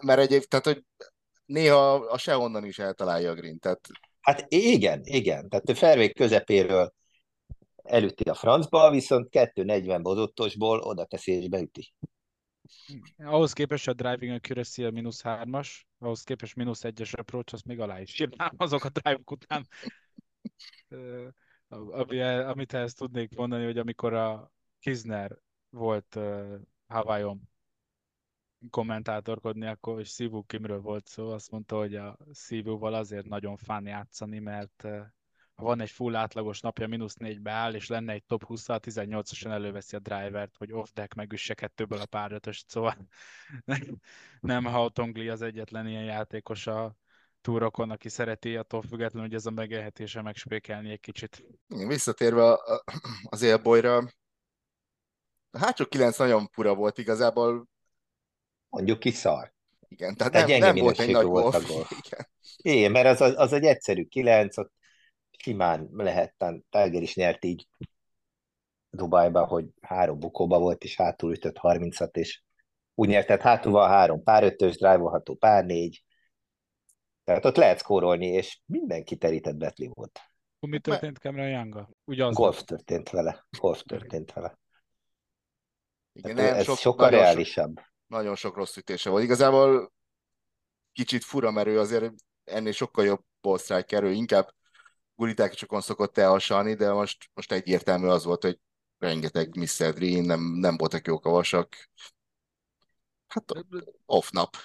mert 0.00 0.20
egyébként, 0.20 0.48
tehát 0.48 0.64
hogy 0.64 0.84
néha 1.44 1.94
a 1.94 2.18
sehonnan 2.18 2.64
is 2.64 2.78
eltalálja 2.78 3.30
a 3.30 3.34
green, 3.34 3.58
tehát 3.58 3.88
Hát 4.24 4.44
igen, 4.48 5.00
igen. 5.04 5.48
Tehát 5.48 5.68
a 5.68 5.74
Fervék 5.74 6.14
közepéről 6.14 6.94
elüti 7.82 8.28
a 8.28 8.34
francba, 8.34 8.90
viszont 8.90 9.28
240 9.28 10.02
bozottosból 10.02 10.78
oda 10.78 11.04
teszi 11.04 11.32
és 11.32 11.48
beüti. 11.48 11.94
Ahhoz 13.16 13.52
képest 13.52 13.88
a 13.88 13.92
driving 13.92 14.32
accuracy 14.32 14.84
a 14.84 14.90
mínusz 14.90 15.22
hármas, 15.22 15.86
ahhoz 15.98 16.22
képest 16.22 16.56
mínusz 16.56 16.84
egyes 16.84 17.12
approach, 17.12 17.54
azt 17.54 17.64
még 17.64 17.80
alá 17.80 18.00
is 18.00 18.20
írnám 18.20 18.52
azok 18.56 18.84
a 18.84 18.88
drive 18.88 19.20
után. 19.24 19.68
Ami, 21.68 22.20
amit 22.20 22.74
ehhez 22.74 22.94
tudnék 22.94 23.36
mondani, 23.36 23.64
hogy 23.64 23.78
amikor 23.78 24.12
a 24.12 24.52
Kizner 24.80 25.38
volt 25.70 26.14
uh, 26.16 26.54
kommentátorkodni, 28.70 29.66
akkor 29.66 30.00
és 30.00 30.08
Szívú 30.08 30.42
Kimről 30.42 30.80
volt 30.80 31.06
szó, 31.06 31.30
azt 31.30 31.50
mondta, 31.50 31.76
hogy 31.76 31.94
a 31.94 32.18
Szívúval 32.32 32.94
azért 32.94 33.26
nagyon 33.26 33.56
fán 33.56 33.86
játszani, 33.86 34.38
mert 34.38 34.82
ha 35.54 35.64
van 35.64 35.80
egy 35.80 35.90
full 35.90 36.14
átlagos 36.14 36.60
napja, 36.60 36.88
mínusz 36.88 37.14
négybe 37.14 37.50
áll, 37.50 37.74
és 37.74 37.88
lenne 37.88 38.12
egy 38.12 38.24
top 38.24 38.44
20 38.44 38.64
18-asan 38.68 39.50
előveszi 39.50 39.96
a 39.96 39.98
drivert, 39.98 40.56
hogy 40.56 40.72
off-deck 40.72 41.14
megüsse 41.14 41.54
kettőből 41.54 41.98
a 41.98 42.06
párötöst, 42.06 42.68
szóval 42.68 42.96
nem 44.40 44.64
Hautongli 44.64 45.28
az 45.28 45.42
egyetlen 45.42 45.86
ilyen 45.86 46.04
játékos 46.04 46.66
a 46.66 46.96
túrokon, 47.40 47.90
aki 47.90 48.08
szereti 48.08 48.56
attól 48.56 48.82
függetlenül, 48.82 49.28
hogy 49.28 49.36
ez 49.36 49.46
a 49.46 49.50
megélhetése 49.50 50.22
megspékelni 50.22 50.90
egy 50.90 51.00
kicsit. 51.00 51.44
Visszatérve 51.66 52.58
az 53.24 53.42
élbolyra, 53.42 53.96
a 55.54 55.58
hátsó 55.58 55.86
kilenc 55.86 56.18
nagyon 56.18 56.50
pura 56.50 56.74
volt 56.74 56.98
igazából. 56.98 57.68
Mondjuk 58.74 58.98
ki 58.98 59.10
szar. 59.10 59.52
Igen, 59.88 60.16
tehát 60.16 60.46
nem, 60.46 60.58
nem 60.58 60.76
volt 60.76 60.98
egy 60.98 61.10
nagy 61.10 61.24
volt 61.24 61.52
golf. 61.52 61.68
golf. 61.68 61.90
Igen. 62.04 62.26
Igen, 62.56 62.90
mert 62.90 63.20
az, 63.20 63.34
az 63.36 63.52
egy 63.52 63.64
egyszerű 63.64 64.04
kilenc, 64.04 64.58
ott 64.58 64.72
simán 65.30 65.88
lehetten, 65.92 66.64
Tiger 66.70 67.02
is 67.02 67.14
nyert 67.14 67.44
így 67.44 67.68
Dubajba, 68.90 69.44
hogy 69.44 69.66
három 69.80 70.18
bukóba 70.18 70.58
volt, 70.58 70.84
és 70.84 70.96
hátul 70.96 71.32
ütött 71.32 71.56
30-at, 71.60 72.16
és 72.16 72.42
úgy 72.94 73.08
nyert, 73.08 73.26
tehát 73.26 73.42
hátul 73.42 73.72
van 73.72 73.88
három 73.88 74.22
pár 74.22 74.42
ötös, 74.42 74.76
drive 74.76 75.22
pár 75.38 75.64
négy, 75.64 76.04
tehát 77.24 77.44
ott 77.44 77.56
lehet 77.56 77.78
skórolni, 77.78 78.26
és 78.26 78.60
mindenki 78.66 79.16
terített 79.16 79.56
betli 79.56 79.90
volt. 79.94 80.20
Mi 80.60 80.78
történt 80.78 81.18
Cameron 81.18 81.48
young 81.48 82.34
Golf 82.34 82.36
volt. 82.36 82.66
történt 82.66 83.10
vele. 83.10 83.46
Golf 83.58 83.82
történt 83.82 84.32
vele. 84.32 84.58
Igen, 86.12 86.34
nem, 86.34 86.54
ez 86.54 86.64
sok, 86.64 86.76
sokkal 86.76 87.10
reálisabb. 87.10 87.76
Sok, 87.76 87.93
nagyon 88.14 88.36
sok 88.36 88.56
rossz 88.56 88.76
ütése 88.76 89.10
volt. 89.10 89.22
Igazából 89.22 89.92
kicsit 90.92 91.24
fura, 91.24 91.50
mert 91.50 91.66
ő 91.66 91.78
azért 91.78 92.14
ennél 92.44 92.72
sokkal 92.72 93.04
jobb 93.04 93.24
ball 93.40 93.58
striker, 93.58 94.02
ő 94.02 94.12
inkább 94.12 94.54
gulitákcsokon 95.14 95.80
szokott 95.80 96.18
elhasalni, 96.18 96.74
de 96.74 96.92
most, 96.92 97.30
most 97.34 97.52
egyértelmű 97.52 98.06
az 98.06 98.24
volt, 98.24 98.42
hogy 98.42 98.58
rengeteg 98.98 99.56
Mr. 99.56 99.94
Green, 99.94 100.24
nem, 100.24 100.40
nem 100.40 100.76
voltak 100.76 101.06
jók 101.06 101.24
a 101.24 101.30
vasak. 101.30 101.88
Hát 103.26 103.44
off 104.06 104.30
nap. 104.30 104.56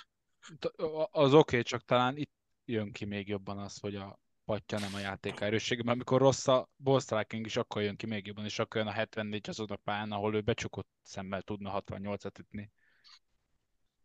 Az 1.12 1.34
oké, 1.34 1.38
okay, 1.38 1.62
csak 1.62 1.86
talán 1.86 2.18
itt 2.18 2.32
jön 2.66 2.92
ki 2.92 3.06
még 3.06 3.28
jobban 3.28 3.58
az, 3.58 3.80
hogy 3.80 3.96
a 3.96 4.20
patja 4.46 4.80
nem 4.80 4.94
a 4.94 5.00
játék 5.00 5.40
erőssége, 5.40 5.84
mert 5.84 5.96
amikor 5.96 6.22
rossz 6.22 6.48
a 6.48 6.70
ball 6.78 7.00
striking 7.00 7.46
is, 7.46 7.58
akkor 7.58 7.82
jön 7.82 7.96
ki 7.96 8.06
még 8.06 8.26
jobban, 8.26 8.46
és 8.46 8.60
akkor 8.60 8.82
jön 8.82 8.90
a 8.90 8.92
74 8.92 9.50
azon 9.50 9.68
a 9.68 9.76
pályán, 9.76 10.12
ahol 10.12 10.36
ő 10.36 10.42
becsukott 10.42 10.88
szemmel 11.02 11.42
tudna 11.42 11.84
68-at 11.86 12.40
ütni. 12.40 12.72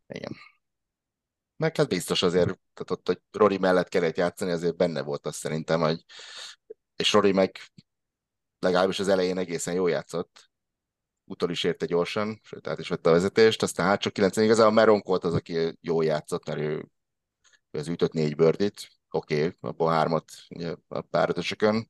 Igen. 0.07 0.35
Meg 1.57 1.75
hát 1.75 1.87
biztos 1.87 2.21
azért, 2.21 2.59
tehát 2.73 2.91
ott, 2.91 3.07
hogy 3.07 3.21
Rory 3.31 3.57
mellett 3.57 3.87
kellett 3.87 4.17
játszani, 4.17 4.51
azért 4.51 4.75
benne 4.75 5.01
volt 5.01 5.25
az 5.25 5.35
szerintem, 5.35 5.81
hogy 5.81 6.05
és 6.95 7.13
Rory 7.13 7.31
meg 7.31 7.59
legalábbis 8.59 8.99
az 8.99 9.07
elején 9.07 9.37
egészen 9.37 9.73
jól 9.73 9.89
játszott. 9.89 10.49
Utol 11.25 11.49
is 11.49 11.63
érte 11.63 11.85
gyorsan, 11.85 12.39
sőt, 12.43 12.67
át 12.67 12.79
is 12.79 12.87
vette 12.87 13.09
a 13.09 13.13
vezetést, 13.13 13.63
aztán 13.63 13.85
hát 13.87 14.01
csak 14.01 14.13
90 14.13 14.43
igazából 14.45 14.73
Meronk 14.73 15.05
volt 15.05 15.23
az, 15.23 15.33
aki 15.33 15.77
jól 15.81 16.05
játszott, 16.05 16.45
mert 16.47 16.59
ő, 16.59 16.89
ő 17.71 17.79
az 17.79 17.87
ütött 17.87 18.13
négy 18.13 18.35
bőrdit, 18.35 18.89
oké, 19.09 19.35
okay, 19.35 19.57
abból 19.61 19.91
hármat 19.91 20.31
ugye, 20.49 20.75
a 20.87 21.01
párötösökön, 21.01 21.89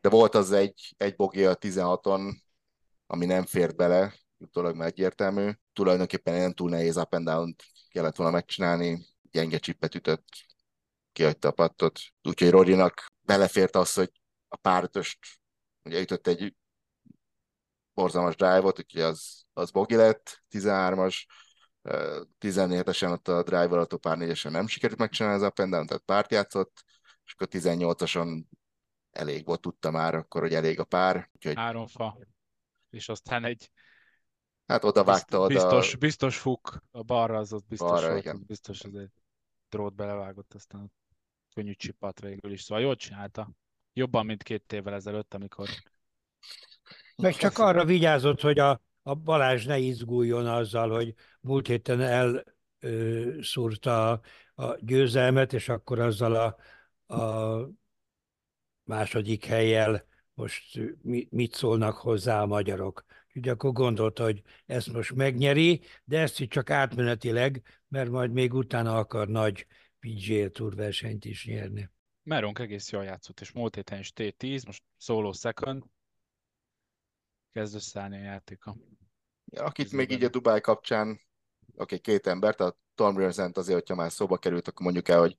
de 0.00 0.08
volt 0.08 0.34
az 0.34 0.52
egy, 0.52 0.94
egy 0.96 1.16
bogi 1.16 1.44
a 1.44 1.56
16-on, 1.56 2.36
ami 3.06 3.26
nem 3.26 3.44
fért 3.44 3.76
bele, 3.76 4.14
utólag 4.38 4.76
már 4.76 4.88
egyértelmű. 4.88 5.50
Tulajdonképpen 5.72 6.34
nem 6.34 6.52
túl 6.52 6.70
nehéz 6.70 6.96
up 6.96 7.14
and 7.14 7.26
down 7.26 7.56
kellett 7.88 8.16
volna 8.16 8.32
megcsinálni, 8.32 9.06
gyenge 9.30 9.58
csippet 9.58 9.94
ütött, 9.94 10.26
kihagyta 11.12 11.48
a 11.48 11.52
pattot. 11.52 12.00
Úgyhogy 12.22 12.50
Rorinak 12.50 13.06
belefért 13.20 13.76
az, 13.76 13.92
hogy 13.92 14.10
a 14.48 14.56
pártöst 14.56 15.18
ugye 15.82 16.00
ütött 16.00 16.26
egy 16.26 16.54
borzalmas 17.94 18.34
drive-ot, 18.34 18.78
úgyhogy 18.78 19.00
az, 19.00 19.44
az 19.52 19.70
bogi 19.70 19.96
lett, 19.96 20.42
13-as, 20.50 21.24
17-esen 22.40 23.12
ott 23.12 23.28
a 23.28 23.42
drive 23.42 23.68
alatt 23.68 23.92
a 23.92 23.96
pár 23.96 24.18
négyesen 24.18 24.52
nem 24.52 24.66
sikerült 24.66 24.98
megcsinálni 24.98 25.42
az 25.42 25.48
up 25.48 25.58
and 25.58 25.70
down, 25.70 25.86
tehát 25.86 26.02
párt 26.02 26.30
játszott, 26.30 26.84
és 27.24 27.32
akkor 27.32 27.48
18-ason 27.50 28.44
elég 29.10 29.44
volt, 29.44 29.60
tudta 29.60 29.90
már 29.90 30.14
akkor, 30.14 30.40
hogy 30.40 30.54
elég 30.54 30.80
a 30.80 30.84
pár. 30.84 31.30
Úgyhogy... 31.32 31.54
Három 31.56 31.86
fa, 31.86 32.18
és 32.90 33.08
aztán 33.08 33.44
egy 33.44 33.70
Hát 34.72 34.84
oda 34.84 35.04
vágta 35.04 35.38
oda. 35.38 35.54
Biztos, 35.54 35.96
biztos 35.96 36.38
fuk 36.38 36.82
a 36.90 37.02
balra, 37.02 37.38
az 37.38 37.52
ott 37.52 37.66
biztos 37.68 37.88
balra, 37.88 38.08
volt, 38.08 38.20
igen. 38.20 38.42
biztos 38.46 38.82
az 38.82 38.94
egy 38.94 39.10
drót 39.68 39.94
belevágott, 39.94 40.54
aztán 40.54 40.92
könnyű 41.54 41.72
csipat 41.72 42.20
végül 42.20 42.52
is. 42.52 42.62
Szóval 42.62 42.82
jól 42.82 42.96
csinálta. 42.96 43.50
Jobban, 43.92 44.26
mint 44.26 44.42
két 44.42 44.72
évvel 44.72 44.94
ezelőtt, 44.94 45.34
amikor... 45.34 45.68
Meg 47.16 47.34
csak 47.34 47.58
arra 47.58 47.84
vigyázott, 47.84 48.40
hogy 48.40 48.58
a, 48.58 48.80
a 49.02 49.14
Balázs 49.14 49.66
ne 49.66 49.78
izguljon 49.78 50.46
azzal, 50.46 50.90
hogy 50.90 51.14
múlt 51.40 51.66
héten 51.66 52.00
elszúrta 52.80 54.10
a, 54.10 54.20
a 54.54 54.76
győzelmet, 54.80 55.52
és 55.52 55.68
akkor 55.68 55.98
azzal 55.98 56.34
a, 56.34 56.56
a 57.14 57.68
második 58.84 59.44
helyjel 59.44 60.04
most 60.34 60.80
mit 61.30 61.54
szólnak 61.54 61.96
hozzá 61.96 62.42
a 62.42 62.46
magyarok. 62.46 63.04
Úgyhogy 63.34 63.48
akkor 63.48 63.72
gondolta, 63.72 64.22
hogy 64.22 64.42
ezt 64.66 64.92
most 64.92 65.14
megnyeri, 65.14 65.80
de 66.04 66.20
ezt 66.20 66.40
is 66.40 66.48
csak 66.48 66.70
átmenetileg, 66.70 67.62
mert 67.88 68.10
majd 68.10 68.32
még 68.32 68.54
utána 68.54 68.98
akar 68.98 69.28
nagy 69.28 69.66
PGA 69.98 70.48
Tour 70.48 70.74
versenyt 70.74 71.24
is 71.24 71.46
nyerni. 71.46 71.90
Meronk 72.22 72.58
egész 72.58 72.90
jól 72.90 73.04
játszott, 73.04 73.40
és 73.40 73.52
múlt 73.52 73.74
héten 73.74 73.98
is 73.98 74.12
T10, 74.14 74.66
most 74.66 74.82
solo 74.98 75.32
second, 75.32 75.82
kezd 77.52 77.74
összeállni 77.74 78.16
a 78.16 78.22
játéka. 78.22 78.76
Ja, 79.44 79.64
akit 79.64 79.86
Ez 79.86 79.92
még 79.92 80.10
így 80.10 80.24
a 80.24 80.28
Dubai 80.28 80.60
kapcsán, 80.60 81.08
oké, 81.08 81.20
okay, 81.76 81.98
két 81.98 82.26
embert, 82.26 82.60
a 82.60 82.76
Tom 82.94 83.16
Rerzent 83.16 83.56
azért, 83.56 83.78
hogyha 83.78 83.94
már 83.94 84.12
szóba 84.12 84.38
került, 84.38 84.68
akkor 84.68 84.84
mondjuk 84.84 85.08
el, 85.08 85.20
hogy, 85.20 85.38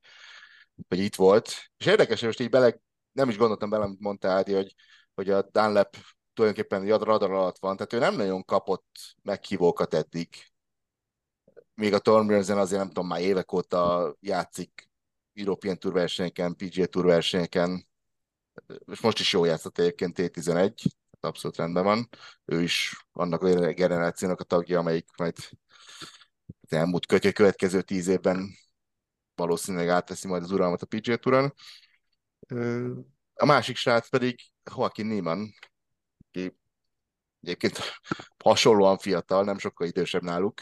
hogy 0.87 0.99
itt 0.99 1.15
volt. 1.15 1.71
És 1.77 1.85
érdekes, 1.85 2.17
hogy 2.17 2.27
most 2.27 2.39
így 2.39 2.49
bele, 2.49 2.81
nem 3.11 3.29
is 3.29 3.37
gondoltam 3.37 3.69
bele, 3.69 3.83
amit 3.83 3.99
mondta 3.99 4.29
Ádi, 4.29 4.53
hogy, 4.53 4.75
hogy 5.13 5.29
a 5.29 5.41
Dunlap 5.41 5.97
tulajdonképpen 6.33 6.97
radar 6.97 7.31
alatt 7.31 7.57
van, 7.59 7.75
tehát 7.75 7.93
ő 7.93 7.99
nem 7.99 8.15
nagyon 8.15 8.45
kapott 8.45 9.15
meghívókat 9.21 9.93
eddig. 9.93 10.27
Még 11.75 11.93
a 11.93 11.99
Tormrönzen 11.99 12.57
azért 12.57 12.79
nem 12.79 12.87
tudom, 12.87 13.07
már 13.07 13.21
évek 13.21 13.51
óta 13.51 14.15
játszik 14.19 14.89
European 15.33 15.79
Tour 15.79 15.93
versenyeken, 15.93 16.55
PGA 16.55 16.85
Tour 16.85 17.05
versenyeken, 17.05 17.87
és 18.91 19.01
most 19.01 19.19
is 19.19 19.33
jó 19.33 19.45
játszott 19.45 19.77
egyébként 19.77 20.15
T11, 20.19 20.85
abszolút 21.19 21.57
rendben 21.57 21.83
van. 21.83 22.09
Ő 22.45 22.61
is 22.61 23.05
annak 23.11 23.41
a 23.41 23.71
generációnak 23.71 24.39
a 24.39 24.43
tagja, 24.43 24.79
amelyik 24.79 25.07
majd 25.17 25.37
az 26.61 26.73
elmúlt 26.73 27.05
kötő 27.05 27.31
következő 27.31 27.81
tíz 27.81 28.07
évben 28.07 28.49
valószínűleg 29.35 29.89
átteszi 29.89 30.27
majd 30.27 30.43
az 30.43 30.51
uralmat 30.51 30.81
a 30.81 30.85
PGA 30.85 31.17
Touron. 31.17 31.53
A 33.33 33.45
másik 33.45 33.75
srác 33.75 34.09
pedig 34.09 34.39
Joaquin 34.75 35.05
Niemann, 35.05 35.45
aki 36.33 36.57
egyébként 37.41 37.79
hasonlóan 38.43 38.97
fiatal, 38.97 39.43
nem 39.43 39.57
sokkal 39.57 39.87
idősebb 39.87 40.21
náluk, 40.21 40.61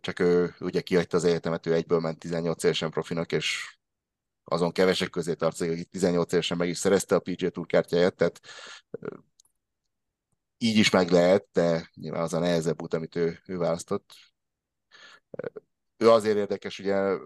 csak 0.00 0.18
ő 0.18 0.54
ugye 0.60 0.80
kihagyta 0.80 1.16
az 1.16 1.24
egyetemet, 1.24 1.66
ő 1.66 1.72
egyből 1.72 2.00
ment 2.00 2.18
18 2.18 2.62
évesen 2.64 2.90
profinak, 2.90 3.32
és 3.32 3.76
azon 4.44 4.72
kevesek 4.72 5.10
közé 5.10 5.34
tartozik, 5.34 5.72
aki 5.72 5.84
18 5.84 6.32
évesen 6.32 6.56
meg 6.56 6.68
is 6.68 6.78
szerezte 6.78 7.14
a 7.14 7.18
PGA 7.18 7.50
Tour 7.50 7.66
kártyáját, 7.66 8.16
tehát 8.16 8.40
így 10.58 10.76
is 10.76 10.90
meg 10.90 11.10
lehet, 11.10 11.46
de 11.52 11.90
nyilván 11.94 12.22
az 12.22 12.34
a 12.34 12.38
nehezebb 12.38 12.82
út, 12.82 12.94
amit 12.94 13.16
ő, 13.16 13.40
ő 13.46 13.56
választott. 13.56 14.14
Ő 15.96 16.10
azért 16.10 16.36
érdekes, 16.36 16.78
ugye, 16.78 17.16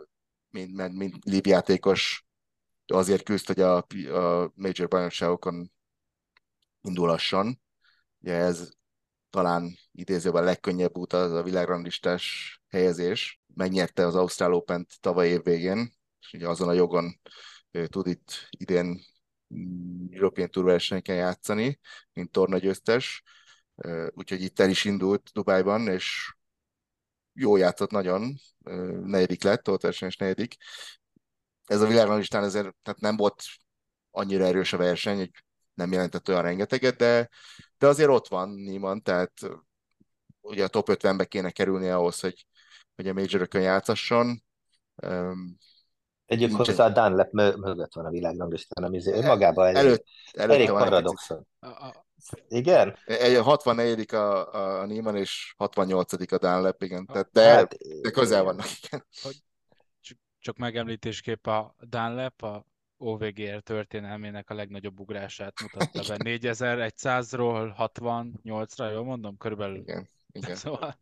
mint, 0.51 0.77
mint 0.77 1.25
mint 1.25 1.47
játékos, 1.47 2.27
azért 2.87 3.23
küzd, 3.23 3.47
hogy 3.47 3.61
a, 3.61 3.77
a 3.77 4.53
major 4.55 4.89
bajnokságokon 4.89 5.71
indulasson. 6.83 7.61
Ugye 8.21 8.35
ez 8.35 8.71
talán 9.31 9.79
idézőben 9.93 10.43
a 10.43 10.47
legkönnyebb 10.47 10.97
út 10.97 11.13
az 11.13 11.33
a 11.33 11.43
világrangistás 11.43 12.57
helyezés. 12.69 13.41
Megnyerte 13.55 14.07
az 14.07 14.15
Ausztrál 14.15 14.53
open 14.53 14.87
tavaly 15.01 15.29
év 15.29 15.43
végén, 15.43 15.93
és 16.21 16.33
ugye 16.33 16.49
azon 16.49 16.69
a 16.69 16.73
jogon 16.73 17.21
tud 17.87 18.07
itt 18.07 18.49
idén 18.51 19.01
European 20.11 20.51
Tour 20.51 20.67
versenyeken 20.67 21.17
játszani, 21.17 21.79
mint 22.13 22.31
tornagyőztes. 22.31 23.23
Úgyhogy 24.11 24.43
itt 24.43 24.61
el 24.61 24.71
is 24.71 24.85
indult 24.85 25.31
Dubájban, 25.33 25.89
és 25.89 26.33
jó 27.33 27.57
játszott 27.57 27.91
nagyon, 27.91 28.35
negyedik 29.03 29.43
lett, 29.43 29.71
ott 29.71 29.83
versenyes 29.83 30.17
negyedik. 30.17 30.57
Ez 31.65 31.81
a 31.81 31.87
világranglistán 31.87 32.45
ezért 32.45 32.77
tehát 32.83 33.01
nem 33.01 33.17
volt 33.17 33.43
annyira 34.11 34.45
erős 34.45 34.73
a 34.73 34.77
verseny, 34.77 35.17
hogy 35.17 35.31
nem 35.79 35.93
jelentett 35.93 36.29
olyan 36.29 36.43
rengeteget, 36.43 36.97
de, 36.97 37.29
de 37.79 37.87
azért 37.87 38.09
ott 38.09 38.29
van 38.29 38.49
Niemann, 38.49 38.99
tehát 39.03 39.33
ugye 40.41 40.65
a 40.65 40.69
top 40.69 40.89
50-be 40.91 41.25
kéne 41.25 41.51
kerülni 41.51 41.89
ahhoz, 41.89 42.21
hogy, 42.21 42.47
hogy 42.97 43.09
a 43.09 43.13
majorökön 43.13 43.63
játszasson. 43.63 44.43
Egyébként 46.27 46.67
hozzá 46.67 46.85
a 46.85 46.91
Dunlap 46.91 47.31
mögött 47.33 47.95
van 47.95 48.05
a 48.05 48.11
világranglistán, 48.11 48.85
ami 48.85 49.01
önmagában 49.05 49.67
egy 49.67 49.75
előtt, 49.75 50.05
előtt 50.33 50.55
elég 50.55 50.69
paradoxon. 50.69 51.47
Igen? 52.49 52.97
Egy 53.05 53.37
64 53.37 54.15
a, 54.15 54.55
a 54.81 54.87
Neiman 54.87 55.17
és 55.17 55.55
68 55.57 56.33
a 56.33 56.39
Dunlap, 56.39 56.83
igen. 56.83 57.07
Tehát 57.07 57.29
de, 57.33 57.43
hát, 57.43 57.77
de 58.01 58.11
közel 58.11 58.43
vannak, 58.43 58.67
igen. 58.83 59.07
Csak 60.41 60.57
megemlítésképp 60.57 61.47
a 61.47 61.75
Dunlap 61.79 62.43
a 62.43 62.67
OVGR 62.99 63.61
történelmének 63.61 64.51
a 64.51 64.55
legnagyobb 64.55 65.01
ugrását 65.01 65.61
mutatta 65.61 66.03
be. 66.09 66.17
4100-ról 66.19 67.75
68-ra, 67.79 68.93
jól 68.93 69.05
mondom? 69.05 69.37
Körülbelül. 69.37 69.77
Igen, 69.77 70.09
igen. 70.33 70.57
Szóval... 70.57 71.01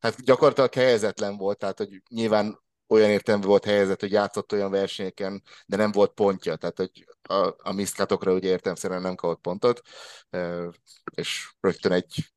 Hát 0.00 0.22
gyakorlatilag 0.22 0.74
helyezetlen 0.74 1.36
volt, 1.36 1.58
tehát 1.58 1.78
hogy 1.78 2.02
nyilván 2.08 2.58
olyan 2.88 3.10
értelmű 3.10 3.44
volt 3.44 3.64
helyzet, 3.64 4.00
hogy 4.00 4.12
játszott 4.12 4.52
olyan 4.52 4.70
versenyeken, 4.70 5.42
de 5.66 5.76
nem 5.76 5.92
volt 5.92 6.12
pontja, 6.12 6.56
tehát 6.56 6.76
hogy 6.76 7.06
a, 7.22 7.54
a 7.58 7.72
miszkátokra 7.72 8.32
ugye 8.32 8.48
értelmszerűen 8.48 9.00
nem 9.00 9.14
kapott 9.14 9.40
pontot, 9.40 9.80
és 11.14 11.50
rögtön 11.60 11.92
egy 11.92 12.32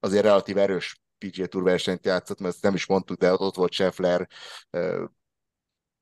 azért 0.00 0.24
relatív 0.24 0.58
erős 0.58 1.00
PGA 1.18 1.46
Tour 1.46 1.64
versenyt 1.64 2.04
játszott, 2.04 2.40
mert 2.40 2.54
ezt 2.54 2.62
nem 2.62 2.74
is 2.74 2.86
mondtuk, 2.86 3.18
de 3.18 3.32
ott 3.32 3.54
volt 3.54 3.72
Scheffler, 3.72 4.28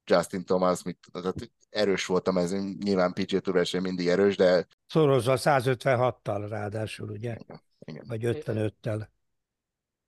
Justin 0.04 0.44
Thomas, 0.44 0.82
mit, 0.82 0.98
tehát 1.12 1.50
erős 1.70 2.06
volt 2.06 2.28
a 2.28 2.44
nyilván 2.78 3.12
PGA 3.12 3.40
Tour 3.40 3.56
verseny 3.56 3.82
mindig 3.82 4.08
erős, 4.08 4.36
de... 4.36 4.66
Szorozva 4.86 5.34
156-tal 5.36 6.46
ráadásul, 6.48 7.10
ugye? 7.10 7.36
Igen, 7.38 7.60
igen. 7.84 8.04
Vagy 8.08 8.22
55-tel. 8.24 9.06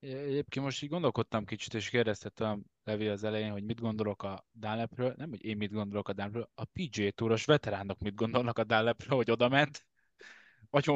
Egyébként 0.01 0.65
most 0.65 0.83
így 0.83 0.89
gondolkodtam 0.89 1.45
kicsit, 1.45 1.75
és 1.75 1.91
kérdeztem 1.91 2.65
Levi 2.85 3.09
az 3.09 3.25
elején, 3.25 3.51
hogy 3.51 3.65
mit 3.65 3.81
gondolok 3.81 4.23
a 4.23 4.47
Dunlapről, 4.53 5.15
nem, 5.17 5.29
hogy 5.29 5.45
én 5.45 5.57
mit 5.57 5.73
gondolok 5.73 6.09
a 6.09 6.13
Dunlapről, 6.13 6.51
a 6.55 6.65
PJ 6.65 7.09
Touros 7.09 7.45
veteránok 7.45 7.99
mit 7.99 8.15
gondolnak 8.15 8.59
a 8.59 8.65
Dunlapről, 8.65 9.17
hogy 9.17 9.31
oda 9.31 9.49
ment, 9.49 9.87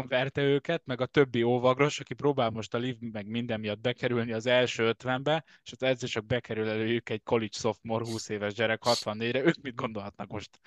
verte 0.09 0.43
őket, 0.43 0.83
meg 0.85 1.01
a 1.01 1.07
többi 1.07 1.43
óvagros, 1.43 2.01
aki 2.01 2.15
próbál 2.15 2.51
most 2.51 2.75
a 2.75 2.79
liv 2.79 2.97
meg 3.01 3.27
minden 3.27 3.61
miatt 3.61 3.81
bekerülni 3.81 4.33
az 4.33 4.47
első 4.47 4.85
ötvenbe, 4.85 5.45
és 5.65 5.73
az 5.73 5.83
egyszer 5.83 6.09
csak 6.09 6.27
bekerül 6.27 6.69
előjük 6.69 7.09
egy 7.09 7.23
college 7.23 7.59
sophomore 7.59 8.05
20 8.05 8.29
éves 8.29 8.55
gyerek 8.55 8.81
64-re, 8.85 9.45
ők 9.45 9.61
mit 9.63 9.75
gondolhatnak 9.75 10.29
most? 10.29 10.61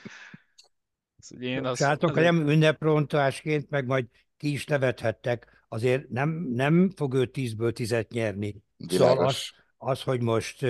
Én 1.39 1.65
az, 1.65 1.77
Sátok, 1.77 2.15
az... 2.15 2.23
nem 2.23 2.47
ünneprontásként, 2.47 3.69
meg 3.69 3.85
majd 3.85 4.05
ki 4.37 4.51
is 4.51 4.65
nevethettek, 4.65 5.65
azért 5.67 6.09
nem, 6.09 6.29
nem 6.53 6.89
fog 6.95 7.13
ő 7.13 7.29
10-ből 7.33 7.71
10-et 7.75 8.07
nyerni. 8.07 8.55
Szóval 8.87 9.25
az, 9.25 9.51
az, 9.77 10.01
hogy 10.01 10.21
most 10.21 10.61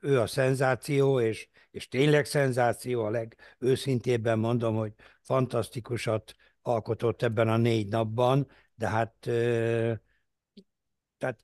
ő 0.00 0.20
a 0.20 0.26
szenzáció, 0.26 1.20
és, 1.20 1.48
és 1.70 1.88
tényleg 1.88 2.24
szenzáció, 2.24 3.04
a 3.04 3.10
legőszintébben 3.10 4.38
mondom, 4.38 4.76
hogy 4.76 4.92
fantasztikusat 5.22 6.34
alkotott 6.66 7.22
ebben 7.22 7.48
a 7.48 7.56
négy 7.56 7.88
napban, 7.88 8.50
de 8.74 8.88
hát 8.88 9.14
tehát 11.18 11.42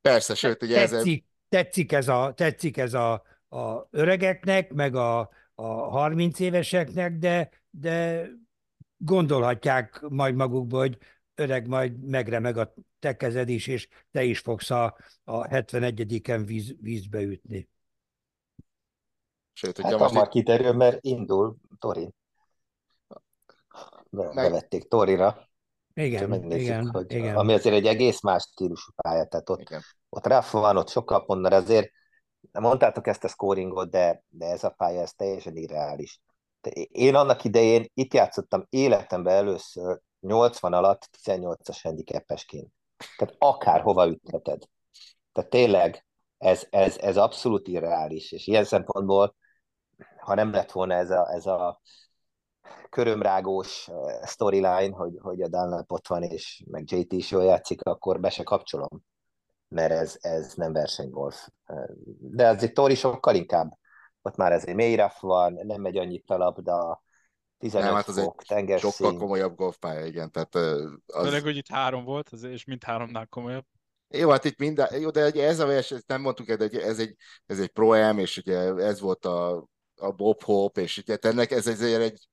Persze, 0.00 0.34
sőt, 0.34 0.62
ugye 0.62 0.88
tetszik, 0.88 1.24
ez... 1.24 1.48
tetszik 1.48 1.92
ez 1.92 2.08
a, 2.08 2.32
tetszik 2.36 2.76
ez 2.76 2.94
a, 2.94 3.12
a 3.48 3.88
öregeknek, 3.90 4.72
meg 4.72 4.94
a, 4.94 5.30
a 5.54 5.64
30 5.64 6.40
éveseknek, 6.40 7.16
de, 7.16 7.50
de 7.70 8.28
gondolhatják 8.96 10.00
majd 10.08 10.34
magukba, 10.34 10.78
hogy 10.78 10.98
öreg, 11.34 11.68
majd 11.68 12.04
megremeg 12.04 12.56
a 12.56 12.74
te 12.98 13.16
kezed 13.16 13.48
is, 13.48 13.66
és 13.66 13.88
te 14.10 14.22
is 14.22 14.38
fogsz 14.38 14.70
a, 14.70 14.96
a 15.24 15.46
71-en 15.46 16.42
víz, 16.46 16.74
vízbe 16.80 17.22
ütni. 17.22 17.68
Sőt, 19.52 19.80
hát 19.80 19.98
most 19.98 20.28
kiderül, 20.28 20.72
mert 20.72 21.04
indul 21.04 21.56
Torin. 21.78 22.14
Be, 24.10 24.24
Meg... 24.24 24.34
Bevették 24.34 24.88
Torira. 24.88 25.48
Igen, 25.94 26.32
igen, 26.50 26.90
hogy, 26.90 27.12
igen. 27.12 27.36
Ami 27.36 27.52
azért 27.52 27.74
egy 27.74 27.86
egész 27.86 28.20
más 28.20 28.42
stílusú 28.42 28.92
pálya, 28.94 29.24
tehát 29.24 29.50
ott, 29.50 29.60
igen. 29.60 29.82
ott 30.08 30.26
ráf 30.26 30.52
van, 30.52 30.76
ott 30.76 30.88
sokkal 30.88 31.24
pontnál, 31.24 31.52
azért 31.52 31.90
mondtátok 32.52 33.06
ezt 33.06 33.24
a 33.24 33.28
scoringot, 33.28 33.90
de, 33.90 34.22
de 34.28 34.46
ez 34.46 34.64
a 34.64 34.70
pálya, 34.70 35.00
ez 35.00 35.12
teljesen 35.12 35.56
irreális. 35.56 36.20
Én 36.88 37.14
annak 37.14 37.44
idején 37.44 37.90
itt 37.94 38.14
játszottam 38.14 38.66
életemben 38.68 39.34
először 39.34 40.00
80 40.20 40.72
alatt 40.72 41.08
18-as 41.22 41.78
handicapesként. 41.82 42.72
Tehát 43.16 43.34
akárhova 43.38 44.06
ütheted. 44.06 44.62
Tehát 45.32 45.50
tényleg 45.50 46.06
ez, 46.38 46.66
ez, 46.70 46.98
ez 46.98 47.16
abszolút 47.16 47.68
irreális, 47.68 48.32
és 48.32 48.46
ilyen 48.46 48.64
szempontból, 48.64 49.34
ha 50.18 50.34
nem 50.34 50.52
lett 50.52 50.72
volna 50.72 50.94
ez 50.94 51.10
a, 51.10 51.32
ez 51.32 51.46
a 51.46 51.80
körömrágós 52.90 53.88
eh, 53.88 54.26
storyline, 54.26 54.96
hogy, 54.96 55.18
hogy 55.20 55.42
a 55.42 55.48
Dunlap 55.48 55.92
ott 55.92 56.06
van, 56.06 56.22
és 56.22 56.64
meg 56.70 56.90
JT 56.90 57.12
is 57.12 57.30
jól 57.30 57.44
játszik, 57.44 57.82
akkor 57.82 58.20
be 58.20 58.30
se 58.30 58.42
kapcsolom, 58.42 59.04
mert 59.68 59.92
ez, 59.92 60.16
ez 60.20 60.54
nem 60.54 60.72
versenygolf. 60.72 61.48
Eh, 61.64 61.84
de 62.18 62.48
azért 62.48 62.74
Tori 62.74 62.94
sokkal 62.94 63.34
inkább, 63.34 63.78
ott 64.22 64.36
már 64.36 64.52
ez 64.52 64.66
egy 64.66 64.74
mély 64.74 65.02
van, 65.20 65.52
nem 65.52 65.80
megy 65.80 65.96
annyit 65.96 66.30
a 66.30 66.36
labda, 66.36 67.04
15 67.58 67.86
nem, 67.86 67.94
hát 67.94 68.08
az 68.08 68.20
fok, 68.20 68.42
egy 68.48 68.78
sokkal 68.78 69.16
komolyabb 69.16 69.56
golfpálya, 69.56 70.06
igen. 70.06 70.30
Tehát 70.30 70.54
az... 70.54 71.24
Főleg, 71.24 71.42
hogy 71.42 71.56
itt 71.56 71.68
három 71.68 72.04
volt, 72.04 72.28
az, 72.28 72.42
és 72.42 72.64
mind 72.64 72.84
háromnál 72.84 73.26
komolyabb. 73.26 73.64
Jó, 74.08 74.30
hát 74.30 74.44
itt 74.44 74.58
minden, 74.58 75.00
jó, 75.00 75.10
de 75.10 75.32
ez 75.32 75.58
a 75.58 75.66
verseny, 75.66 76.00
nem 76.06 76.20
mondtuk 76.20 76.52
de 76.52 76.82
ez 76.82 76.98
egy, 76.98 77.16
ez 77.46 77.60
egy 77.60 77.68
pro 77.68 78.16
és 78.16 78.36
ugye 78.36 78.58
ez 78.74 79.00
volt 79.00 79.24
a, 79.24 79.68
a 79.96 80.10
Bob 80.10 80.42
Hope, 80.42 80.80
és 80.80 80.98
ugye 80.98 81.16
ennek 81.20 81.50
ez 81.50 81.66
azért 81.66 82.00
egy 82.00 82.28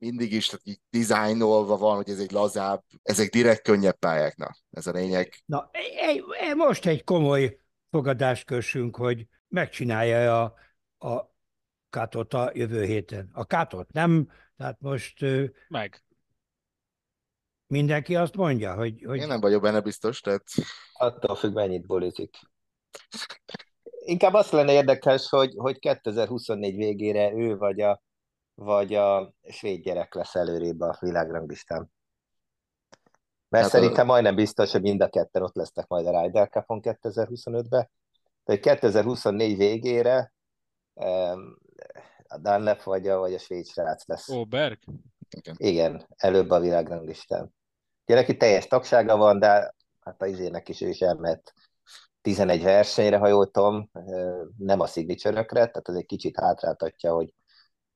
mindig 0.00 0.32
is 0.32 0.46
tehát 0.46 0.66
így 0.66 0.80
dizájnolva 0.90 1.76
van, 1.76 1.96
hogy 1.96 2.08
ez 2.08 2.18
egy 2.18 2.30
lazább, 2.30 2.84
ezek 3.02 3.30
direkt 3.30 3.62
könnyebb 3.62 3.98
pályáknak, 3.98 4.58
ez 4.70 4.86
a 4.86 4.92
lényeg. 4.92 5.34
Na, 5.44 5.70
egy, 5.96 6.24
most 6.56 6.86
egy 6.86 7.04
komoly 7.04 7.58
fogadást 7.90 8.44
kössünk, 8.44 8.96
hogy 8.96 9.26
megcsinálja 9.48 10.42
a, 10.42 10.54
a 11.08 11.28
Kátot 11.90 12.34
a 12.34 12.50
jövő 12.54 12.84
héten. 12.84 13.28
A 13.32 13.44
Kátot 13.44 13.92
nem, 13.92 14.30
tehát 14.56 14.80
most... 14.80 15.24
Meg. 15.68 16.02
Mindenki 17.66 18.16
azt 18.16 18.36
mondja, 18.36 18.74
hogy... 18.74 19.02
hogy... 19.06 19.18
Én 19.18 19.26
nem 19.26 19.40
vagyok 19.40 19.62
benne 19.62 19.80
biztos, 19.80 20.20
tehát... 20.20 20.44
Attól 20.92 21.36
függ, 21.36 21.54
mennyit 21.54 21.86
bolizik. 21.86 22.36
Inkább 24.04 24.34
azt 24.34 24.50
lenne 24.50 24.72
érdekes, 24.72 25.28
hogy, 25.28 25.54
hogy 25.56 25.78
2024 25.78 26.76
végére 26.76 27.32
ő 27.32 27.56
vagy 27.56 27.80
a, 27.80 28.02
vagy 28.62 28.94
a 28.94 29.32
svéd 29.50 29.82
gyerek 29.82 30.14
lesz 30.14 30.34
előrébb 30.34 30.80
a 30.80 30.96
világranglistán. 31.00 31.92
Mert 33.48 33.64
hát 33.64 33.72
szerintem 33.72 34.08
a... 34.08 34.12
majdnem 34.12 34.34
biztos, 34.34 34.72
hogy 34.72 34.80
mind 34.80 35.00
a 35.00 35.08
ketten 35.08 35.42
ott 35.42 35.54
lesznek 35.54 35.86
majd 35.86 36.06
a 36.06 36.20
Ryder 36.20 36.48
Cup-on 36.48 36.80
2025-ben. 36.82 37.90
Tehát 38.44 38.62
2024 38.62 39.56
végére 39.56 40.32
a 42.28 42.38
Dunlap 42.38 42.82
vagy 42.82 43.08
a, 43.08 43.18
vagy 43.18 43.34
a 43.34 43.38
svéd 43.38 43.66
srác 43.66 44.06
lesz. 44.06 44.28
Ó, 44.28 44.44
Berg? 44.44 44.78
Igen. 45.30 45.54
Igen, 45.58 46.06
előbb 46.16 46.50
a 46.50 46.60
világranglistán. 46.60 47.54
Ugye 48.06 48.14
neki 48.14 48.36
teljes 48.36 48.66
tagsága 48.66 49.16
van, 49.16 49.38
de 49.38 49.74
hát 50.00 50.22
a 50.22 50.26
izének 50.26 50.68
is 50.68 50.80
ő 50.80 50.88
is 50.88 51.00
elment 51.00 51.54
11 52.20 52.62
versenyre, 52.62 53.16
ha 53.16 53.28
jól 53.28 53.50
tudom, 53.50 53.90
nem 54.56 54.80
a 54.80 54.86
signature 54.86 55.44
tehát 55.44 55.88
az 55.88 55.94
egy 55.94 56.06
kicsit 56.06 56.40
hátráltatja, 56.40 57.12
hogy 57.14 57.34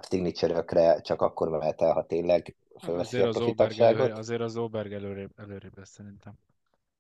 signature 0.09 1.01
csak 1.01 1.23
akkor 1.23 1.49
mehet 1.49 1.83
el, 1.83 1.93
ha 1.93 2.07
tényleg 2.07 2.57
fölveszi 2.83 3.17
azért 3.17 3.35
a 3.35 3.39
profi 3.39 3.55
tagságot. 3.55 4.19
azért 4.19 4.41
az 4.41 4.57
Oberg 4.57 4.93
előrébb, 4.93 5.31
előrébb 5.37 5.79
lesz 5.79 5.91
szerintem 5.91 6.35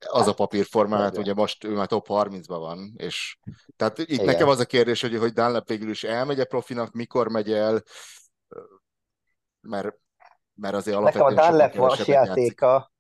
az 0.09 0.29
a 0.29 0.35
papírformát, 0.35 1.19
ugye 1.19 1.35
most 1.35 1.65
ő 1.65 1.75
már 1.75 1.87
top 1.87 2.07
30-ban 2.09 2.43
van, 2.47 2.95
és 2.97 3.39
tehát 3.77 3.99
itt 3.99 4.09
Igen. 4.09 4.25
nekem 4.25 4.49
az 4.49 4.59
a 4.59 4.65
kérdés, 4.65 5.01
hogy, 5.01 5.17
hogy 5.17 5.33
Dunlap 5.33 5.69
végül 5.69 5.91
is 5.91 6.05
elmegy 6.05 6.41
a 6.41 6.45
profinak, 6.45 6.93
mikor 6.93 7.29
megy 7.29 7.53
el, 7.53 7.83
mert, 9.61 9.97
mert 10.55 10.75
azért 10.75 10.97
alapvetően 10.97 11.35
Nekem 11.35 11.45
a 11.45 11.51
Dunlap 11.51 11.75
vas 11.75 12.07
játéka, 12.07 12.67
játszik. 12.67 12.93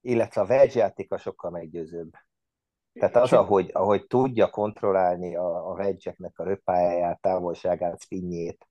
illetve 0.00 0.40
a 0.40 0.44
wedge 0.44 0.78
játéka 0.78 1.18
sokkal 1.18 1.50
meggyőzőbb. 1.50 2.12
Tehát 2.92 3.16
az, 3.16 3.32
ahogy, 3.32 3.70
ahogy 3.72 4.06
tudja 4.06 4.50
kontrollálni 4.50 5.36
a, 5.36 5.70
a 5.70 5.92
a 6.34 6.42
röppájáját, 6.42 7.20
távolságát, 7.20 8.02
spinjét, 8.02 8.66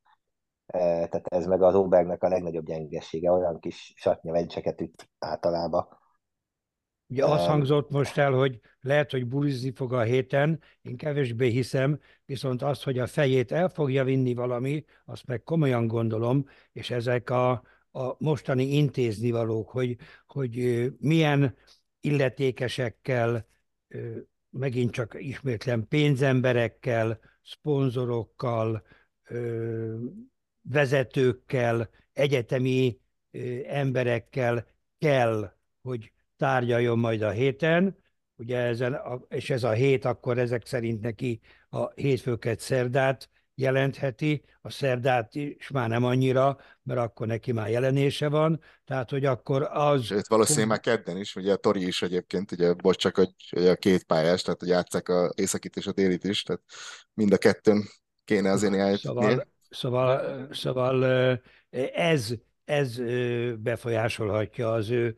tehát 0.71 1.27
ez 1.27 1.45
meg 1.45 1.61
az 1.61 1.75
Obergnek 1.75 2.23
a 2.23 2.27
legnagyobb 2.27 2.65
gyengesége, 2.65 3.31
olyan 3.31 3.59
kis 3.59 3.93
satnya 3.95 4.31
wedge 4.31 4.75
üt 4.79 5.09
általában. 5.19 5.99
Ugye 7.07 7.25
az 7.25 7.45
hangzott 7.45 7.89
most 7.89 8.17
el, 8.17 8.31
hogy 8.31 8.59
lehet, 8.81 9.11
hogy 9.11 9.27
bulizni 9.27 9.71
fog 9.71 9.93
a 9.93 10.01
héten, 10.01 10.61
én 10.81 10.97
kevésbé 10.97 11.49
hiszem, 11.49 11.99
viszont 12.25 12.61
az, 12.61 12.83
hogy 12.83 12.99
a 12.99 13.07
fejét 13.07 13.51
el 13.51 13.69
fogja 13.69 14.03
vinni 14.03 14.33
valami, 14.33 14.85
azt 15.05 15.25
meg 15.25 15.43
komolyan 15.43 15.87
gondolom, 15.87 16.45
és 16.71 16.89
ezek 16.89 17.29
a, 17.29 17.51
a 17.91 18.15
mostani 18.17 18.63
intéznivalók, 18.63 19.69
hogy, 19.69 19.97
hogy 20.25 20.85
milyen 20.99 21.55
illetékesekkel 21.99 23.45
megint 24.49 24.91
csak 24.91 25.15
ismétlen 25.19 25.87
pénzemberekkel, 25.87 27.19
szponzorokkal, 27.43 28.83
vezetőkkel, 30.61 31.89
egyetemi 32.13 32.99
emberekkel 33.67 34.67
kell, 34.99 35.53
hogy 35.81 36.11
tárgyaljon 36.37 36.99
majd 36.99 37.21
a 37.21 37.29
héten, 37.29 37.97
ugye 38.35 38.57
ezen, 38.57 38.99
és 39.29 39.49
ez 39.49 39.63
a 39.63 39.71
hét 39.71 40.05
akkor 40.05 40.37
ezek 40.37 40.65
szerint 40.65 41.01
neki 41.01 41.39
a 41.69 41.89
hétfőket 41.89 42.59
szerdát 42.59 43.29
jelentheti, 43.55 44.43
a 44.61 44.69
szerdát 44.69 45.35
is 45.35 45.69
már 45.69 45.89
nem 45.89 46.03
annyira, 46.03 46.57
mert 46.83 46.99
akkor 46.99 47.27
neki 47.27 47.51
már 47.51 47.69
jelenése 47.69 48.29
van, 48.29 48.61
tehát 48.85 49.09
hogy 49.09 49.25
akkor 49.25 49.67
az... 49.71 50.03
Sőt, 50.03 50.27
valószínűleg 50.27 50.67
már 50.67 50.79
kedden 50.79 51.17
is, 51.17 51.35
ugye 51.35 51.51
a 51.51 51.55
Tori 51.55 51.87
is 51.87 52.01
egyébként, 52.01 52.51
ugye 52.51 52.73
bocs, 52.73 52.97
csak 52.97 53.15
hogy, 53.15 53.33
hogy 53.49 53.67
a 53.67 53.75
két 53.75 54.03
pályás, 54.03 54.41
tehát 54.41 54.59
hogy 54.59 54.69
játszák 54.69 55.09
a 55.09 55.31
északit 55.35 55.75
és 55.75 55.87
a 55.87 55.91
délit 55.91 56.23
is, 56.23 56.43
tehát 56.43 56.61
mind 57.13 57.33
a 57.33 57.37
kettőn 57.37 57.83
kéne 58.23 58.51
azért 58.51 58.71
néhány 58.71 58.95
Szóval, 58.95 59.47
szóval, 59.71 60.47
szóval 60.53 61.03
ez, 61.93 62.33
ez 62.63 62.97
befolyásolhatja 63.57 64.71
az 64.71 64.89
ő, 64.89 65.15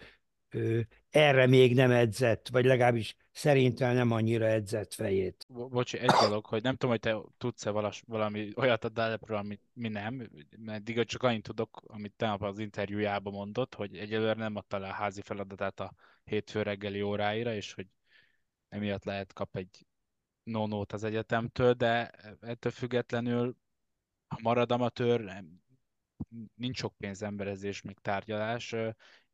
ő 0.50 0.88
erre 1.10 1.48
még 1.48 1.76
nem 1.76 1.92
edzett, 1.92 2.48
vagy 2.48 2.66
legalábbis 2.66 3.16
szerintem 3.32 3.94
nem 3.94 4.12
annyira 4.12 4.46
edzett 4.46 4.94
fejét. 4.94 5.46
Bocsi, 5.50 5.98
egy 5.98 6.12
dolog, 6.22 6.46
hogy 6.46 6.64
nem 6.64 6.74
tudom, 6.74 6.90
hogy 6.90 7.00
te 7.00 7.18
tudsz-e 7.38 7.70
valas, 7.70 8.04
valami 8.08 8.52
olyat 8.56 8.84
a 8.84 8.90
Dalepről, 8.90 9.38
amit 9.38 9.62
mi 9.74 9.88
nem, 9.88 10.30
mert 10.58 10.90
eddig 10.90 11.06
csak 11.06 11.24
annyit 11.24 11.44
tudok, 11.44 11.82
amit 11.88 12.14
te 12.16 12.36
az 12.40 12.60
interjújában 12.60 13.34
mondott, 13.34 13.76
hogy 13.76 13.98
egyelőre 13.98 14.34
nem 14.34 14.56
adta 14.56 14.78
le 14.78 14.88
a 14.88 14.94
házi 14.94 15.22
feladatát 15.22 15.80
a 15.80 15.94
hétfő 16.24 16.62
reggeli 16.62 17.02
óráira, 17.02 17.54
és 17.54 17.74
hogy 17.74 17.88
emiatt 18.70 19.04
lehet 19.04 19.34
kap 19.34 19.56
egy 19.56 19.86
nonót 20.44 20.94
az 20.94 21.04
egyetemtől, 21.04 21.74
de 21.74 22.10
ettől 22.42 22.72
függetlenül, 22.72 23.56
ha 24.34 24.40
marad 24.42 24.72
amatőr, 24.72 25.44
nincs 26.56 26.78
sok 26.78 26.94
pénz 26.98 27.22
emberezés, 27.22 27.84
tárgyalás. 28.02 28.76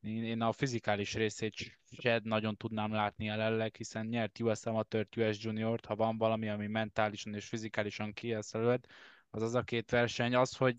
Én 0.01 0.41
a 0.41 0.51
fizikális 0.51 1.13
részét 1.13 1.53
se 2.01 2.21
nagyon 2.23 2.55
tudnám 2.55 2.91
látni 2.91 3.25
jelenleg, 3.25 3.75
hiszen 3.75 4.05
nyert 4.05 4.39
US 4.39 4.65
Amateur, 4.65 5.07
US 5.17 5.43
Junior-t, 5.43 5.85
ha 5.85 5.95
van 5.95 6.17
valami, 6.17 6.49
ami 6.49 6.67
mentálisan 6.67 7.33
és 7.33 7.47
fizikálisan 7.47 8.13
kieszelőd, 8.13 8.85
az 9.29 9.41
az 9.41 9.55
a 9.55 9.63
két 9.63 9.89
verseny. 9.89 10.35
Az, 10.35 10.55
hogy 10.55 10.77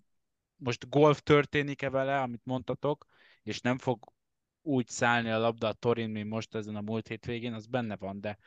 most 0.56 0.88
golf 0.88 1.22
történik-e 1.22 1.90
vele, 1.90 2.20
amit 2.20 2.44
mondtatok, 2.44 3.06
és 3.42 3.60
nem 3.60 3.78
fog 3.78 4.12
úgy 4.62 4.88
szállni 4.88 5.30
a 5.30 5.38
labda 5.38 5.68
a 5.68 5.72
Torin, 5.72 6.10
mint 6.10 6.28
most 6.28 6.54
ezen 6.54 6.76
a 6.76 6.80
múlt 6.80 7.08
hétvégén, 7.08 7.52
az 7.52 7.66
benne 7.66 7.96
van, 7.96 8.20
de 8.20 8.38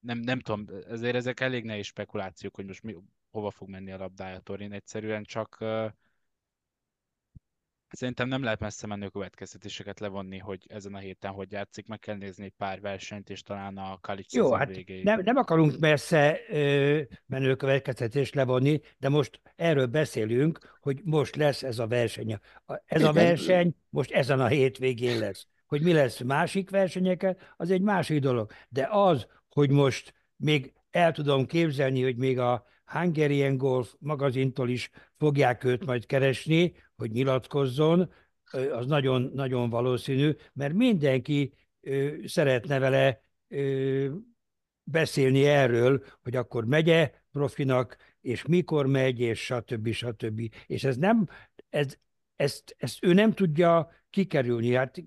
nem, 0.00 0.18
nem 0.18 0.40
tudom, 0.40 0.66
ezért 0.88 1.14
ezek 1.14 1.40
elég 1.40 1.64
nehéz 1.64 1.86
spekulációk, 1.86 2.54
hogy 2.54 2.66
most 2.66 2.82
mi, 2.82 2.96
hova 3.30 3.50
fog 3.50 3.68
menni 3.68 3.92
a 3.92 3.96
labdája 3.96 4.36
a 4.36 4.40
Torin. 4.40 4.72
Egyszerűen 4.72 5.24
csak 5.24 5.56
uh, 5.60 5.90
Szerintem 7.92 8.28
nem 8.28 8.42
lehet 8.42 8.60
messze 8.60 8.86
menő 8.86 9.08
következtetéseket 9.08 10.00
levonni, 10.00 10.38
hogy 10.38 10.66
ezen 10.68 10.94
a 10.94 10.98
héten 10.98 11.30
hogy 11.30 11.52
játszik, 11.52 11.86
meg 11.86 11.98
kell 11.98 12.16
nézni 12.16 12.44
egy 12.44 12.52
pár 12.56 12.80
versenyt, 12.80 13.30
és 13.30 13.42
talán 13.42 13.76
a 13.76 13.98
Kalics 14.00 14.32
Jó, 14.32 14.52
hát 14.52 14.74
végéig. 14.74 15.04
Nem, 15.04 15.20
nem 15.24 15.36
akarunk 15.36 15.78
messze 15.78 16.40
ö, 16.48 17.00
menő 17.26 17.56
következtetést 17.56 18.34
levonni, 18.34 18.80
de 18.98 19.08
most 19.08 19.40
erről 19.56 19.86
beszélünk, 19.86 20.78
hogy 20.80 21.00
most 21.04 21.36
lesz 21.36 21.62
ez 21.62 21.78
a 21.78 21.86
verseny. 21.86 22.38
Ez 22.84 23.02
a 23.02 23.12
verseny 23.12 23.74
most 23.88 24.10
ezen 24.10 24.40
a 24.40 24.46
hétvégén 24.46 25.18
lesz. 25.18 25.46
Hogy 25.66 25.82
mi 25.82 25.92
lesz 25.92 26.20
másik 26.20 26.70
versenyeken, 26.70 27.36
az 27.56 27.70
egy 27.70 27.82
másik 27.82 28.20
dolog. 28.20 28.52
De 28.68 28.88
az, 28.90 29.26
hogy 29.50 29.70
most 29.70 30.14
még 30.36 30.72
el 30.90 31.12
tudom 31.12 31.46
képzelni, 31.46 32.02
hogy 32.02 32.16
még 32.16 32.38
a 32.38 32.64
Hungarian 32.84 33.56
Golf 33.56 33.94
magazintól 33.98 34.68
is 34.68 34.90
fogják 35.18 35.64
őt 35.64 35.86
majd 35.86 36.06
keresni, 36.06 36.74
hogy 36.96 37.10
nyilatkozzon, 37.10 38.12
az 38.72 38.86
nagyon, 38.86 39.30
nagyon 39.34 39.70
valószínű, 39.70 40.36
mert 40.52 40.74
mindenki 40.74 41.52
szeretne 42.24 42.78
vele 42.78 43.22
beszélni 44.82 45.44
erről, 45.44 46.04
hogy 46.22 46.36
akkor 46.36 46.64
megye 46.64 47.12
profinak, 47.32 47.96
és 48.20 48.46
mikor 48.46 48.86
megy, 48.86 49.20
és 49.20 49.44
stb. 49.44 49.92
stb. 49.92 50.54
És 50.66 50.84
ez 50.84 50.96
nem, 50.96 51.28
ez, 51.68 51.96
ezt, 52.36 52.74
ezt 52.78 53.04
ő 53.04 53.12
nem 53.12 53.32
tudja 53.32 53.90
kikerülni. 54.10 54.74
Hát 54.74 55.02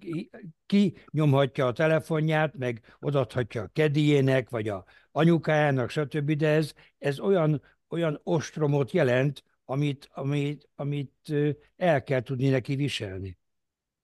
ki 0.65 0.97
nyomhatja 1.11 1.67
a 1.67 1.71
telefonját, 1.71 2.57
meg 2.57 2.95
odathatja 2.99 3.61
a 3.61 3.69
kedélyének, 3.73 4.49
vagy 4.49 4.67
a 4.67 4.85
anyukájának, 5.11 5.89
stb., 5.89 6.31
de 6.31 6.47
ez, 6.47 6.73
ez 6.97 7.19
olyan, 7.19 7.61
olyan 7.89 8.19
ostromot 8.23 8.91
jelent, 8.91 9.43
amit, 9.65 10.09
amit, 10.13 10.69
amit 10.75 11.33
el 11.75 12.03
kell 12.03 12.21
tudni 12.21 12.49
neki 12.49 12.75
viselni. 12.75 13.37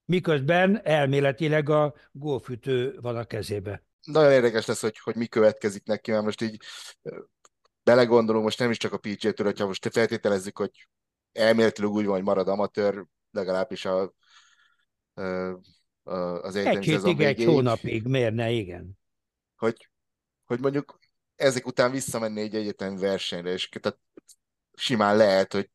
Miközben 0.06 0.86
elméletileg 0.86 1.70
a 1.70 1.94
gófütő 2.12 2.98
van 3.02 3.16
a 3.16 3.24
kezébe. 3.24 3.84
Nagyon 4.04 4.32
érdekes 4.32 4.66
lesz, 4.66 4.82
hogy, 4.82 5.00
hogy 5.00 5.16
mi 5.16 5.28
következik 5.28 5.84
neki, 5.86 6.12
mert 6.12 6.24
most 6.24 6.42
így 6.42 6.62
belegondolom, 7.84 8.42
most 8.42 8.60
nem 8.60 8.70
is 8.70 8.78
csak 8.78 8.94
a 8.94 8.98
PJ-től, 8.98 9.46
hogyha 9.46 9.66
most 9.66 9.90
feltételezzük, 9.92 10.58
hogy 10.58 10.88
elméletileg 11.32 11.92
úgy 11.92 12.06
van, 12.06 12.16
hogy 12.16 12.24
marad 12.24 12.48
amatőr, 12.48 13.06
legalábbis 13.32 13.86
a, 13.86 14.14
a, 16.04 16.42
az 16.42 16.56
egyetemi 16.56 16.86
szezon 16.86 17.20
egy 17.20 17.44
hónapig, 17.44 18.04
miért 18.04 18.34
ne, 18.34 18.52
igen. 18.52 18.98
Hogy, 19.56 19.90
hogy 20.46 20.60
mondjuk 20.60 21.00
ezek 21.36 21.68
után 21.68 21.92
visszamenni 21.92 22.42
egy 22.42 22.56
egyetemi 22.56 23.00
versenyre, 23.00 23.52
és 23.52 23.70
tehát 23.70 24.00
simán 24.74 25.18
lehet, 25.18 25.54
hogy 25.54 25.70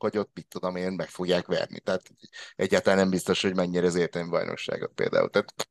hogy 0.00 0.18
ott 0.18 0.30
mit 0.34 0.48
tudom 0.48 0.76
én, 0.76 0.92
meg 0.92 1.08
fogják 1.08 1.46
verni. 1.46 1.80
Tehát 1.80 2.10
egyáltalán 2.56 2.98
nem 2.98 3.10
biztos, 3.10 3.42
hogy 3.42 3.54
mennyire 3.54 3.86
az 3.86 3.94
értelmi 3.94 4.30
bajnokságot 4.30 4.92
például. 4.94 5.30
Tehát, 5.30 5.68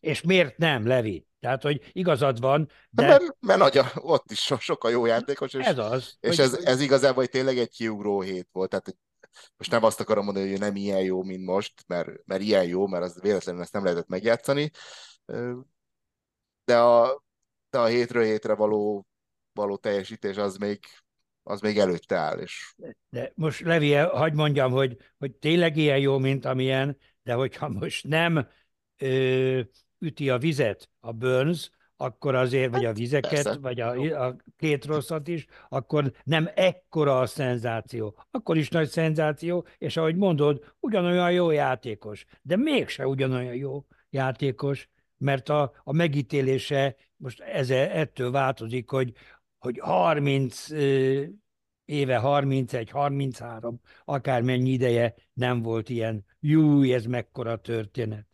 és 0.00 0.22
miért 0.22 0.56
nem, 0.56 0.86
Levi? 0.86 1.26
Tehát, 1.40 1.62
hogy 1.62 1.90
igazad 1.92 2.40
van, 2.40 2.70
de... 2.90 3.06
Mert, 3.06 3.36
mert 3.40 3.58
nagy 3.58 3.78
a, 3.78 3.92
ott 3.94 4.30
is 4.30 4.40
so, 4.40 4.58
sokkal 4.58 4.90
jó 4.90 5.06
játékos, 5.06 5.52
és, 5.52 5.64
ez 5.64 5.78
az, 5.78 6.16
és 6.20 6.36
hogy... 6.36 6.44
ez, 6.44 6.52
ez 6.52 6.80
igazából 6.80 7.22
hogy 7.22 7.30
tényleg 7.30 7.58
egy 7.58 7.70
kiugró 7.70 8.20
hét 8.20 8.48
volt. 8.52 8.70
Tehát 8.70 8.96
most 9.56 9.70
nem 9.70 9.84
azt 9.84 10.00
akarom 10.00 10.24
mondani, 10.24 10.50
hogy 10.50 10.58
nem 10.58 10.76
ilyen 10.76 11.02
jó, 11.02 11.22
mint 11.22 11.44
most, 11.44 11.84
mert, 11.86 12.26
mert 12.26 12.42
ilyen 12.42 12.64
jó, 12.64 12.86
mert 12.86 13.04
az 13.04 13.20
véletlenül 13.20 13.60
ezt 13.60 13.72
nem 13.72 13.84
lehetett 13.84 14.08
megjátszani, 14.08 14.70
de 16.64 16.78
a, 16.78 17.24
de 17.70 17.78
a 17.78 17.86
hétről 17.86 18.24
hétre 18.24 18.54
való, 18.54 19.06
való 19.52 19.76
teljesítés 19.76 20.36
az 20.36 20.56
még, 20.56 20.78
az 21.42 21.60
még 21.60 21.78
előtte 21.78 22.16
áll. 22.16 22.38
És... 22.38 22.74
De 23.08 23.32
most 23.34 23.60
Levi, 23.60 23.92
hagyd 23.92 24.34
mondjam, 24.34 24.72
hogy, 24.72 24.96
hogy 25.18 25.34
tényleg 25.36 25.76
ilyen 25.76 25.98
jó, 25.98 26.18
mint 26.18 26.44
amilyen, 26.44 26.98
de 27.22 27.32
hogyha 27.32 27.68
most 27.68 28.06
nem 28.06 28.48
ö, 28.96 29.60
üti 29.98 30.30
a 30.30 30.38
vizet 30.38 30.90
a 31.00 31.12
Burns, 31.12 31.70
akkor 31.96 32.34
azért, 32.34 32.70
vagy 32.70 32.84
a 32.84 32.86
hát, 32.86 32.96
vizeket, 32.96 33.42
Persze. 33.42 33.58
vagy 33.58 33.80
a, 33.80 34.26
a 34.26 34.36
két 34.56 34.84
rosszat 34.84 35.28
is, 35.28 35.46
akkor 35.68 36.12
nem 36.24 36.50
ekkora 36.54 37.18
a 37.18 37.26
szenzáció. 37.26 38.18
Akkor 38.30 38.56
is 38.56 38.68
nagy 38.68 38.88
szenzáció, 38.88 39.66
és 39.78 39.96
ahogy 39.96 40.16
mondod, 40.16 40.74
ugyanolyan 40.80 41.32
jó 41.32 41.50
játékos, 41.50 42.24
de 42.42 42.56
mégse 42.56 43.06
ugyanolyan 43.06 43.54
jó 43.54 43.84
játékos, 44.10 44.88
mert 45.18 45.48
a, 45.48 45.72
a 45.84 45.92
megítélése 45.92 46.96
most 47.16 47.40
ez, 47.40 47.70
ettől 47.70 48.30
változik, 48.30 48.90
hogy, 48.90 49.12
hogy 49.58 49.78
30 49.78 50.68
éve 51.84 52.16
31, 52.16 52.90
33, 52.90 53.80
akármennyi 54.04 54.70
ideje 54.70 55.14
nem 55.32 55.62
volt 55.62 55.88
ilyen, 55.88 56.24
jú, 56.40 56.92
ez 56.92 57.04
mekkora 57.04 57.56
történet. 57.56 58.26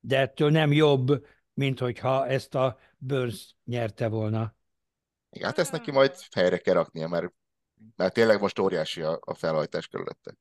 De 0.00 0.18
ettől 0.18 0.50
nem 0.50 0.72
jobb, 0.72 1.26
mint 1.54 1.78
hogyha 1.78 2.26
ezt 2.26 2.54
a 2.54 2.78
Burns 2.98 3.54
nyerte 3.64 4.08
volna. 4.08 4.56
Igen, 5.30 5.48
hát 5.48 5.58
ezt 5.58 5.72
neki 5.72 5.90
majd 5.90 6.14
helyre 6.34 6.58
kell 6.58 6.74
raknia, 6.74 7.08
mert, 7.08 7.32
mert 7.96 8.14
tényleg 8.14 8.40
most 8.40 8.58
óriási 8.58 9.02
a, 9.02 9.18
a 9.20 9.34
felhajtás 9.34 9.86
körülötte. 9.86 10.34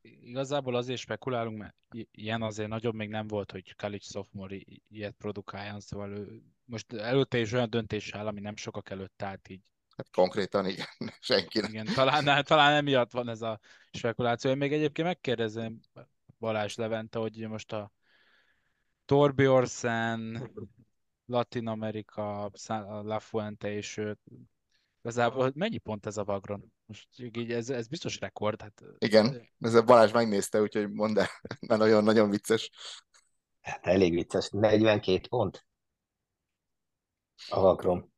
Igazából 0.00 0.76
azért 0.76 1.00
spekulálunk, 1.00 1.58
mert 1.58 1.74
ilyen 2.10 2.42
azért 2.42 2.68
nagyobb 2.68 2.94
még 2.94 3.08
nem 3.08 3.26
volt, 3.26 3.50
hogy 3.50 3.76
Kalic 3.76 4.10
sophomore 4.10 4.56
ilyet 4.88 5.14
produkáljon, 5.18 5.80
szóval 5.80 6.10
ő 6.10 6.42
most 6.64 6.92
előtte 6.92 7.38
is 7.38 7.52
olyan 7.52 7.70
döntés 7.70 8.12
áll, 8.12 8.26
ami 8.26 8.40
nem 8.40 8.56
sokak 8.56 8.90
előtt 8.90 9.22
állt 9.22 9.48
így. 9.48 9.60
Hát 9.96 10.10
konkrétan 10.10 10.66
igen, 10.66 10.86
senki 11.20 11.60
nem. 11.60 11.70
Igen, 11.70 11.86
talán, 11.94 12.44
talán 12.44 12.72
emiatt 12.72 13.12
van 13.12 13.28
ez 13.28 13.42
a 13.42 13.60
spekuláció. 13.90 14.50
Én 14.50 14.56
még 14.56 14.72
egyébként 14.72 15.06
megkérdezem 15.06 15.80
Balázs 16.38 16.74
Levente, 16.74 17.18
hogy 17.18 17.48
most 17.48 17.72
a 17.72 17.92
Torbjorsen, 19.12 20.50
Latin 21.26 21.66
America, 21.66 22.50
La 23.02 23.18
Fuente 23.18 23.70
és 23.70 23.96
ő, 23.96 24.18
igazából 25.00 25.52
mennyi 25.54 25.78
pont 25.78 26.06
ez 26.06 26.16
a 26.16 26.24
Vagron? 26.24 26.72
Most 26.86 27.08
így 27.18 27.52
ez, 27.52 27.70
ez 27.70 27.88
biztos 27.88 28.20
rekord. 28.20 28.60
Hát... 28.60 28.82
Igen, 28.98 29.48
ez 29.58 29.74
a 29.74 29.82
Balázs 29.82 30.12
megnézte, 30.12 30.60
úgyhogy 30.60 30.90
mondd 30.90 31.18
el, 31.18 31.26
mert 31.68 31.80
nagyon-nagyon 31.80 32.30
vicces. 32.30 32.70
Hát 33.60 33.86
elég 33.86 34.12
vicces, 34.12 34.48
42 34.50 35.28
pont 35.28 35.66
a 37.48 37.60
Vagrom. 37.60 38.12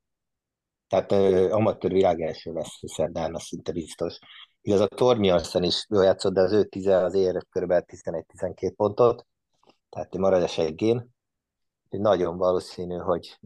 Tehát 0.88 1.12
uh, 1.12 1.54
amatőr 1.54 1.92
világ 1.92 2.20
első 2.20 2.52
lesz 2.52 2.80
szerdán, 2.80 3.34
az 3.34 3.42
szinte 3.42 3.72
biztos. 3.72 4.18
Igaz, 4.60 4.80
a 4.80 4.88
Tormiarsen 4.88 5.62
is 5.62 5.86
jól 5.88 6.04
játszott, 6.04 6.32
de 6.32 6.40
az 6.40 6.52
ő 6.52 6.64
10 6.64 6.86
azért 6.86 7.46
kb. 7.48 7.72
11-12 7.72 8.72
pontot, 8.76 9.26
tehát 9.94 10.16
marad 10.16 10.42
a 10.42 10.46
seggén. 10.46 11.14
Nagyon 11.88 12.36
valószínű, 12.36 12.96
hogy, 12.96 13.38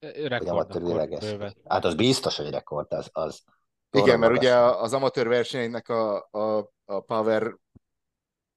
hogy 0.00 0.48
amatőr 0.48 0.82
világ 0.82 1.18
Hát 1.64 1.84
az 1.84 1.94
biztos, 1.94 2.36
hogy 2.36 2.50
rekord, 2.50 2.92
az, 2.92 3.08
az 3.12 3.42
igen, 3.90 4.18
mert 4.18 4.32
ugye 4.32 4.54
az 4.56 4.92
amatőr 4.92 5.28
versenynek 5.28 5.88
a, 5.88 6.28
a, 6.30 6.72
a 6.84 7.00
Power 7.00 7.56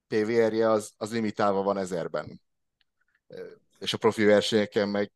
PVR-je 0.07 0.69
az, 0.69 0.91
az 0.97 1.11
limitálva 1.11 1.63
van 1.63 1.77
ezerben. 1.77 2.41
És 3.79 3.93
a 3.93 3.97
profi 3.97 4.23
versenyeken 4.23 4.89
meg, 4.89 5.11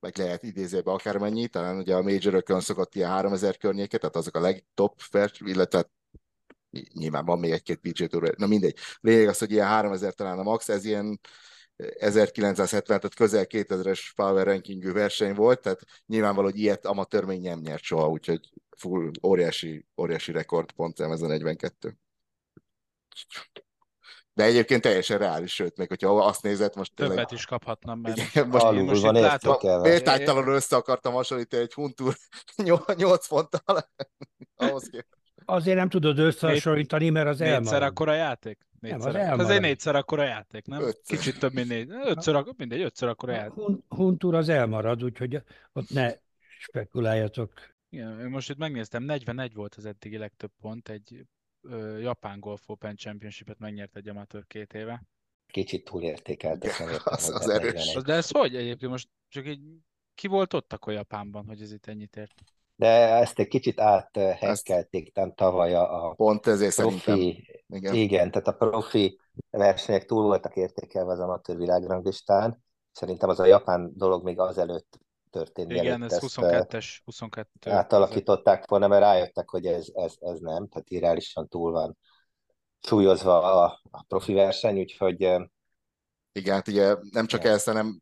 meg 0.00 0.16
lehet 0.16 0.42
idézőbe 0.42 0.90
akármennyi, 0.90 1.48
talán 1.48 1.76
ugye 1.76 1.94
a 1.94 2.02
major 2.02 2.44
szokott 2.62 2.94
ilyen 2.94 3.10
3000 3.10 3.56
környéket, 3.56 4.00
tehát 4.00 4.16
azok 4.16 4.36
a 4.36 4.40
legtop 4.40 5.00
illetve 5.38 5.90
nyilván 6.92 7.24
van 7.24 7.38
még 7.38 7.50
egy-két 7.50 7.78
PG 7.78 8.06
Tour, 8.06 8.34
na 8.36 8.46
mindegy. 8.46 8.76
Lényeg 9.00 9.28
az, 9.28 9.38
hogy 9.38 9.50
ilyen 9.50 9.66
3000 9.66 10.14
talán 10.14 10.38
a 10.38 10.42
max, 10.42 10.68
ez 10.68 10.84
ilyen 10.84 11.20
1970, 11.98 12.98
tehát 12.98 13.14
közel 13.14 13.44
2000-es 13.48 14.00
power 14.14 14.46
rankingű 14.46 14.92
verseny 14.92 15.34
volt, 15.34 15.60
tehát 15.60 15.80
nyilvánvaló, 16.06 16.46
hogy 16.46 16.58
ilyet 16.58 16.86
amatőr 16.86 17.24
még 17.24 17.40
nem 17.40 17.60
nyert 17.60 17.82
soha, 17.82 18.08
úgyhogy 18.08 18.40
full 18.76 19.10
óriási, 19.22 19.86
óriási 19.96 20.32
rekord 20.32 20.70
ez 20.96 21.22
a 21.22 21.26
42. 21.26 21.96
De 24.32 24.44
egyébként 24.44 24.82
teljesen 24.82 25.18
reális, 25.18 25.54
sőt, 25.54 25.76
még 25.76 25.88
hogyha 25.88 26.24
azt 26.24 26.42
nézed, 26.42 26.76
most 26.76 26.94
tényleg... 26.94 27.16
Többet 27.16 27.32
is 27.32 27.46
kaphatnam, 27.46 28.00
mert 28.00 28.16
igen, 28.16 28.48
most, 28.48 28.64
Alul 28.64 28.84
most 28.84 29.02
van 29.02 29.14
látom... 29.14 29.80
Méltánytalanul 29.80 30.54
össze 30.54 30.76
akartam 30.76 31.12
hasonlítani 31.12 31.62
egy 31.62 31.72
Huntur 31.72 32.16
8 32.96 33.28
ponttal. 33.28 33.90
Ahhoz 34.56 34.88
képest. 34.90 35.17
Azért 35.50 35.76
nem 35.76 35.88
tudod 35.88 36.18
összehasonlítani, 36.18 37.10
mert 37.10 37.28
az 37.28 37.40
elmarad. 37.40 37.62
Négyszer 37.62 37.82
akkora 37.82 38.14
játék? 38.14 38.66
Négyszer. 38.80 38.98
Nem, 39.00 39.08
az 39.08 39.14
elmarad. 39.14 39.40
Azért 39.40 39.60
négyszer 39.60 39.96
akkora 39.96 40.24
játék, 40.24 40.66
nem? 40.66 40.82
Ötször. 40.82 41.18
Kicsit 41.18 41.38
több, 41.38 41.52
mint 41.52 41.68
négy. 41.68 41.90
Ötször, 41.90 42.34
akkor 42.34 42.54
mindegy, 42.56 42.80
ötször 42.80 43.08
akkora 43.08 43.32
játék. 43.32 43.64
Huntur 43.88 44.34
az 44.34 44.48
elmarad, 44.48 45.04
úgyhogy 45.04 45.42
ott 45.72 45.90
ne 45.90 46.12
spekuláljatok. 46.58 47.52
Igen, 47.88 48.30
most 48.30 48.50
itt 48.50 48.56
megnéztem, 48.56 49.02
41 49.02 49.54
volt 49.54 49.74
az 49.74 49.84
eddigi 49.84 50.16
legtöbb 50.16 50.50
pont, 50.60 50.88
egy 50.88 51.26
ö, 51.62 51.98
Japán 51.98 52.40
Golf 52.40 52.62
Open 52.66 52.96
Championship-et 52.96 53.58
megnyert 53.58 53.96
egy 53.96 54.08
amatőr 54.08 54.46
két 54.46 54.72
éve. 54.72 55.02
Kicsit 55.46 55.84
túlértékelt. 55.84 56.64
Az, 57.04 57.28
az 57.28 57.48
erős. 57.48 57.92
De 58.04 58.14
ez 58.14 58.30
hogy 58.30 58.56
egyébként 58.56 58.90
most 58.90 59.08
csak 59.28 59.46
egy 59.46 59.60
ki 60.14 60.26
volt 60.26 60.54
ott 60.54 60.72
akkor 60.72 60.92
Japánban, 60.92 61.46
hogy 61.46 61.62
ez 61.62 61.72
itt 61.72 61.86
ennyit 61.86 62.16
ért? 62.16 62.42
De 62.78 62.88
ezt 63.14 63.38
egy 63.38 63.48
kicsit 63.48 63.80
áthekkelték 63.80 65.10
ezt... 65.14 65.34
tavaly 65.34 65.74
a, 65.74 66.12
Pont 66.16 66.46
ezért 66.46 66.74
profi, 66.74 66.98
szerintem. 66.98 67.42
Igen. 67.66 67.94
igen, 67.94 68.30
tehát 68.30 68.48
a 68.48 68.52
profi 68.52 69.20
versenyek 69.50 70.04
túl 70.04 70.22
voltak 70.22 70.56
értékelve 70.56 71.12
az 71.12 71.20
amatőr 71.20 71.56
világranglistán. 71.56 72.64
Szerintem 72.92 73.28
az 73.28 73.40
a 73.40 73.46
japán 73.46 73.92
dolog 73.94 74.24
még 74.24 74.38
azelőtt 74.38 74.98
történt. 75.30 75.70
Igen, 75.70 76.02
ez 76.02 76.18
22-es, 76.20 76.96
22. 77.04 77.70
Átalakították 77.70 78.68
volna, 78.68 78.88
mert 78.88 79.02
rájöttek, 79.02 79.48
hogy 79.48 79.66
ez, 79.66 79.86
ez, 79.94 80.14
ez 80.20 80.38
nem, 80.38 80.68
tehát 80.68 80.90
irreálisan 80.90 81.48
túl 81.48 81.72
van 81.72 81.98
súlyozva 82.80 83.62
a, 83.62 83.80
a 83.90 84.02
profi 84.02 84.32
verseny, 84.32 84.78
úgyhogy... 84.78 85.20
Igen, 86.32 86.54
hát 86.54 86.68
ugye 86.68 86.96
nem 87.10 87.26
csak 87.26 87.44
ez, 87.44 87.64
hanem 87.64 88.00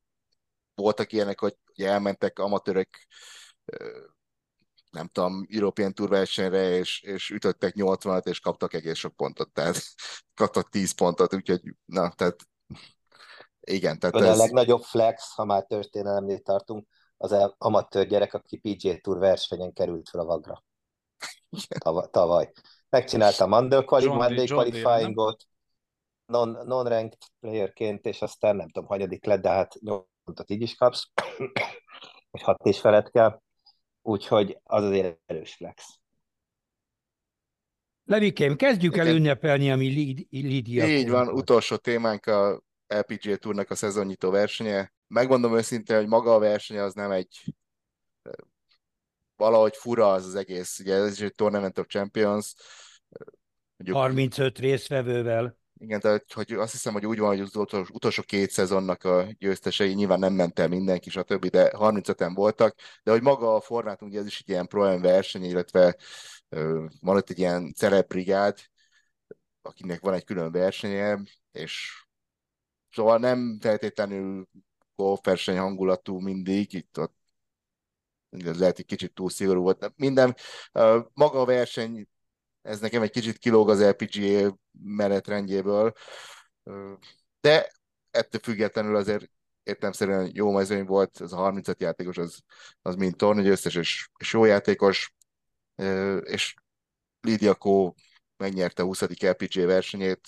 voltak 0.74 1.12
ilyenek, 1.12 1.40
hogy 1.40 1.56
ugye 1.70 1.88
elmentek 1.88 2.38
amatőrök 2.38 2.88
nem 4.96 5.08
tudom, 5.08 5.46
European 5.50 5.94
Tour 5.94 6.08
versenyre, 6.08 6.68
és, 6.68 7.00
és 7.02 7.30
ütöttek 7.30 7.74
80-at, 7.76 8.26
és 8.26 8.40
kaptak 8.40 8.74
egész 8.74 8.98
sok 8.98 9.16
pontot, 9.16 9.52
tehát 9.52 9.76
kaptak 10.40 10.68
10 10.68 10.92
pontot, 10.92 11.34
úgyhogy, 11.34 11.60
na, 11.84 12.12
tehát 12.12 12.36
igen, 13.60 13.98
tehát 13.98 14.16
ez... 14.16 14.38
A 14.38 14.42
legnagyobb 14.42 14.82
flex, 14.82 15.34
ha 15.34 15.44
már 15.44 15.64
történelemnél 15.64 16.40
tartunk, 16.40 16.86
az 17.16 17.54
amatőr 17.58 18.06
gyerek, 18.06 18.34
aki 18.34 18.56
PGA 18.56 18.98
Tour 19.00 19.18
versenyen 19.18 19.72
került 19.72 20.08
fel 20.08 20.20
a 20.20 20.24
vagra. 20.24 20.64
Tavaly. 21.78 22.08
tavaly. 22.10 22.52
Megcsinálta 22.88 23.44
a 23.44 23.46
Monday, 23.46 23.84
quali, 23.84 24.06
Monday 24.06 24.46
qualifyingot, 24.46 25.44
non, 26.26 26.58
non-ranked 26.64 27.18
playerként, 27.40 28.06
és 28.06 28.22
aztán 28.22 28.56
nem 28.56 28.68
tudom, 28.68 28.88
hanyadik 28.88 29.24
lett, 29.24 29.42
de 29.42 29.48
hát 29.48 29.74
nyolcat 29.80 30.50
így 30.50 30.62
is 30.62 30.74
kapsz, 30.74 31.10
hogy 32.30 32.42
hat 32.42 32.66
és 32.66 32.80
felett 32.80 33.10
kell 33.10 33.40
úgyhogy 34.06 34.58
az 34.62 34.84
azért 34.84 35.18
erős 35.26 35.54
flex. 35.54 35.98
Levikém, 38.04 38.56
kezdjük 38.56 38.94
Igen. 38.94 39.06
el 39.06 39.14
ünnepelni 39.14 39.70
a 39.70 39.76
mi 39.76 39.86
Lídia. 40.30 40.86
Így 40.86 41.10
van, 41.10 41.28
utolsó 41.28 41.76
témánk 41.76 42.26
a 42.26 42.62
LPGA 42.86 43.36
Tournak 43.36 43.70
a 43.70 43.74
szezonnyitó 43.74 44.30
versenye. 44.30 44.92
Megmondom 45.06 45.56
őszintén, 45.56 45.96
hogy 45.96 46.06
maga 46.06 46.34
a 46.34 46.38
verseny 46.38 46.78
az 46.78 46.94
nem 46.94 47.10
egy 47.10 47.54
valahogy 49.36 49.76
fura 49.76 50.12
az 50.12 50.26
az 50.26 50.34
egész. 50.34 50.78
Ugye 50.78 50.94
ez 50.94 51.12
is 51.12 51.20
egy 51.20 51.34
Tournament 51.34 51.78
of 51.78 51.86
Champions. 51.86 52.54
Mondjuk, 53.76 53.96
35 53.96 54.58
részvevővel. 54.58 55.58
Igen, 55.78 56.00
tehát 56.00 56.32
hogy 56.32 56.52
azt 56.52 56.72
hiszem, 56.72 56.92
hogy 56.92 57.06
úgy 57.06 57.18
van, 57.18 57.28
hogy 57.28 57.40
az 57.40 57.56
utolsó, 57.56 57.92
utolsó 57.92 58.22
két 58.22 58.50
szezonnak 58.50 59.04
a 59.04 59.26
győztesei, 59.38 59.92
nyilván 59.92 60.18
nem 60.18 60.32
ment 60.32 60.58
el 60.58 60.68
mindenki, 60.68 61.10
stb., 61.10 61.46
de 61.46 61.72
35-en 61.76 62.32
voltak, 62.34 62.76
de 63.02 63.10
hogy 63.10 63.22
maga 63.22 63.54
a 63.54 63.60
formátum, 63.60 64.08
ugye 64.08 64.18
ez 64.18 64.26
is 64.26 64.40
egy 64.40 64.48
ilyen 64.48 64.66
pro 64.66 65.00
verseny, 65.00 65.44
illetve 65.44 65.96
van 67.00 67.16
ott 67.16 67.30
egy 67.30 67.38
ilyen 67.38 67.72
celebrigád, 67.74 68.58
akinek 69.62 70.00
van 70.00 70.14
egy 70.14 70.24
külön 70.24 70.52
versenye, 70.52 71.18
és 71.52 72.04
szóval 72.90 73.18
nem 73.18 73.58
feltétlenül 73.60 74.48
golfverseny 74.94 75.58
hangulatú 75.58 76.18
mindig, 76.18 76.72
itt 76.72 76.98
ott 76.98 77.14
lehet 78.30 78.78
egy 78.78 78.86
kicsit 78.86 79.14
túl 79.14 79.30
szigorú 79.30 79.62
volt. 79.62 79.92
Minden, 79.96 80.36
maga 81.12 81.40
a 81.40 81.44
verseny 81.44 82.08
ez 82.66 82.80
nekem 82.80 83.02
egy 83.02 83.10
kicsit 83.10 83.38
kilóg 83.38 83.70
az 83.70 83.82
LPGA 83.82 84.58
menetrendjéből, 84.82 85.92
de 87.40 87.72
ettől 88.10 88.40
függetlenül 88.40 88.96
azért 88.96 89.30
értelmszerűen 89.62 90.30
jó 90.34 90.52
mezőny 90.52 90.84
volt, 90.84 91.20
ez 91.20 91.32
a 91.32 91.36
35 91.36 91.80
játékos, 91.80 92.18
az, 92.18 92.40
az 92.82 92.94
mind 92.94 93.16
tornagyőztes 93.16 93.74
és, 93.74 94.08
és 94.18 94.32
jó 94.32 94.44
játékos, 94.44 95.14
és 96.22 96.54
Lidia 97.20 97.54
Kó 97.54 97.94
megnyerte 98.36 98.82
a 98.82 98.86
20. 98.86 99.00
LPGA 99.00 99.66
versenyét, 99.66 100.20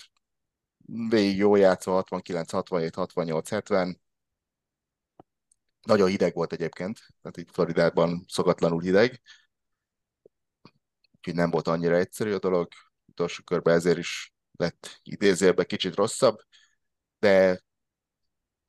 végig 1.09 1.37
jó 1.37 1.57
játszva, 1.57 1.93
69, 1.93 2.51
67, 2.51 2.95
68, 2.95 3.49
70. 3.49 4.01
Nagyon 5.83 6.09
hideg 6.09 6.35
volt 6.35 6.53
egyébként, 6.53 6.99
tehát 7.23 7.37
itt 7.37 7.51
Floridában 7.51 8.25
szokatlanul 8.29 8.81
hideg 8.81 9.21
úgyhogy 11.29 11.43
nem 11.43 11.51
volt 11.51 11.69
annyira 11.69 11.97
egyszerű 11.97 12.33
a 12.33 12.39
dolog. 12.39 12.69
Utolsó 13.07 13.43
körben 13.43 13.75
ezért 13.75 13.99
is 13.99 14.33
lett 14.57 15.01
idézőben 15.03 15.67
kicsit 15.67 15.95
rosszabb, 15.95 16.39
de 17.19 17.61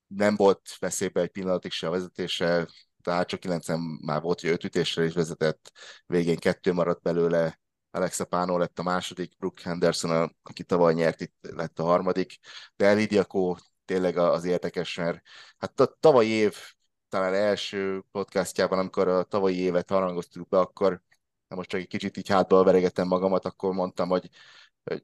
nem 0.07 0.35
volt 0.35 0.77
veszélybe 0.79 1.21
egy 1.21 1.29
pillanatig 1.29 1.71
se 1.71 1.87
a 1.87 1.91
vezetése, 1.91 2.67
tehát 3.01 3.27
csak 3.27 3.39
9 3.39 3.67
már 4.05 4.21
volt, 4.21 4.41
hogy 4.41 4.49
öt 4.49 4.63
ütésre 4.63 5.03
is 5.03 5.13
vezetett, 5.13 5.71
végén 6.05 6.37
kettő 6.37 6.73
maradt 6.73 7.01
belőle, 7.01 7.59
Alexa 7.91 8.25
Pano 8.25 8.57
lett 8.57 8.79
a 8.79 8.83
második, 8.83 9.37
Brooke 9.37 9.61
Henderson, 9.63 10.35
aki 10.43 10.63
tavaly 10.63 10.93
nyert, 10.93 11.21
itt 11.21 11.35
lett 11.41 11.79
a 11.79 11.83
harmadik, 11.83 12.39
de 12.75 12.85
Elidiakó 12.85 13.57
tényleg 13.85 14.17
az 14.17 14.45
érdekes, 14.45 14.95
mert 14.95 15.21
hát 15.57 15.79
a 15.79 15.97
tavalyi 15.99 16.29
év 16.29 16.55
talán 17.09 17.33
első 17.33 18.03
podcastjában, 18.11 18.79
amikor 18.79 19.07
a 19.07 19.23
tavalyi 19.23 19.57
évet 19.57 19.89
harangoztuk 19.89 20.47
be, 20.47 20.59
akkor 20.59 21.01
de 21.49 21.55
most 21.55 21.69
csak 21.69 21.79
egy 21.79 21.87
kicsit 21.87 22.17
így 22.17 22.27
hátba 22.29 22.63
veregettem 22.63 23.07
magamat, 23.07 23.45
akkor 23.45 23.73
mondtam, 23.73 24.09
hogy, 24.09 24.29
hogy, 24.83 25.03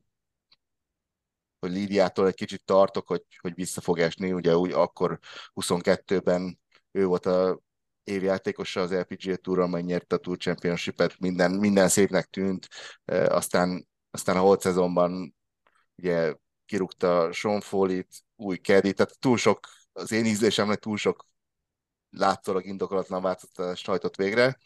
hogy 1.60 1.72
Lídiától 1.72 2.28
egy 2.28 2.34
kicsit 2.36 2.64
tartok, 2.66 3.08
hogy, 3.08 3.24
hogy 3.41 3.54
vissza 3.54 3.82
fog 3.82 4.00
esni, 4.00 4.34
ugye 4.34 4.58
úgy 4.58 4.72
akkor 4.72 5.20
22-ben 5.56 6.60
ő 6.91 7.06
volt 7.06 7.26
a 7.26 7.60
évjátékosa 8.04 8.82
az 8.82 8.93
LPGA 8.93 9.36
Touron, 9.36 9.70
megnyerte 9.70 10.16
a 10.16 10.20
Tour 10.20 10.38
Championship-et, 10.38 11.20
minden, 11.20 11.52
minden 11.52 11.88
szépnek 11.89 12.26
tűnt, 12.26 12.68
aztán, 13.28 13.88
aztán 14.12 14.38
a 14.38 14.39
holt 14.39 14.62
szezonban 14.62 15.36
ugye 15.96 16.36
kirúgta 16.66 17.32
Sean 17.32 17.62
Foley-t, 17.62 18.24
új 18.36 18.58
Keddy, 18.58 18.93
tehát 18.93 19.20
túl 19.20 19.38
sok, 19.38 19.68
az 19.93 20.12
én 20.12 20.26
ízlésemnek 20.26 20.80
túl 20.80 20.98
sok 20.98 21.26
látszólag 22.10 22.66
indokolatlan 22.66 23.22
változtatást 23.22 23.86
hajtott 23.86 24.16
végre, 24.16 24.58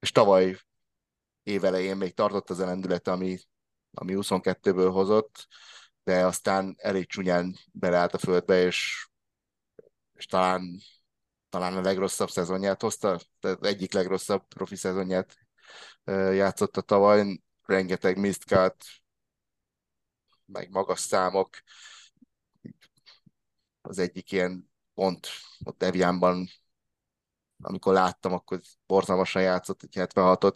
és 0.00 0.10
tavaly 0.12 0.56
évelején 1.42 1.96
még 1.96 2.14
tartott 2.14 2.50
az 2.50 2.58
a 2.58 2.66
lendület, 2.66 3.08
ami, 3.08 3.38
ami 3.92 4.12
22-ből 4.16 4.90
hozott, 4.92 5.46
de 6.04 6.26
aztán 6.26 6.74
elég 6.78 7.06
csúnyán 7.06 7.56
beleállt 7.72 8.14
a 8.14 8.18
földbe, 8.18 8.62
és 8.64 9.06
és 10.22 10.28
talán, 10.28 10.80
talán 11.48 11.76
a 11.76 11.80
legrosszabb 11.80 12.30
szezonját 12.30 12.80
hozta, 12.80 13.20
tehát 13.40 13.64
egyik 13.64 13.92
legrosszabb 13.92 14.46
profi 14.48 14.76
szezonját 14.76 15.36
játszotta 16.32 16.80
tavaly, 16.80 17.40
rengeteg 17.62 18.34
cut, 18.34 18.84
meg 20.44 20.70
magas 20.70 21.00
számok. 21.00 21.56
Az 23.80 23.98
egyik 23.98 24.32
ilyen 24.32 24.72
pont 24.94 25.28
ott 25.64 25.82
Evianban, 25.82 26.48
amikor 27.62 27.92
láttam, 27.92 28.32
akkor 28.32 28.60
borzalmasan 28.86 29.42
játszott 29.42 29.82
egy 29.82 29.94
76-ot. 29.98 30.54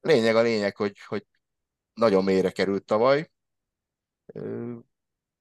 Lényeg 0.00 0.36
a 0.36 0.42
lényeg, 0.42 0.76
hogy, 0.76 0.98
hogy 1.00 1.26
nagyon 1.94 2.24
mélyre 2.24 2.50
került 2.50 2.84
tavaly, 2.84 3.30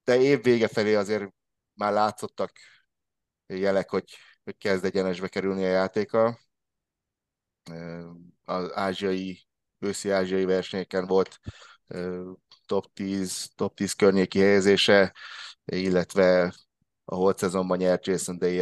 de 0.03 0.15
év 0.19 0.43
vége 0.43 0.67
felé 0.67 0.95
azért 0.95 1.33
már 1.73 1.93
látszottak 1.93 2.51
jelek, 3.45 3.89
hogy, 3.89 4.15
hogy 4.43 4.57
kezd 4.57 4.85
egyenesbe 4.85 5.27
kerülni 5.27 5.63
a 5.63 5.67
játéka. 5.67 6.39
Az 8.45 8.75
ázsiai, 8.75 9.47
őszi 9.79 10.09
ázsiai 10.09 10.45
versenyeken 10.45 11.07
volt 11.07 11.39
top 12.65 12.93
10, 12.93 13.49
top 13.55 13.75
10 13.75 13.93
környéki 13.93 14.39
helyezése, 14.39 15.13
illetve 15.65 16.53
a 17.05 17.15
holt 17.15 17.37
szezonban 17.37 17.77
nyert 17.77 18.07
Jason 18.07 18.37
day 18.37 18.61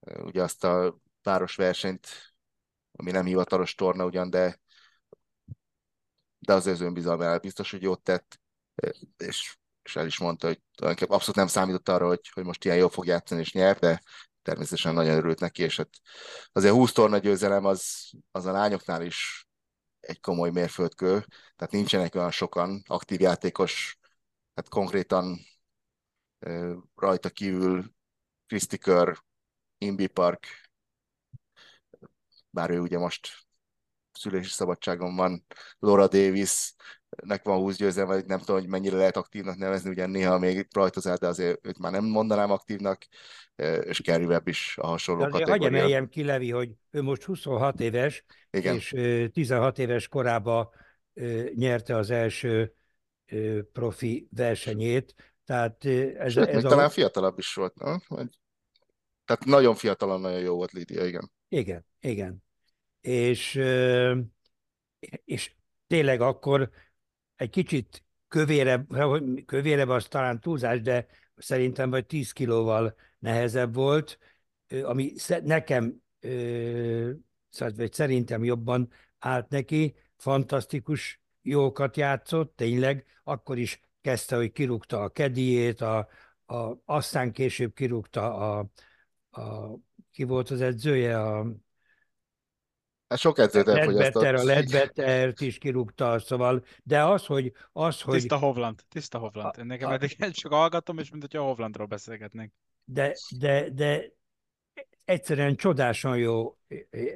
ugye 0.00 0.42
azt 0.42 0.64
a 0.64 0.98
páros 1.22 1.56
versenyt, 1.56 2.08
ami 2.92 3.10
nem 3.10 3.24
hivatalos 3.24 3.74
torna 3.74 4.04
ugyan, 4.04 4.30
de 4.30 4.60
de 6.40 6.52
az 6.52 6.66
az 6.66 6.80
önbizalmára 6.80 7.38
biztos, 7.38 7.70
hogy 7.70 7.82
jót 7.82 8.02
tett, 8.02 8.40
és, 9.16 9.56
és 9.82 9.96
el 9.96 10.06
is 10.06 10.18
mondta, 10.18 10.46
hogy 10.46 10.60
tulajdonképpen 10.74 11.16
abszolút 11.16 11.36
nem 11.36 11.46
számított 11.46 11.88
arra, 11.88 12.06
hogy, 12.06 12.28
hogy 12.32 12.44
most 12.44 12.64
ilyen 12.64 12.76
jól 12.76 12.88
fog 12.88 13.06
játszani 13.06 13.40
és 13.40 13.52
nyer, 13.52 13.78
de 13.78 14.02
természetesen 14.42 14.94
nagyon 14.94 15.16
örült 15.16 15.40
neki, 15.40 15.62
és 15.62 15.76
hát 15.76 15.88
azért 16.52 16.74
20 16.74 16.92
torna 16.92 17.18
győzelem 17.18 17.64
az, 17.64 18.10
az 18.30 18.46
a 18.46 18.52
lányoknál 18.52 19.02
is 19.02 19.46
egy 20.00 20.20
komoly 20.20 20.50
mérföldkő, 20.50 21.24
tehát 21.56 21.72
nincsenek 21.72 22.14
olyan 22.14 22.30
sokan 22.30 22.82
aktív 22.86 23.20
játékos, 23.20 23.98
hát 24.54 24.68
konkrétan 24.68 25.38
rajta 26.94 27.30
kívül 27.30 27.92
Kerr, 28.80 29.12
Imbi 29.84 30.06
Park, 30.06 30.46
bár 32.50 32.70
ő 32.70 32.80
ugye 32.80 32.98
most 32.98 33.28
szülési 34.12 34.48
szabadságon 34.48 35.16
van, 35.16 35.46
Laura 35.78 36.08
Davis, 36.08 36.74
nek 37.24 37.44
van 37.44 37.58
20 37.58 37.76
győzelme, 37.76 38.22
nem 38.26 38.38
tudom, 38.38 38.60
hogy 38.60 38.68
mennyire 38.68 38.96
lehet 38.96 39.16
aktívnak 39.16 39.56
nevezni, 39.56 39.90
ugye 39.90 40.06
néha 40.06 40.38
még 40.38 40.66
rajtozál, 40.70 41.16
de 41.16 41.26
azért 41.26 41.66
őt 41.66 41.78
már 41.78 41.92
nem 41.92 42.04
mondanám 42.04 42.50
aktívnak, 42.50 43.06
és 43.82 44.00
Kerry 44.00 44.24
Webb 44.24 44.48
is 44.48 44.78
a 44.80 44.86
hasonló 44.86 45.22
de 45.22 45.28
kategória. 45.28 45.62
Hagyj 45.62 45.76
emeljem 45.76 46.08
ki, 46.08 46.24
Levi, 46.24 46.50
hogy 46.50 46.70
ő 46.90 47.02
most 47.02 47.24
26 47.24 47.80
éves, 47.80 48.24
Igen. 48.50 48.74
és 48.74 48.94
16 49.32 49.78
éves 49.78 50.08
korában 50.08 50.68
nyerte 51.54 51.96
az 51.96 52.10
első 52.10 52.74
profi 53.72 54.28
versenyét, 54.30 55.14
tehát 55.44 55.84
ez, 55.84 56.32
Sőt, 56.32 56.48
ez 56.48 56.64
a... 56.64 56.68
talán 56.68 56.90
fiatalabb 56.90 57.38
is 57.38 57.54
volt, 57.54 57.74
nem? 57.78 58.02
Tehát 59.30 59.44
nagyon 59.44 59.74
fiatalan, 59.74 60.20
nagyon 60.20 60.40
jó 60.40 60.54
volt 60.54 60.72
Lídia, 60.72 61.06
igen. 61.06 61.30
Igen, 61.48 61.84
igen 62.00 62.42
és, 63.00 63.60
és 65.24 65.54
tényleg 65.86 66.20
akkor 66.20 66.70
egy 67.36 67.50
kicsit 67.50 68.04
kövérebb, 68.28 68.88
kövérebb 69.46 69.88
az 69.88 70.06
talán 70.06 70.40
túlzás, 70.40 70.80
de 70.80 71.06
szerintem 71.36 71.90
vagy 71.90 72.06
10 72.06 72.32
kilóval 72.32 72.94
nehezebb 73.18 73.74
volt, 73.74 74.18
ami 74.82 75.12
nekem, 75.42 76.02
vagy 77.56 77.92
szerintem 77.92 78.44
jobban 78.44 78.90
állt 79.18 79.48
neki, 79.48 79.94
fantasztikus 80.16 81.20
jókat 81.42 81.96
játszott, 81.96 82.56
tényleg, 82.56 83.04
akkor 83.24 83.58
is 83.58 83.80
kezdte, 84.00 84.36
hogy 84.36 84.52
kirúgta 84.52 85.02
a 85.02 85.08
kediét, 85.08 85.80
a, 85.80 86.08
a, 86.46 86.82
aztán 86.84 87.32
később 87.32 87.74
kirúgta 87.74 88.34
a, 88.34 88.70
a, 89.30 89.76
ki 90.12 90.22
volt 90.22 90.50
az 90.50 90.60
edzője, 90.60 91.20
a, 91.20 91.46
Hát 93.10 93.18
sok 93.18 93.38
edzőt 93.38 93.68
elfogyasztott. 93.68 94.22
A 94.22 94.44
Ledbettert 94.44 95.40
is 95.40 95.58
kirúgta, 95.58 96.18
szóval, 96.18 96.64
de 96.82 97.04
az, 97.04 97.26
hogy... 97.26 97.52
Az, 97.72 98.00
hogy... 98.00 98.14
Tiszta 98.14 98.36
Hovland, 98.36 98.80
tiszta 98.88 99.18
Hovland. 99.18 99.54
Én 99.58 99.66
nekem 99.66 99.88
a... 99.88 99.92
eddig 99.92 100.16
csak 100.30 100.52
hallgatom, 100.52 100.98
és 100.98 101.10
mint 101.10 101.22
hogyha 101.22 101.42
Hovlandról 101.42 101.86
beszélgetnénk. 101.86 102.52
De, 102.84 103.16
de, 103.38 103.70
de 103.70 104.12
egyszerűen 105.04 105.56
csodásan 105.56 106.18
jó 106.18 106.56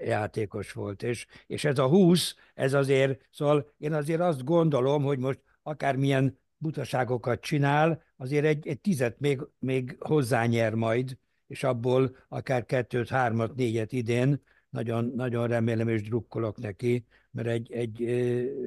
játékos 0.04 0.72
volt, 0.72 1.02
és, 1.02 1.26
és 1.46 1.64
ez 1.64 1.78
a 1.78 1.86
20, 1.86 2.34
ez 2.54 2.72
azért, 2.72 3.28
szóval 3.30 3.72
én 3.78 3.92
azért 3.92 4.20
azt 4.20 4.44
gondolom, 4.44 5.02
hogy 5.02 5.18
most 5.18 5.40
akármilyen 5.62 6.38
butaságokat 6.56 7.40
csinál, 7.40 8.02
azért 8.16 8.44
egy, 8.44 8.68
egy 8.68 8.80
tizet 8.80 9.20
még, 9.20 9.40
még 9.58 9.96
hozzányer 9.98 10.74
majd, 10.74 11.18
és 11.46 11.62
abból 11.64 12.16
akár 12.28 12.64
kettőt, 12.64 13.08
hármat, 13.08 13.54
négyet 13.54 13.92
idén, 13.92 14.42
nagyon, 14.68 15.04
nagyon 15.04 15.46
remélem 15.46 15.88
és 15.88 16.02
drukkolok 16.02 16.56
neki, 16.56 17.06
mert 17.30 17.48
egy, 17.48 17.72
egy 17.72 17.98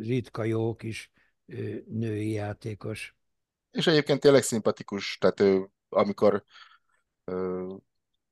ritka 0.01 0.43
jó 0.43 0.75
kis 0.75 1.11
női 1.87 2.31
játékos. 2.31 3.15
És 3.71 3.87
egyébként 3.87 4.19
tényleg 4.19 4.43
szimpatikus, 4.43 5.17
tehát 5.17 5.39
ő, 5.39 5.69
amikor 5.89 6.43
ö, 7.23 7.73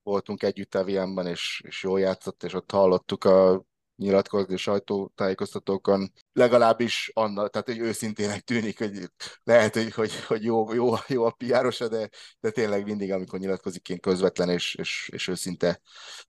voltunk 0.03 0.43
együtt 0.43 0.75
Evianban, 0.75 1.27
és, 1.27 1.61
és 1.65 1.83
jól 1.83 1.99
játszott, 1.99 2.43
és 2.43 2.53
ott 2.53 2.71
hallottuk 2.71 3.23
a 3.23 3.65
nyilatkozni 3.95 4.57
sajtótájékoztatókon, 4.57 6.11
legalábbis 6.35 7.11
annak, 7.13 7.49
tehát 7.49 7.67
hogy 7.67 7.79
őszintének 7.79 8.41
tűnik, 8.41 8.77
hogy 8.77 9.09
lehet, 9.43 9.73
hogy, 9.73 9.93
hogy, 9.93 10.23
hogy 10.25 10.43
jó, 10.43 10.73
jó, 10.73 10.93
jó 11.07 11.23
a 11.23 11.31
piárosa, 11.31 11.87
de, 11.87 12.09
de 12.39 12.51
tényleg 12.51 12.83
mindig, 12.83 13.11
amikor 13.11 13.39
nyilatkozik, 13.39 13.89
én 13.89 13.99
közvetlen 13.99 14.49
és, 14.49 14.75
és, 14.75 15.09
és 15.13 15.27
őszinte 15.27 15.81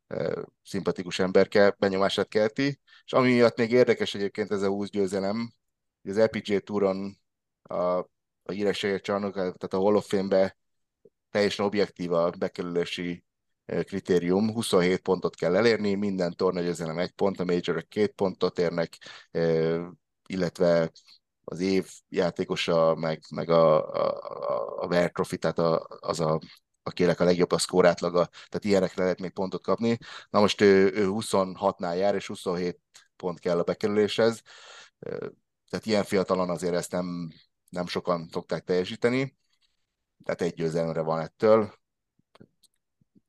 e, 0.06 0.44
szimpatikus 0.62 1.18
emberke 1.18 1.76
benyomását 1.78 2.28
kelti. 2.28 2.80
És 3.04 3.12
ami 3.12 3.32
miatt 3.32 3.56
még 3.56 3.70
érdekes 3.70 4.14
egyébként 4.14 4.50
ez 4.50 4.62
a 4.62 4.68
20 4.68 4.90
győzelem, 4.90 5.52
hogy 6.02 6.10
az 6.10 6.18
LPG 6.18 6.62
Touron 6.62 7.18
a, 7.62 7.74
a 8.42 8.52
hírességek 8.52 9.00
csarnok, 9.00 9.34
tehát 9.34 9.74
a 9.74 9.78
Hall 9.78 9.94
of 9.94 10.08
Fame-be 10.08 10.56
teljesen 11.30 11.64
objektív 11.64 12.12
a 12.12 12.30
bekerülési 12.30 13.25
kritérium, 13.66 14.52
27 14.52 15.00
pontot 15.00 15.34
kell 15.34 15.56
elérni, 15.56 15.94
minden 15.94 16.36
tornagyőzelem 16.36 16.98
egy 16.98 17.12
pont, 17.12 17.40
a 17.40 17.44
major 17.44 17.86
két 17.88 18.12
pontot 18.12 18.58
érnek, 18.58 18.96
illetve 20.26 20.90
az 21.44 21.60
év 21.60 21.90
játékosa, 22.08 22.94
meg, 22.94 23.22
meg 23.30 23.50
a, 23.50 23.92
a, 23.92 24.82
a 24.82 24.88
Ver 24.88 25.10
Trophy, 25.10 25.36
tehát 25.36 25.58
a, 25.58 25.86
az 26.00 26.20
a 26.20 26.40
akinek 26.82 27.20
a 27.20 27.24
legjobb 27.24 27.52
a 27.52 27.58
szkór 27.58 27.86
átlaga, 27.86 28.26
tehát 28.26 28.64
ilyenekre 28.64 29.02
lehet 29.02 29.20
még 29.20 29.30
pontot 29.30 29.62
kapni. 29.62 29.98
Na 30.30 30.40
most 30.40 30.60
ő, 30.60 30.92
ő 30.94 31.08
26-nál 31.10 31.96
jár, 31.96 32.14
és 32.14 32.26
27 32.26 32.80
pont 33.16 33.38
kell 33.38 33.58
a 33.58 33.62
bekerüléshez, 33.62 34.42
tehát 35.70 35.86
ilyen 35.86 36.04
fiatalon 36.04 36.50
azért 36.50 36.74
ezt 36.74 36.90
nem, 36.90 37.32
nem 37.68 37.86
sokan 37.86 38.28
szokták 38.32 38.64
teljesíteni, 38.64 39.36
tehát 40.24 40.42
egy 40.42 40.54
győzelemre 40.54 41.00
van 41.00 41.20
ettől, 41.20 41.74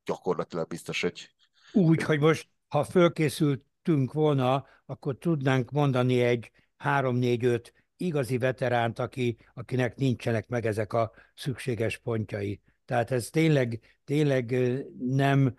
gyakorlatilag 0.08 0.68
biztos, 0.68 1.02
hogy... 1.02 1.30
Úgy, 1.74 2.04
hogy 2.04 2.20
most, 2.20 2.50
ha 2.68 2.84
fölkészültünk 2.84 4.14
volna, 4.14 4.66
akkor 4.86 5.18
tudnánk 5.18 5.72
mondani 5.72 6.22
egy 6.22 6.52
3-4-5 6.84 7.66
igazi 7.98 8.38
veteránt, 8.38 9.00
aki, 9.00 9.38
akinek 9.54 9.96
nincsenek 9.96 10.48
meg 10.48 10.66
ezek 10.66 10.94
a 10.94 11.12
szükséges 11.36 11.98
pontjai. 11.98 12.62
Tehát 12.86 13.12
ez 13.12 13.30
tényleg, 13.30 14.00
tényleg 14.04 14.56
nem 15.00 15.56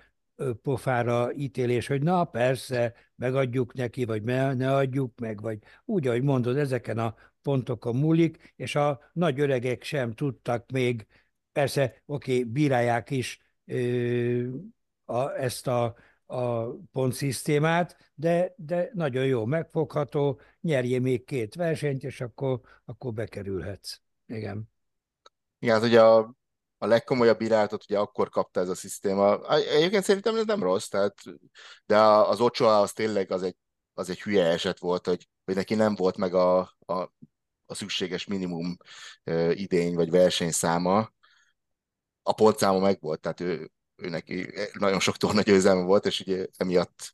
pofára 0.63 1.33
ítélés, 1.33 1.87
hogy 1.87 2.03
na 2.03 2.25
persze, 2.25 2.95
megadjuk 3.17 3.75
neki, 3.75 4.05
vagy 4.05 4.23
ne, 4.23 4.75
adjuk 4.75 5.19
meg, 5.19 5.41
vagy 5.41 5.59
úgy, 5.85 6.07
ahogy 6.07 6.23
mondod, 6.23 6.57
ezeken 6.57 6.99
a 6.99 7.15
pontokon 7.43 7.97
múlik, 7.97 8.53
és 8.57 8.75
a 8.75 9.11
nagy 9.13 9.41
öregek 9.41 9.83
sem 9.83 10.15
tudtak 10.15 10.71
még, 10.71 11.07
persze, 11.53 12.03
oké, 12.07 12.33
okay, 12.33 12.45
bírálják 12.45 13.11
is 13.11 13.48
a, 15.05 15.31
ezt 15.37 15.67
a, 15.67 15.97
a 16.27 16.71
pontszisztémát, 16.93 18.13
de, 18.15 18.55
de 18.57 18.91
nagyon 18.95 19.27
jó, 19.27 19.45
megfogható, 19.45 20.41
nyerje 20.61 21.01
még 21.01 21.25
két 21.25 21.55
versenyt, 21.55 22.03
és 22.03 22.21
akkor, 22.21 22.61
akkor 22.85 23.13
bekerülhetsz. 23.13 24.01
Igen. 24.27 24.71
Igen, 25.59 25.75
hát 25.75 25.85
ugye 25.85 26.03
a, 26.03 26.35
a 26.79 26.87
legkomolyabb 26.87 27.41
irányítót 27.41 27.85
ugye 27.85 27.99
akkor 27.99 28.29
kapta 28.29 28.61
ez 28.61 28.69
a 28.69 28.75
szisztéma. 28.75 29.55
Egyébként 29.55 30.05
szerintem 30.05 30.37
ez 30.37 30.45
nem 30.47 30.63
rossz, 30.63 30.89
tehát, 30.89 31.15
de 31.87 31.99
az 32.01 32.41
Ochoa 32.41 32.81
az 32.81 32.93
tényleg 32.93 33.31
az 33.31 33.43
egy, 33.43 33.57
az 33.95 34.11
egy 34.11 34.23
hülye 34.23 34.45
eset 34.45 34.79
volt, 34.79 35.07
hogy, 35.07 35.29
hogy 35.45 35.55
neki 35.55 35.75
nem 35.75 35.95
volt 35.95 36.17
meg 36.17 36.35
a, 36.35 36.59
a, 36.87 36.93
a 37.67 37.75
szükséges 37.75 38.27
minimum 38.27 38.77
idény 39.51 39.95
vagy 39.95 40.11
versenyszáma, 40.11 41.11
a 42.29 42.33
pontszáma 42.33 42.79
meg 42.79 42.99
volt, 43.01 43.21
tehát 43.21 43.41
ő, 43.41 43.71
ő 43.97 44.09
neki 44.09 44.53
nagyon 44.79 45.01
sok 45.01 45.17
torna 45.17 45.41
győzelme 45.41 45.83
volt, 45.83 46.07
és 46.07 46.21
ugye 46.21 46.47
emiatt 46.57 47.13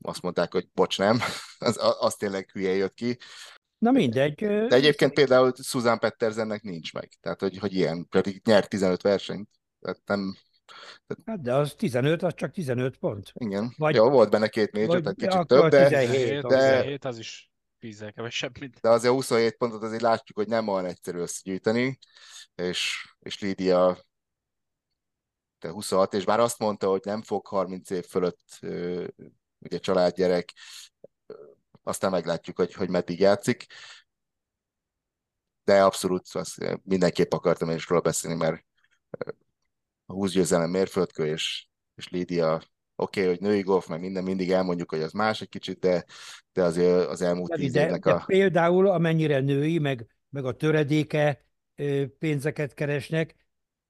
azt 0.00 0.22
mondták, 0.22 0.52
hogy 0.52 0.68
bocs, 0.74 0.98
nem, 0.98 1.18
az, 1.58 1.78
az 2.00 2.14
tényleg 2.14 2.50
hülye 2.50 2.74
jött 2.74 2.94
ki. 2.94 3.18
Na 3.78 3.90
mindegy. 3.90 4.34
De 4.34 4.74
egyébként 4.74 5.12
például 5.12 5.52
Susan 5.62 5.98
Pettersennek 5.98 6.62
nincs 6.62 6.92
meg, 6.92 7.08
tehát 7.20 7.40
hogy, 7.40 7.58
hogy 7.58 7.74
ilyen, 7.74 8.08
pedig 8.08 8.40
nyert 8.44 8.68
15 8.68 9.02
versenyt, 9.02 9.48
tehát 9.80 10.00
nem, 10.04 10.36
Hát 11.24 11.42
de 11.42 11.54
az 11.54 11.74
15, 11.74 12.22
az 12.22 12.34
csak 12.34 12.50
15 12.50 12.96
pont. 12.96 13.32
Igen. 13.34 13.74
Vagy, 13.76 13.94
Jó, 13.94 14.10
volt 14.10 14.30
benne 14.30 14.48
két 14.48 14.72
major, 14.72 15.00
tehát 15.00 15.16
kicsit 15.16 15.46
több, 15.46 15.68
de, 15.68 15.88
17, 15.88 16.42
de, 16.42 16.78
17 16.78 17.04
az 17.04 17.18
is 17.18 17.50
vízzel 17.86 18.12
kevesebb, 18.12 18.58
mint... 18.58 18.80
De 18.80 18.88
azért 18.88 19.12
27 19.12 19.56
pontot 19.56 19.82
azért 19.82 20.02
látjuk, 20.02 20.38
hogy 20.38 20.48
nem 20.48 20.68
olyan 20.68 20.84
egyszerű 20.84 21.18
összegyűjteni, 21.18 21.98
és, 22.54 23.08
és 23.18 23.40
Lídia 23.40 23.98
te 25.58 25.70
26, 25.70 26.14
és 26.14 26.24
bár 26.24 26.40
azt 26.40 26.58
mondta, 26.58 26.88
hogy 26.88 27.00
nem 27.04 27.22
fog 27.22 27.46
30 27.46 27.90
év 27.90 28.04
fölött 28.04 28.58
ugye 29.58 29.78
családgyerek, 29.78 30.52
aztán 31.82 32.10
meglátjuk, 32.10 32.56
hogy, 32.56 32.72
hogy 32.72 32.88
meddig 32.88 33.20
játszik. 33.20 33.66
De 35.64 35.84
abszolút 35.84 36.28
azt 36.32 36.80
mindenképp 36.82 37.32
akartam 37.32 37.68
én 37.68 37.76
is 37.76 37.88
róla 37.88 38.00
beszélni, 38.00 38.36
mert 38.36 38.64
a 40.06 40.12
20 40.12 40.32
győzelem 40.32 40.70
mérföldkő, 40.70 41.26
és, 41.26 41.66
és 41.94 42.08
Lídia 42.08 42.62
oké, 42.96 43.20
okay, 43.20 43.32
hogy 43.32 43.40
női 43.40 43.62
golf, 43.62 43.86
meg 43.86 44.00
minden 44.00 44.24
mindig 44.24 44.50
elmondjuk, 44.50 44.90
hogy 44.90 45.02
az 45.02 45.12
más 45.12 45.40
egy 45.40 45.48
kicsit, 45.48 45.78
de, 45.78 46.04
de 46.52 46.62
azért 46.62 47.06
az 47.06 47.22
elmúlt 47.22 47.50
de, 47.50 47.56
tíz 47.56 47.72
de, 47.72 47.84
évnek 47.84 48.04
de 48.04 48.10
a... 48.10 48.24
például 48.26 48.88
amennyire 48.88 49.40
női, 49.40 49.78
meg, 49.78 50.06
meg 50.28 50.44
a 50.44 50.56
töredéke 50.56 51.44
pénzeket 52.18 52.74
keresnek, 52.74 53.34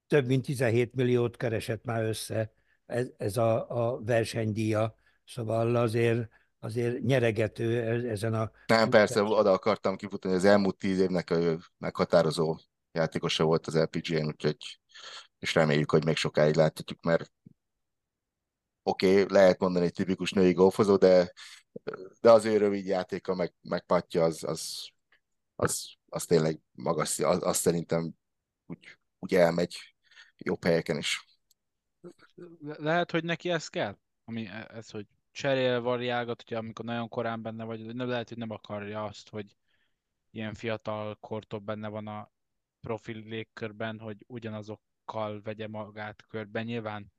több 0.06 0.26
mint 0.26 0.44
17 0.44 0.94
milliót 0.94 1.36
keresett 1.36 1.84
már 1.84 2.02
össze 2.02 2.54
ez, 2.86 3.06
ez 3.16 3.36
a, 3.36 3.70
a 3.70 4.00
versenydíja. 4.02 4.98
Szóval 5.24 5.76
azért, 5.76 6.28
azért 6.58 7.02
nyeregető 7.02 7.82
ezen 8.10 8.34
a... 8.34 8.50
Nem, 8.66 8.90
persze, 8.90 9.22
oda 9.22 9.52
akartam 9.52 9.96
kifutni, 9.96 10.28
hogy 10.28 10.38
az 10.38 10.44
elmúlt 10.44 10.76
tíz 10.76 11.00
évnek 11.00 11.30
a 11.30 11.58
meghatározó 11.78 12.58
játékosa 12.92 13.44
volt 13.44 13.66
az 13.66 13.76
LPGN, 13.76 14.26
úgyhogy 14.26 14.56
és 15.38 15.54
reméljük, 15.54 15.90
hogy 15.90 16.04
még 16.04 16.16
sokáig 16.16 16.54
láthatjuk, 16.54 17.02
mert 17.02 17.32
oké, 18.86 19.22
okay, 19.22 19.34
lehet 19.36 19.58
mondani 19.58 19.84
egy 19.84 19.92
tipikus 19.92 20.30
női 20.30 20.52
golfozó, 20.52 20.96
de, 20.96 21.32
de 22.20 22.30
az 22.30 22.44
ő 22.44 22.56
rövid 22.56 22.86
játéka, 22.86 23.34
meg, 23.34 23.54
meg 23.62 23.84
patja, 23.84 24.24
az, 24.24 24.44
az, 24.44 24.88
az, 25.56 25.88
az 26.08 26.24
tényleg 26.24 26.60
magas, 26.72 27.18
az, 27.18 27.42
az 27.42 27.56
szerintem 27.56 28.12
úgy, 28.66 28.98
úgy 29.18 29.34
elmegy 29.34 29.76
jobb 30.36 30.64
helyeken 30.64 30.96
is. 30.96 31.26
Lehet, 32.60 33.10
hogy 33.10 33.24
neki 33.24 33.50
ez 33.50 33.68
kell? 33.68 33.98
Ami 34.24 34.46
e, 34.46 34.70
ez, 34.74 34.90
hogy 34.90 35.06
cserél 35.30 35.80
variálgat, 35.80 36.42
hogy 36.46 36.56
amikor 36.56 36.84
nagyon 36.84 37.08
korán 37.08 37.42
benne 37.42 37.64
vagy, 37.64 37.94
nem 37.94 38.08
lehet, 38.08 38.28
hogy 38.28 38.38
nem 38.38 38.50
akarja 38.50 39.04
azt, 39.04 39.28
hogy 39.28 39.56
ilyen 40.30 40.54
fiatal 40.54 41.14
kortól 41.14 41.58
benne 41.58 41.88
van 41.88 42.06
a 42.06 42.30
profil 42.80 43.18
légkörben, 43.18 43.98
hogy 43.98 44.24
ugyanazokkal 44.26 45.40
vegye 45.42 45.68
magát 45.68 46.26
körben. 46.26 46.64
Nyilván 46.64 47.14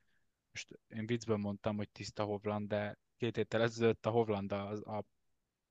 most 0.58 0.80
én 0.88 1.05
viccből 1.05 1.38
mondtam, 1.38 1.78
hogy 1.78 1.89
tiszta 1.89 2.24
Hovland, 2.24 2.68
de 2.68 2.97
két 3.18 3.36
héttel 3.36 3.62
ezelőtt 3.62 4.05
a 4.05 4.10
Hovland 4.10 4.51
a, 4.51 4.97
a 4.97 5.05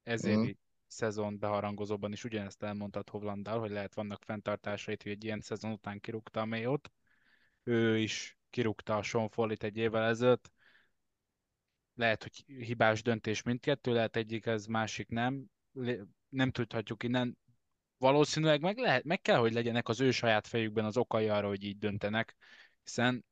ezévi 0.03 0.47
mm. 0.47 0.61
szezon 0.87 1.39
beharangozóban 1.39 2.13
is 2.13 2.25
ugyanezt 2.25 2.63
elmondtad 2.63 3.09
Hovlanddal, 3.09 3.61
hogy 3.61 3.71
lehet 3.71 3.95
vannak 3.95 4.23
fenntartásait, 4.25 5.03
hogy 5.03 5.13
egy 5.13 5.25
ilyen 5.25 5.41
szezon 5.41 5.73
után 5.73 6.01
kirúgta 6.01 6.41
a 6.41 6.45
Mayot. 6.45 6.93
Ő 7.63 7.99
is 7.99 8.39
kirúgta 8.51 8.97
a 8.97 9.03
Sean 9.03 9.29
Follit 9.29 9.63
egy 9.63 9.77
évvel 9.77 10.09
ezelőtt. 10.09 10.51
Lehet, 11.95 12.23
hogy 12.23 12.45
hibás 12.47 13.03
döntés 13.03 13.43
mindkettő, 13.43 13.93
lehet 13.93 14.17
egyik 14.17 14.47
ez, 14.47 14.67
másik 14.67 15.09
nem. 15.09 15.45
Nem 16.29 16.51
tudhatjuk 16.51 17.03
innen. 17.03 17.39
Valószínűleg 17.99 18.61
meg, 18.61 18.79
lehet, 18.79 19.05
meg 19.05 19.21
kell, 19.21 19.39
hogy 19.39 19.53
legyenek 19.53 19.89
az 19.89 20.01
ő 20.01 20.11
saját 20.11 20.47
fejükben 20.47 20.85
az 20.85 20.97
okai 20.97 21.29
arra, 21.29 21.49
hogy 21.49 21.65
így 21.65 21.79
döntenek, 21.79 22.37
hiszen 22.83 23.25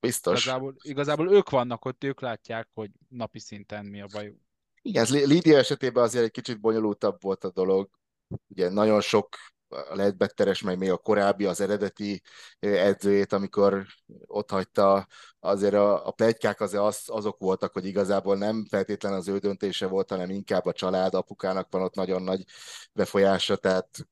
Biztos. 0.00 0.42
Igazából, 0.42 0.76
igazából 0.82 1.32
ők 1.32 1.50
vannak 1.50 1.84
ott, 1.84 2.04
ők 2.04 2.20
látják, 2.20 2.68
hogy 2.74 2.90
napi 3.08 3.38
szinten 3.38 3.86
mi 3.86 4.00
a 4.00 4.06
baj. 4.12 4.34
Igen, 4.82 5.06
Lídia 5.10 5.58
esetében 5.58 6.02
azért 6.02 6.24
egy 6.24 6.30
kicsit 6.30 6.60
bonyolultabb 6.60 7.22
volt 7.22 7.44
a 7.44 7.50
dolog. 7.50 7.90
Ugye 8.48 8.68
nagyon 8.68 9.00
sok 9.00 9.28
a 9.68 9.94
Ledbetteres, 9.94 10.62
meg 10.62 10.78
még 10.78 10.90
a 10.90 10.96
korábbi, 10.96 11.44
az 11.44 11.60
eredeti 11.60 12.22
edzőjét, 12.58 13.32
amikor 13.32 13.86
ott 14.26 14.50
hagyta, 14.50 15.06
azért 15.40 15.74
a, 15.74 16.06
a 16.06 16.10
plegykák 16.10 16.60
azért 16.60 16.82
az, 16.82 17.02
azok 17.06 17.38
voltak, 17.38 17.72
hogy 17.72 17.84
igazából 17.84 18.36
nem 18.36 18.66
feltétlen 18.68 19.12
az 19.12 19.28
ő 19.28 19.38
döntése 19.38 19.86
volt, 19.86 20.08
hanem 20.10 20.30
inkább 20.30 20.66
a 20.66 20.72
család, 20.72 21.14
apukának 21.14 21.66
van 21.70 21.82
ott 21.82 21.94
nagyon 21.94 22.22
nagy 22.22 22.44
befolyása, 22.92 23.56
tehát 23.56 24.08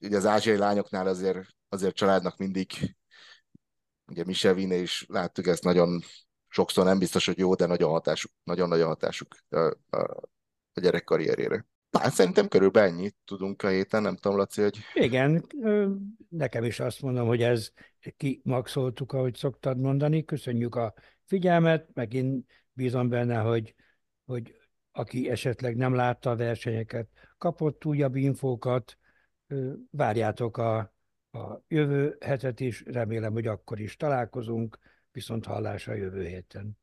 ugye 0.00 0.16
az 0.16 0.26
ázsiai 0.26 0.56
lányoknál 0.56 1.06
azért, 1.06 1.48
azért 1.68 1.94
családnak 1.94 2.36
mindig 2.36 2.96
Ugye 4.08 4.24
Michel 4.24 4.54
Vine 4.54 4.74
is 4.74 5.06
láttuk 5.08 5.46
ezt 5.46 5.64
nagyon 5.64 6.00
sokszor 6.48 6.84
nem 6.84 6.98
biztos, 6.98 7.26
hogy 7.26 7.38
jó, 7.38 7.54
de 7.54 7.66
nagyon 7.66 7.90
hatásuk, 7.90 8.30
nagyon 8.44 8.68
nagy 8.68 8.82
hatásuk 8.82 9.36
a, 9.48 9.58
a, 9.90 10.00
a 10.72 10.80
gyerek 10.80 11.04
karrierére. 11.04 11.66
Hát 11.98 12.12
szerintem 12.12 12.48
körülbelül 12.48 12.90
ennyit 12.90 13.16
tudunk 13.24 13.62
a 13.62 13.68
héten, 13.68 14.02
nem 14.02 14.16
tudom, 14.16 14.36
Laci, 14.36 14.62
hogy... 14.62 14.78
Igen, 14.94 15.46
nekem 16.28 16.64
is 16.64 16.80
azt 16.80 17.02
mondom, 17.02 17.26
hogy 17.26 17.42
ez 17.42 17.72
kimaxoltuk, 18.16 19.12
ahogy 19.12 19.34
szoktad 19.34 19.78
mondani. 19.78 20.24
Köszönjük 20.24 20.74
a 20.74 20.94
figyelmet, 21.24 21.88
megint 21.94 22.50
bízom 22.72 23.08
benne, 23.08 23.38
hogy, 23.38 23.74
hogy 24.24 24.56
aki 24.92 25.30
esetleg 25.30 25.76
nem 25.76 25.94
látta 25.94 26.30
a 26.30 26.36
versenyeket, 26.36 27.08
kapott 27.38 27.84
újabb 27.84 28.16
infókat, 28.16 28.98
várjátok 29.90 30.56
a 30.56 30.94
a 31.32 31.64
jövő 31.68 32.16
hetet 32.20 32.60
is, 32.60 32.82
remélem, 32.86 33.32
hogy 33.32 33.46
akkor 33.46 33.80
is 33.80 33.96
találkozunk, 33.96 34.78
viszont 35.12 35.44
hallásra 35.44 35.94
jövő 35.94 36.26
héten. 36.26 36.78